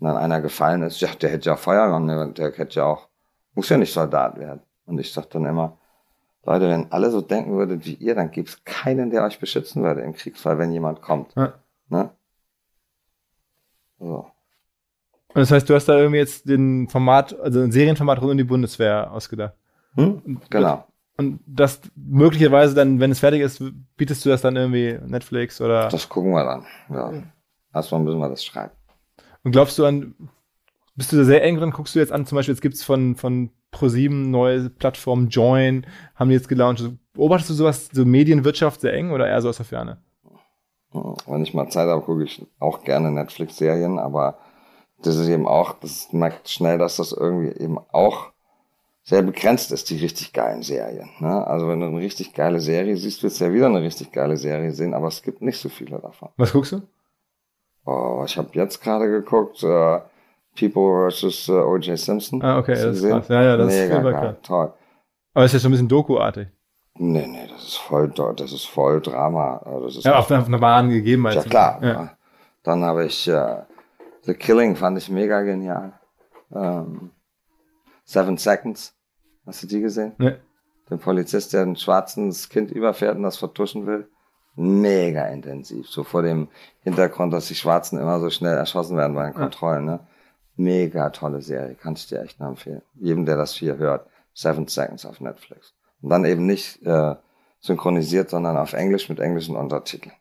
[0.00, 2.32] Und dann einer gefallen ist, ja, der hätte ja Feuermann, ne?
[2.36, 3.06] der hätte ja auch,
[3.54, 4.60] muss ja nicht Soldat werden.
[4.86, 5.78] Und ich sag dann immer,
[6.44, 10.00] Leute, wenn alle so denken würdet wie ihr, dann gibt's keinen, der euch beschützen würde
[10.00, 11.32] im Kriegsfall, wenn jemand kommt.
[11.36, 11.52] Ja.
[11.90, 12.10] Ne?
[14.00, 14.26] So.
[15.28, 18.36] Und das heißt, du hast da irgendwie jetzt den Format, also ein Serienformat rund um
[18.36, 19.54] die Bundeswehr ausgedacht?
[19.96, 20.40] Hm?
[20.50, 20.84] Genau.
[21.16, 23.62] Und das möglicherweise dann, wenn es fertig ist,
[23.96, 25.88] bietest du das dann irgendwie Netflix oder?
[25.88, 27.22] Das gucken wir dann, ja.
[27.72, 28.72] Erstmal müssen wir das schreiben.
[29.42, 30.14] Und glaubst du an,
[30.94, 31.70] bist du da sehr eng dran?
[31.70, 36.28] Guckst du jetzt an, zum Beispiel, jetzt gibt's von, von ProSieben neue Plattformen, Join, haben
[36.28, 36.82] die jetzt gelauncht.
[37.12, 40.02] Beobachtest du sowas, so Medienwirtschaft sehr eng oder eher so aus der Ferne?
[40.92, 44.38] Wenn ich mal Zeit habe, gucke ich auch gerne Netflix-Serien, aber
[45.02, 48.32] das ist eben auch, das merkt schnell, dass das irgendwie eben auch
[49.08, 51.08] sehr begrenzt ist, die richtig geilen Serien.
[51.20, 51.46] Ne?
[51.46, 54.36] Also wenn du eine richtig geile Serie siehst, willst du ja wieder eine richtig geile
[54.36, 56.30] Serie sehen, aber es gibt nicht so viele davon.
[56.36, 56.82] Was guckst du?
[57.84, 60.00] Oh, ich habe jetzt gerade geguckt, äh,
[60.58, 61.48] People vs.
[61.48, 61.96] Uh, O.J.
[61.96, 62.42] Simpson.
[62.42, 63.10] Ah, okay, das ist gesehen?
[63.10, 63.28] krass.
[63.28, 64.36] Ja, ja, das ist Mega super geil, krass.
[64.42, 64.72] toll.
[65.34, 66.48] Aber es ist ja schon ein bisschen Doku-artig.
[66.98, 69.58] Nee, nee, das ist voll, das ist voll Drama.
[69.58, 71.36] Also Das ist Ja, auf, auf einer wahren Gegebenheit.
[71.36, 71.78] Ja, klar.
[71.84, 72.16] Ja.
[72.64, 73.58] Dann habe ich äh,
[74.22, 75.92] The Killing, fand ich mega genial.
[76.52, 77.10] Ähm,
[78.04, 78.95] Seven Seconds.
[79.46, 80.12] Hast du die gesehen?
[80.18, 80.40] Ne.
[80.90, 84.08] Den Polizist, der ein schwarzes Kind überfährt und das vertuschen will.
[84.56, 85.88] Mega intensiv.
[85.88, 86.48] So vor dem
[86.80, 89.84] Hintergrund, dass die Schwarzen immer so schnell erschossen werden bei den Kontrollen.
[89.84, 90.00] Ne?
[90.56, 91.74] Mega tolle Serie.
[91.74, 92.82] Kann ich dir echt nur empfehlen.
[92.94, 94.08] Jedem, der das hier hört.
[94.32, 95.74] Seven Seconds auf Netflix.
[96.00, 97.16] Und dann eben nicht äh,
[97.60, 100.14] synchronisiert, sondern auf Englisch mit englischen Untertiteln.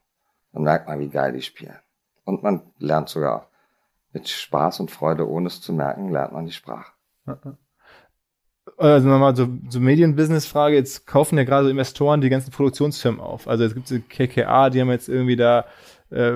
[0.54, 1.78] Dann merkt man, wie geil die spielen.
[2.24, 3.50] Und man lernt sogar
[4.14, 6.92] mit Spaß und Freude, ohne es zu merken, lernt man die Sprache.
[8.78, 10.76] Also nochmal so, so Medienbusiness-Frage.
[10.76, 13.48] Jetzt kaufen ja gerade so Investoren die ganzen Produktionsfirmen auf.
[13.48, 15.66] Also es gibt so KKA, die haben jetzt irgendwie da,
[16.10, 16.34] äh,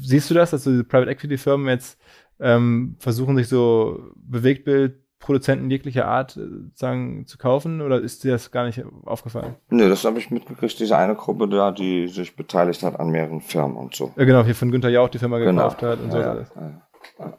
[0.00, 1.98] siehst du das, dass so diese Private Equity Firmen jetzt
[2.40, 7.80] ähm, versuchen, sich so Bewegtbildproduzenten jeglicher Art äh, sagen, zu kaufen?
[7.80, 9.54] Oder ist dir das gar nicht aufgefallen?
[9.70, 13.40] Nö, das habe ich mitgekriegt, diese eine Gruppe da, die sich beteiligt hat an mehreren
[13.40, 14.12] Firmen und so.
[14.16, 15.62] Ja, genau, hier von Günther Jauch die Firma Genau.
[15.62, 16.18] gekauft hat und so.
[16.18, 16.48] Ja, alles.
[17.18, 17.32] ja.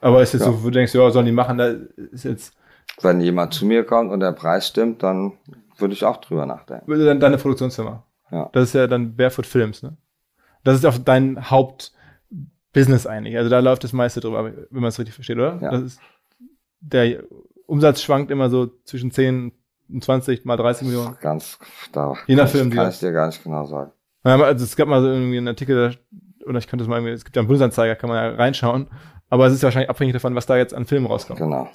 [0.00, 1.74] Aber ist jetzt so, wo du denkst, ja, sollen die machen, da
[2.12, 2.54] ist jetzt
[3.00, 5.32] Wenn jemand zu mir kommt und der Preis stimmt, dann
[5.76, 6.90] würde ich auch drüber nachdenken.
[6.90, 8.04] dann deine Produktionsfirma.
[8.30, 8.50] Ja.
[8.52, 9.96] Das ist ja dann Barefoot Films, ne?
[10.64, 13.36] Das ist auch dein Hauptbusiness eigentlich.
[13.36, 15.58] Also da läuft das meiste drüber, wenn man es richtig versteht, oder?
[15.62, 15.70] Ja.
[15.70, 16.00] Das ist,
[16.80, 17.22] der
[17.66, 19.52] Umsatz schwankt immer so zwischen 10
[19.90, 21.16] und 20 mal 30 Millionen.
[21.20, 21.58] Ganz,
[21.92, 23.92] da Je nach Film, ich, kann ich dir gar nicht genau sagen.
[24.22, 25.96] Also es gab mal so irgendwie einen Artikel,
[26.44, 28.88] oder ich könnte es mal irgendwie, es gibt ja einen Bundesanzeiger, kann man ja reinschauen.
[29.30, 31.38] Aber es ist wahrscheinlich abhängig davon, was da jetzt an Filmen rauskommt.
[31.38, 31.68] Genau.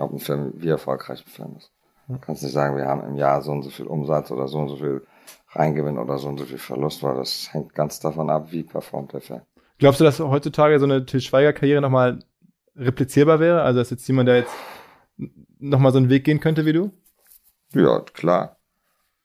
[0.00, 1.70] Ob ein Film, wie erfolgreich ein Film ist.
[2.08, 4.58] Du kannst nicht sagen, wir haben im Jahr so und so viel Umsatz oder so
[4.58, 5.06] und so viel
[5.50, 9.12] Reingewinn oder so und so viel Verlust, weil das hängt ganz davon ab, wie performt
[9.12, 9.42] der Film.
[9.78, 12.18] Glaubst du, dass heutzutage so eine Til Schweiger-Karriere nochmal
[12.76, 13.62] replizierbar wäre?
[13.62, 14.54] Also, dass jetzt jemand, der jetzt
[15.58, 16.90] nochmal so einen Weg gehen könnte wie du?
[17.74, 18.56] Ja, klar.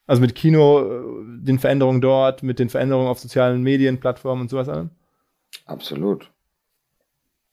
[0.08, 4.50] Also mit Kino, äh, den Veränderungen dort, mit den Veränderungen auf sozialen Medien, Plattformen und
[4.50, 4.92] sowas allem?
[5.66, 6.32] Absolut.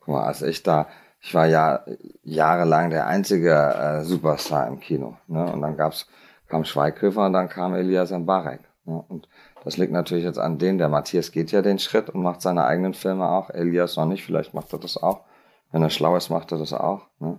[0.00, 0.88] Guck mal, als ich da,
[1.22, 1.84] ich war ja
[2.24, 5.16] jahrelang der einzige äh, Superstar im Kino.
[5.28, 5.50] Ne?
[5.52, 6.08] Und dann gab's,
[6.48, 8.60] kam Schweighöfer und dann kam Elias Mbarek.
[8.84, 9.04] Ne?
[9.08, 9.28] Und
[9.64, 10.78] das liegt natürlich jetzt an denen.
[10.78, 13.50] Der Matthias geht ja den Schritt und macht seine eigenen Filme auch.
[13.50, 15.20] Elias noch nicht, vielleicht macht er das auch.
[15.70, 17.02] Wenn er schlau ist, macht er das auch.
[17.20, 17.38] Ne?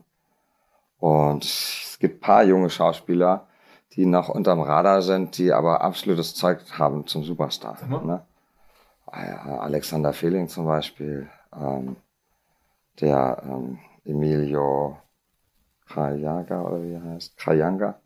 [1.00, 3.48] Und es gibt paar junge Schauspieler,
[3.92, 7.78] die noch unterm Radar sind, die aber absolutes Zeug haben zum Superstar.
[7.90, 8.22] Ne?
[9.08, 11.98] Ah Alexander Fehling zum Beispiel, ähm,
[13.02, 14.98] der ähm, Emilio
[15.88, 18.00] Krajaga oder wie er heißt, Krajanga,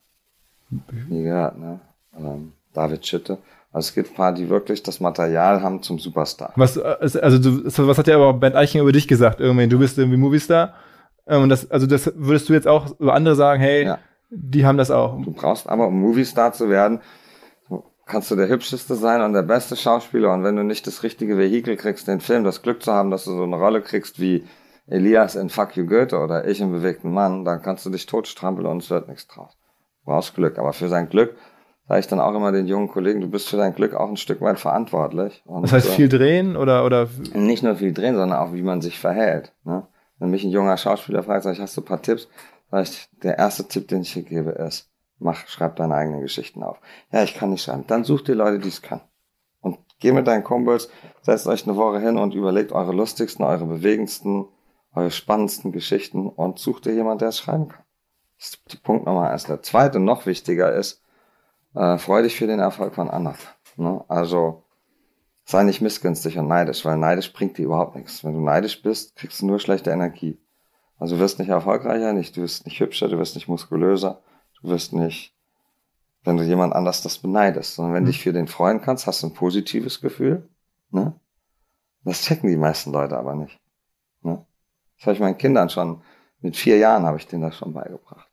[1.10, 1.80] nie gehört, ne?
[2.18, 3.38] Ähm, David Schütte.
[3.72, 6.52] Also es gibt ein paar, die wirklich das Material haben zum Superstar.
[6.56, 6.82] Was, äh,
[7.22, 9.40] also du, was hat ja aber Bernd Eichinger über dich gesagt?
[9.40, 10.74] Irgendwie, du bist irgendwie Moviestar.
[11.28, 14.00] Ähm, Und das, also das würdest du jetzt auch über andere sagen, hey, Ja.
[14.30, 15.22] die haben das auch.
[15.22, 17.02] Du brauchst aber, um Moviestar zu werden,
[18.06, 20.34] kannst du der hübscheste sein und der beste Schauspieler.
[20.34, 23.26] Und wenn du nicht das richtige Vehikel kriegst, den Film, das Glück zu haben, dass
[23.26, 24.46] du so eine Rolle kriegst wie
[24.88, 28.66] Elias in Fuck You Goethe oder ich im bewegten Mann, dann kannst du dich totstrampeln
[28.68, 29.58] und es wird nichts draus.
[30.06, 30.58] Du brauchst Glück.
[30.58, 31.36] Aber für sein Glück
[31.88, 34.18] sage ich dann auch immer den jungen Kollegen, du bist für dein Glück auch ein
[34.18, 35.44] Stück weit verantwortlich.
[35.46, 38.62] Und, Das heißt äh, viel drehen oder, oder nicht nur viel drehen, sondern auch wie
[38.62, 39.54] man sich verhält.
[39.64, 39.86] Ne?
[40.20, 42.28] Wenn mich ein junger Schauspieler fragt, sag ich, hast du ein paar Tipps?
[42.72, 44.90] Sag ich, der erste Tipp, den ich hier gebe, ist,
[45.20, 46.80] mach, schreib deine eigenen Geschichten auf.
[47.12, 47.86] Ja, ich kann nicht schreiben.
[47.88, 49.02] Dann such dir Leute, die es können.
[49.62, 50.90] Und geh mit deinen Kumpels,
[51.22, 54.48] setzt euch eine Woche hin und überlegt eure lustigsten, eure bewegendsten,
[54.98, 57.84] eure spannendsten Geschichten und sucht dir jemand, der es schreiben kann.
[58.38, 59.46] Das ist Punkt Nummer eins.
[59.46, 61.02] Der zweite, noch wichtiger ist,
[61.76, 63.38] äh, freu dich für den Erfolg von anderen.
[63.76, 64.04] Ne?
[64.08, 64.64] Also,
[65.46, 68.24] sei nicht missgünstig und neidisch, weil neidisch bringt dir überhaupt nichts.
[68.24, 70.40] Wenn du neidisch bist, kriegst du nur schlechte Energie.
[70.98, 74.22] Also du wirst nicht erfolgreicher, nicht, du wirst nicht hübscher, du wirst nicht muskulöser,
[74.62, 75.36] du wirst nicht,
[76.24, 79.22] wenn du jemand anders das beneidest, sondern wenn du dich für den freuen kannst, hast
[79.22, 80.50] du ein positives Gefühl.
[80.90, 81.14] Ne?
[82.04, 83.60] Das checken die meisten Leute aber nicht.
[84.98, 86.02] Das habe ich meinen Kindern schon,
[86.42, 88.30] mit vier Jahren habe ich denen das schon beigebracht.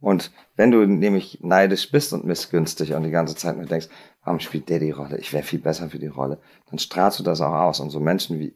[0.00, 3.88] Und wenn du nämlich neidisch bist und missgünstig und die ganze Zeit nur denkst,
[4.22, 5.18] warum spielt der die Rolle?
[5.18, 6.38] Ich wäre viel besser für die Rolle.
[6.70, 7.80] Dann strahlst du das auch aus.
[7.80, 8.54] Und so Menschen wie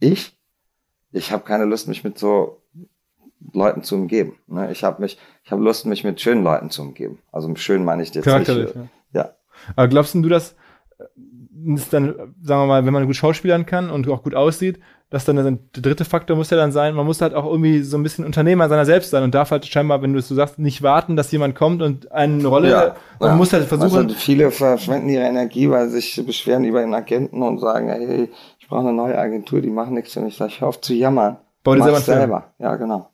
[0.00, 0.38] ich,
[1.10, 2.62] ich habe keine Lust, mich mit so
[3.52, 4.38] Leuten zu umgeben.
[4.46, 4.72] Ne?
[4.72, 7.18] Ich habe mich, ich habe Lust, mich mit schönen Leuten zu umgeben.
[7.30, 8.48] Also mit schön meine ich jetzt nicht.
[8.48, 8.88] Ja.
[9.12, 9.36] Ja.
[9.76, 10.56] Aber glaubst du, dass
[11.74, 14.80] ist dann, sagen wir mal, wenn man gut schauspielern kann und auch gut aussieht,
[15.10, 17.98] dass dann der dritte Faktor muss ja dann sein, man muss halt auch irgendwie so
[17.98, 20.58] ein bisschen Unternehmer seiner selbst sein und darf halt scheinbar, wenn du es so sagst,
[20.58, 23.36] nicht warten, dass jemand kommt und eine Rolle, Ja, man ja.
[23.36, 27.42] muss halt versuchen, Also viele verschwenden ihre Energie, weil sie sich beschweren über den Agenten
[27.42, 30.36] und sagen, hey, ich brauche eine neue Agentur, die machen nichts für mich.
[30.36, 31.36] Sag ich, hör auf zu jammern.
[31.62, 32.44] Bau dir selber selber.
[32.58, 33.11] Ja, genau.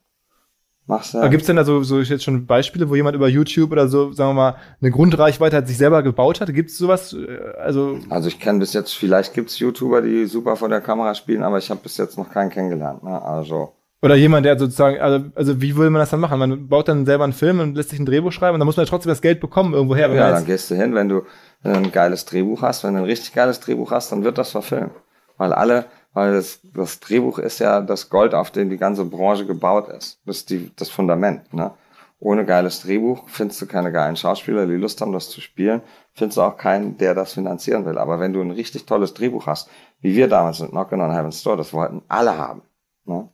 [0.88, 1.28] Mach Aber selber.
[1.28, 4.10] Gibt es denn da so, so jetzt schon Beispiele, wo jemand über YouTube oder so,
[4.12, 6.52] sagen wir mal, eine Grundreichweite hat, sich selber gebaut hat?
[6.52, 7.12] Gibt es sowas?
[7.12, 11.14] Äh, Also, Also ich kenne bis jetzt, vielleicht gibt's YouTuber, die super vor der Kamera
[11.14, 13.04] spielen, aber ich habe bis jetzt noch keinen kennengelernt.
[13.04, 13.22] Ne?
[13.22, 16.38] Also oder jemand, der sozusagen, also, also wie will man das dann machen?
[16.38, 18.76] Man baut dann selber einen Film und lässt sich ein Drehbuch schreiben und dann muss
[18.76, 20.08] man ja trotzdem das Geld bekommen irgendwoher.
[20.14, 21.22] ja, dann gehst du hin, wenn du,
[21.62, 24.38] wenn du ein geiles Drehbuch hast, wenn du ein richtig geiles Drehbuch hast, dann wird
[24.38, 24.92] das verfilmt.
[25.36, 25.86] Weil alle,
[26.18, 30.20] weil das, das Drehbuch ist ja das Gold, auf dem die ganze Branche gebaut ist.
[30.26, 31.54] Das ist die, das Fundament.
[31.54, 31.70] Ne?
[32.18, 35.80] Ohne geiles Drehbuch findest du keine geilen Schauspieler, die Lust haben, das zu spielen.
[36.14, 37.98] Findest du auch keinen, der das finanzieren will.
[37.98, 39.70] Aber wenn du ein richtig tolles Drehbuch hast,
[40.00, 42.62] wie wir damals mit Knockin' on Heaven's Door, das wollten alle haben.
[43.04, 43.28] Ne?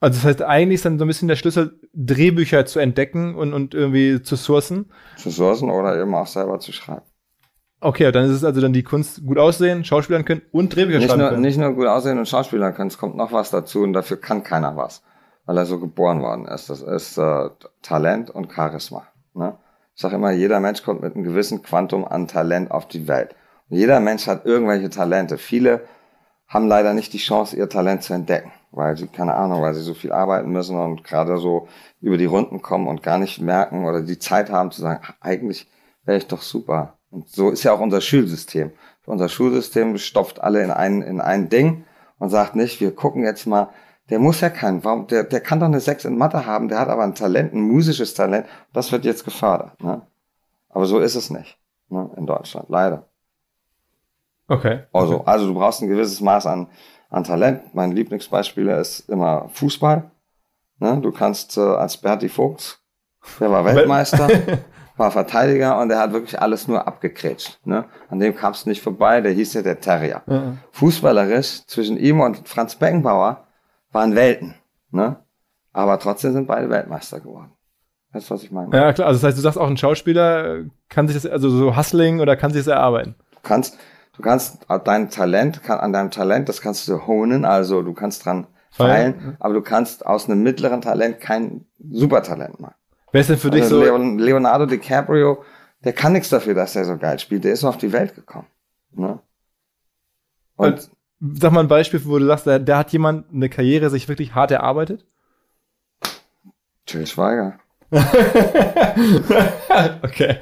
[0.00, 3.54] Also das heißt, eigentlich ist dann so ein bisschen der Schlüssel, Drehbücher zu entdecken und,
[3.54, 4.92] und irgendwie zu sourcen.
[5.16, 7.09] Zu sourcen oder eben auch selber zu schreiben.
[7.82, 11.08] Okay, dann ist es also dann die Kunst, gut aussehen, Schauspielern können und Drehbücher Nicht
[11.08, 11.42] schreiben nur, können.
[11.42, 14.44] nicht nur gut aussehen und Schauspieler können, es kommt noch was dazu und dafür kann
[14.44, 15.02] keiner was,
[15.46, 16.68] weil er so geboren worden ist.
[16.68, 17.48] Das ist äh,
[17.80, 19.06] Talent und Charisma.
[19.32, 19.56] Ne?
[19.94, 23.34] Ich sage immer, jeder Mensch kommt mit einem gewissen Quantum an Talent auf die Welt.
[23.70, 25.38] Und jeder Mensch hat irgendwelche Talente.
[25.38, 25.80] Viele
[26.46, 29.82] haben leider nicht die Chance, ihr Talent zu entdecken, weil sie, keine Ahnung, weil sie
[29.82, 31.68] so viel arbeiten müssen und gerade so
[32.00, 35.14] über die Runden kommen und gar nicht merken oder die Zeit haben zu sagen, ach,
[35.20, 35.70] eigentlich
[36.04, 36.98] wäre ich doch super.
[37.10, 38.72] Und so ist ja auch unser Schulsystem.
[39.06, 41.84] Unser Schulsystem stopft alle in ein, in ein Ding
[42.18, 43.70] und sagt nicht, wir gucken jetzt mal,
[44.10, 46.78] der muss ja keinen, warum, der, der kann doch eine Sechs in Mathe haben, der
[46.78, 49.82] hat aber ein Talent, ein musisches Talent, das wird jetzt gefördert.
[49.82, 50.02] Ne?
[50.68, 51.58] Aber so ist es nicht
[51.88, 52.10] ne?
[52.16, 53.08] in Deutschland, leider.
[54.48, 54.80] Okay.
[54.92, 56.68] Also, also du brauchst ein gewisses Maß an,
[57.08, 57.74] an Talent.
[57.74, 60.10] Mein Lieblingsbeispiel ist immer Fußball.
[60.78, 60.98] Ne?
[61.00, 62.80] Du kannst äh, als Berti Vogts,
[63.38, 64.28] der war Weltmeister,
[65.00, 67.58] war Verteidiger und der hat wirklich alles nur abgekrätscht.
[67.64, 67.86] Ne?
[68.10, 70.22] An dem kamst du nicht vorbei, der hieß ja der Terrier.
[70.26, 70.58] Ja.
[70.72, 73.46] Fußballerisch zwischen ihm und Franz Beckenbauer
[73.90, 74.54] waren Welten.
[74.90, 75.16] Ne?
[75.72, 77.52] Aber trotzdem sind beide Weltmeister geworden.
[78.12, 78.76] Weißt du, was ich meine?
[78.76, 79.08] Ja, klar.
[79.08, 82.20] Also das heißt, du sagst auch, ein Schauspieler äh, kann sich das, also so Hustling
[82.20, 83.14] oder kann sich das erarbeiten.
[83.32, 83.78] Du kannst,
[84.16, 88.26] du kannst dein Talent, kann, an deinem Talent, das kannst du honen, also du kannst
[88.26, 89.14] dran Feilen.
[89.18, 92.74] feilen, aber du kannst aus einem mittleren Talent kein Supertalent machen.
[93.12, 95.42] Wer ist denn für dich Also so, Leon, Leonardo DiCaprio,
[95.84, 97.44] der kann nichts dafür, dass er so geil spielt.
[97.44, 98.46] Der ist nur auf die Welt gekommen.
[98.92, 99.18] Ne?
[100.56, 104.08] Und sag mal ein Beispiel, wo du sagst, da, da hat jemand eine Karriere sich
[104.08, 105.06] wirklich hart erarbeitet?
[106.86, 107.58] Till Schweiger.
[110.02, 110.38] okay.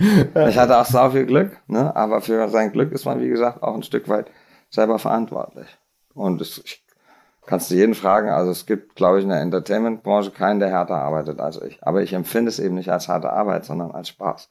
[0.49, 1.97] Ich hatte auch sau viel Glück, ne?
[1.97, 4.31] aber für sein Glück ist man, wie gesagt, auch ein Stück weit
[4.71, 5.69] selber verantwortlich.
[6.15, 6.83] Und es, ich,
[7.49, 10.97] kannst du jeden fragen, also es gibt, glaube ich, in der Entertainment-Branche keinen, der härter
[10.97, 11.83] arbeitet als ich.
[11.83, 14.51] Aber ich empfinde es eben nicht als harte Arbeit, sondern als Spaß.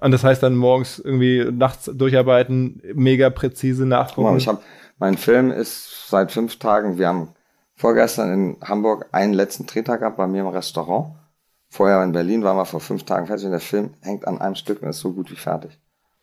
[0.00, 4.30] Und das heißt dann morgens irgendwie nachts durcharbeiten, mega präzise Guck nachgucken.
[4.30, 4.62] mal, ich hab,
[4.98, 7.28] mein Film ist seit fünf Tagen, wir haben
[7.74, 11.14] vorgestern in Hamburg einen letzten Drehtag gehabt bei mir im Restaurant.
[11.68, 14.54] Vorher in Berlin waren wir vor fünf Tagen fertig und der Film hängt an einem
[14.54, 15.78] Stück und ist so gut wie fertig.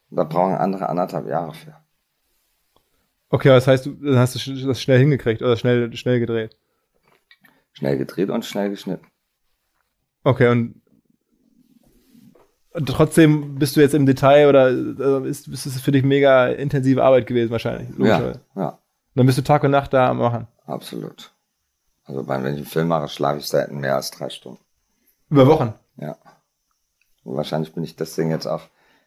[0.09, 1.82] Und da brauchen andere anderthalb Jahre für.
[3.34, 6.55] Okay, das heißt, du dann hast du das schnell hingekriegt oder schnell, schnell gedreht.
[7.73, 9.07] Schnell gedreht und schnell geschnitten.
[10.23, 10.81] Okay, und
[12.85, 17.03] trotzdem bist du jetzt im Detail oder äh, ist, ist es für dich mega intensive
[17.03, 17.89] Arbeit gewesen wahrscheinlich.
[17.97, 18.80] Ja, ja,
[19.15, 20.47] Dann bist du Tag und Nacht da am machen.
[20.65, 21.31] absolut.
[22.05, 24.60] Also wenn ich einen Film mache, schlafe ich selten mehr als drei Stunden.
[25.30, 25.73] Über Wochen.
[25.97, 26.18] Ja.
[27.23, 28.64] Und wahrscheinlich bin ich deswegen jetzt auch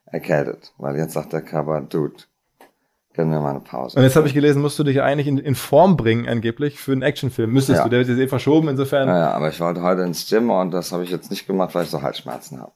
[0.07, 2.25] erkältet, weil jetzt sagt der Körper, Dude,
[3.17, 3.99] gönn mir mal eine Pause.
[3.99, 6.93] Und jetzt habe ich gelesen, musst du dich eigentlich in, in Form bringen, angeblich, für
[6.93, 7.51] einen Actionfilm.
[7.51, 7.85] Müsstest Ja.
[7.85, 7.91] du.
[7.91, 9.09] Der wird jetzt eh verschoben, insofern.
[9.09, 11.75] Ja, ja, aber ich wollte heute ins Gym und das habe ich jetzt nicht gemacht,
[11.75, 12.73] weil ich so Halsschmerzen habe.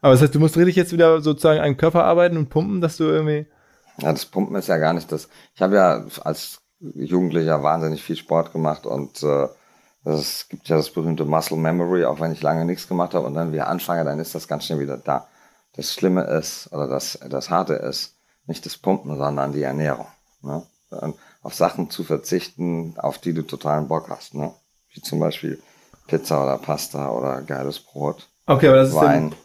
[0.00, 2.96] Aber das heißt, du musst richtig jetzt wieder sozusagen an Körper arbeiten und pumpen, dass
[2.96, 3.46] du irgendwie.
[3.98, 5.28] Ja, das Pumpen ist ja gar nicht das.
[5.54, 9.46] Ich habe ja als Jugendlicher wahnsinnig viel Sport gemacht und äh,
[10.04, 13.34] es gibt ja das berühmte Muscle Memory, auch wenn ich lange nichts gemacht habe und
[13.34, 15.28] dann wieder anfange, dann ist das ganz schnell wieder da.
[15.76, 18.13] Das Schlimme ist, oder das, das Harte ist,
[18.46, 20.06] nicht das Pumpen, sondern die Ernährung.
[20.42, 20.62] Ne?
[21.42, 24.34] Auf Sachen zu verzichten, auf die du totalen Bock hast.
[24.34, 24.52] Ne?
[24.92, 25.60] Wie zum Beispiel
[26.06, 29.30] Pizza oder Pasta oder geiles Brot, Okay, aber das ist Wein.
[29.30, 29.38] dann,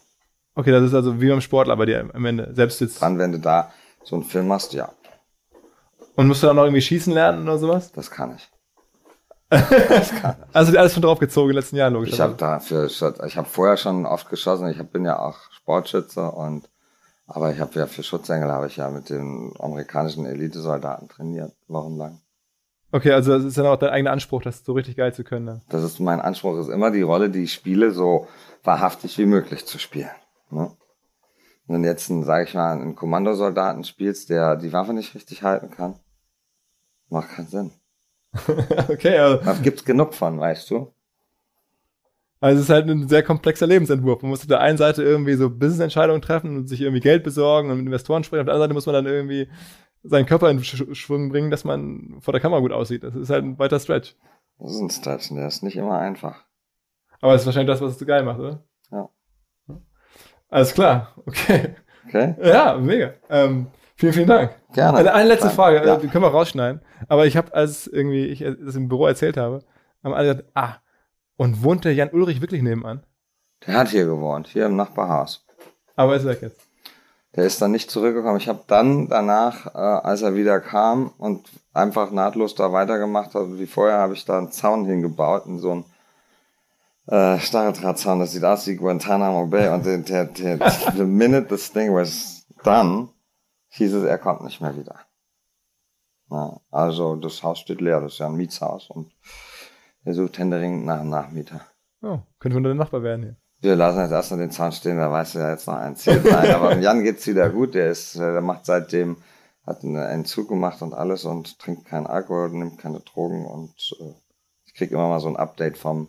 [0.55, 2.53] Okay, das ist also wie beim Sportler bei dir am Ende.
[2.53, 3.01] Selbst jetzt.
[3.01, 3.71] Dann, wenn du da
[4.03, 4.91] so einen Film machst, ja,
[6.15, 7.91] Und musst du dann noch irgendwie schießen lernen oder sowas?
[7.93, 8.49] das kann ich.
[10.53, 12.11] Also alles schon drauf gezogen in den letzten Jahren, logisch.
[12.11, 13.01] Ich habe dafür, ich
[13.37, 14.67] habe vorher schon oft geschossen.
[14.69, 16.69] Ich bin ja auch Sportschütze und
[17.31, 22.21] Aber ich habe ja für Schutzengel habe ich ja mit den amerikanischen Elitesoldaten trainiert, wochenlang.
[22.91, 25.45] Okay, also das ist dann auch dein eigener Anspruch, das so richtig geil zu können.
[25.45, 25.61] Ne?
[25.69, 28.27] Das ist mein Anspruch, ist immer die Rolle, die ich spiele, so
[28.63, 30.09] wahrhaftig wie möglich zu spielen.
[30.49, 30.71] Ne?
[31.67, 35.99] Wenn jetzt, sage ich mal, einen Kommandosoldaten spielst, der die Waffe nicht richtig halten kann,
[37.09, 37.71] macht keinen Sinn.
[38.89, 39.43] okay, also.
[39.45, 40.91] Da gibt's genug von, weißt du?
[42.41, 44.21] Also es ist halt ein sehr komplexer Lebensentwurf.
[44.21, 47.69] Man muss auf der einen Seite irgendwie so Business-Entscheidungen treffen und sich irgendwie Geld besorgen
[47.69, 48.41] und mit Investoren sprechen.
[48.41, 49.49] Auf der anderen Seite muss man dann irgendwie
[50.03, 53.03] seinen Körper in Schwung bringen, dass man vor der Kamera gut aussieht.
[53.03, 54.15] Das ist halt ein weiter Stretch.
[54.57, 56.45] Das ist ein Stretch, der ist nicht immer einfach.
[57.19, 58.63] Aber das ist wahrscheinlich das, was es so geil macht, oder?
[58.91, 59.09] Ja.
[60.49, 61.75] Alles klar, okay.
[62.07, 62.35] Okay?
[62.41, 63.13] Ja, mega.
[63.29, 64.55] Ähm, vielen, vielen Dank.
[64.73, 64.97] Gerne.
[64.97, 65.49] Eine, eine letzte.
[65.49, 65.95] Frage, Ja.
[65.95, 66.81] äh, die können wir rausschneiden.
[67.07, 69.59] Aber ich habe, als irgendwie ich das im Büro erzählt habe,
[70.03, 70.77] haben alle gesagt, ah,
[71.39, 73.01] und wohnt der Jan Ulrich wirklich nebenan?
[73.65, 75.45] Der hat hier gewohnt, hier im Nachbarhaus.
[75.95, 76.59] Aber ist weg jetzt.
[77.35, 78.37] Der ist dann nicht zurückgekommen.
[78.37, 83.57] Ich habe dann danach, äh, als er wieder kam und einfach nahtlos da weitergemacht hat
[83.57, 85.85] wie vorher, habe ich da einen Zaun hingebaut, in so einen
[87.07, 88.19] äh, Stacheldrahtzaun.
[88.19, 89.69] Das sieht aus wie Guantanamo Bay.
[89.69, 93.09] Und der, der, der, the minute this thing was done,
[93.69, 94.99] hieß es, er kommt nicht mehr wieder.
[96.31, 99.13] Ja, also das Haus steht leer, das ist ja ein Mietshaus und
[100.03, 101.61] er sucht händeringend nach einem Nachmieter.
[102.01, 103.35] Oh, könnte von der Nachbar werden hier.
[103.61, 106.23] Wir lassen jetzt erstmal den Zaun stehen, wer weiß, wer jetzt noch einen zieht.
[106.23, 107.73] Nein, aber dem Jan geht's wieder gut.
[107.73, 109.17] Der ist, äh, der macht seitdem,
[109.65, 114.13] hat einen Entzug gemacht und alles und trinkt keinen Alkohol, nimmt keine Drogen und äh,
[114.65, 116.07] ich krieg immer mal so ein Update vom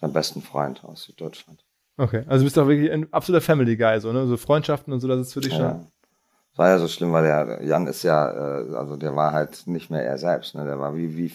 [0.00, 1.64] seinem besten Freund aus Süddeutschland.
[1.96, 4.26] Okay, also du bist doch wirklich ein absoluter Family Guy, so, ne?
[4.26, 5.58] So Freundschaften und so, das ist für dich Ja.
[5.58, 5.86] schon.
[6.50, 9.66] Das war ja so schlimm, weil der Jan ist ja, äh, also der war halt
[9.66, 10.64] nicht mehr er selbst, ne?
[10.64, 11.32] Der war wie, wie,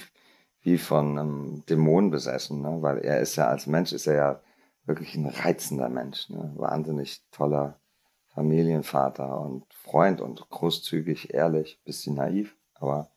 [0.61, 2.77] wie von einem Dämon besessen, ne?
[2.81, 4.41] Weil er ist ja als Mensch ist er ja
[4.85, 6.51] wirklich ein reizender Mensch, ne?
[6.55, 7.79] Wahnsinnig toller
[8.27, 13.09] Familienvater und Freund und großzügig, ehrlich, bisschen naiv, aber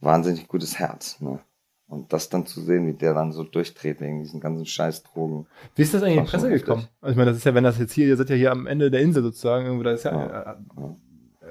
[0.00, 1.40] wahnsinnig gutes Herz, ne?
[1.86, 5.46] Und das dann zu sehen, wie der dann so durchdreht wegen diesen ganzen scheiß Drogen.
[5.76, 6.88] Wie ist das eigentlich in die Presse gekommen?
[7.02, 8.66] Also ich meine, das ist ja, wenn das jetzt hier, ihr seid ja hier am
[8.66, 10.52] Ende der Insel sozusagen, irgendwo, da ist ja, Ja.
[10.52, 10.56] äh,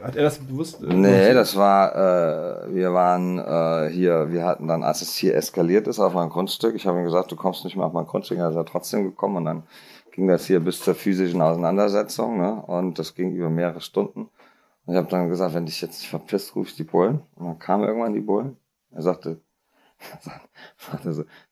[0.04, 0.84] hat er das bewusst?
[0.84, 5.36] äh, Nee, das war, äh, wir waren äh, hier, wir hatten dann, als es hier
[5.36, 8.06] eskaliert ist auf meinem Grundstück, ich habe ihm gesagt, du kommst nicht mehr auf mein
[8.06, 9.64] Grundstück, er ist er trotzdem gekommen und dann
[10.12, 12.62] ging das hier bis zur physischen Auseinandersetzung, ne?
[12.68, 14.30] Und das ging über mehrere Stunden.
[14.86, 17.22] Und ich habe dann gesagt, wenn dich jetzt nicht verpisst, ruf ich die Bullen.
[17.36, 18.58] Und dann kamen irgendwann die Bullen.
[18.92, 19.42] Er sagte,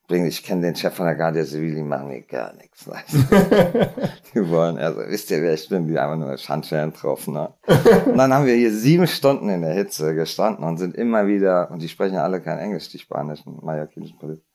[0.06, 2.84] bring, ich kenne den Chef von der Guardia Civil, die machen mir gar nichts.
[2.84, 2.92] Du?
[4.34, 7.52] die wollen, also wisst ihr, wer ich bin, die einfach nur Schandschellen drauf, ne?
[8.06, 11.70] Und dann haben wir hier sieben Stunden in der Hitze gestanden und sind immer wieder,
[11.70, 14.52] und die sprechen ja alle kein Englisch, die spanischen, mallorquinischen Polizisten.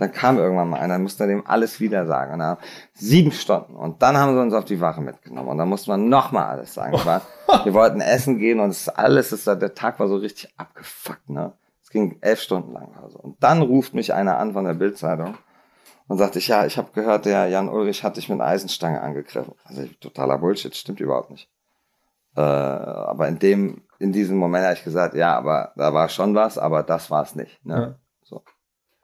[0.00, 2.32] Dann kam irgendwann mal einer, musste dem alles wieder sagen.
[2.32, 2.56] Und dann
[2.94, 3.76] sieben Stunden.
[3.76, 5.50] Und dann haben sie uns auf die Wache mitgenommen.
[5.50, 6.94] Und dann musste man nochmal alles sagen.
[7.04, 7.20] War,
[7.64, 11.52] wir wollten essen gehen und es alles ist, der Tag war so richtig abgefuckt, ne?
[11.90, 12.96] Es ging elf Stunden lang.
[13.02, 13.18] Also.
[13.18, 15.36] Und dann ruft mich einer an von der Bildzeitung
[16.06, 19.00] und sagte ich, ja, ich habe gehört, der Jan Ulrich hat dich mit einer Eisenstange
[19.00, 19.54] angegriffen.
[19.64, 21.50] Also ich, totaler Bullshit, stimmt überhaupt nicht.
[22.36, 26.32] Äh, aber in dem, in diesem Moment habe ich gesagt, ja, aber da war schon
[26.36, 27.66] was, aber das war es nicht.
[27.66, 27.74] Ne?
[27.74, 27.94] Ja.
[28.22, 28.44] So.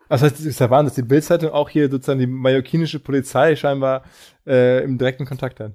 [0.09, 3.57] Das heißt, es ist ja Wahnsinn, dass die Bildzeitung auch hier sozusagen die mallorquinische Polizei
[3.57, 4.05] scheinbar
[4.47, 5.73] äh, im direkten Kontakt hat.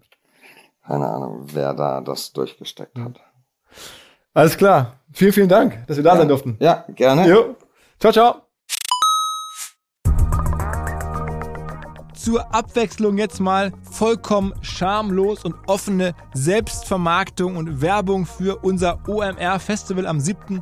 [0.86, 3.20] Keine Ahnung, wer da das durchgesteckt hat.
[4.34, 5.00] Alles klar.
[5.12, 6.56] Vielen, vielen Dank, dass wir da sein durften.
[6.60, 7.28] Ja, gerne.
[7.28, 7.58] Jo.
[8.00, 8.42] Ciao, ciao.
[12.16, 20.20] Zur Abwechslung jetzt mal vollkommen schamlos und offene Selbstvermarktung und Werbung für unser OMR-Festival am
[20.20, 20.62] 7.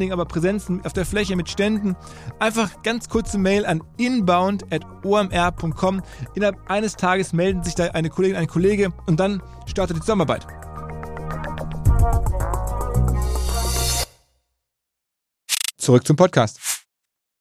[0.01, 1.95] Dingen aber Präsenzen auf der Fläche, mit Ständen.
[2.39, 6.01] Einfach ganz kurze Mail an inbound.omr.com.
[6.33, 10.45] Innerhalb eines Tages melden sich da eine Kollegin, ein Kollege und dann startet die Zusammenarbeit.
[15.77, 16.70] Zurück zum Podcast.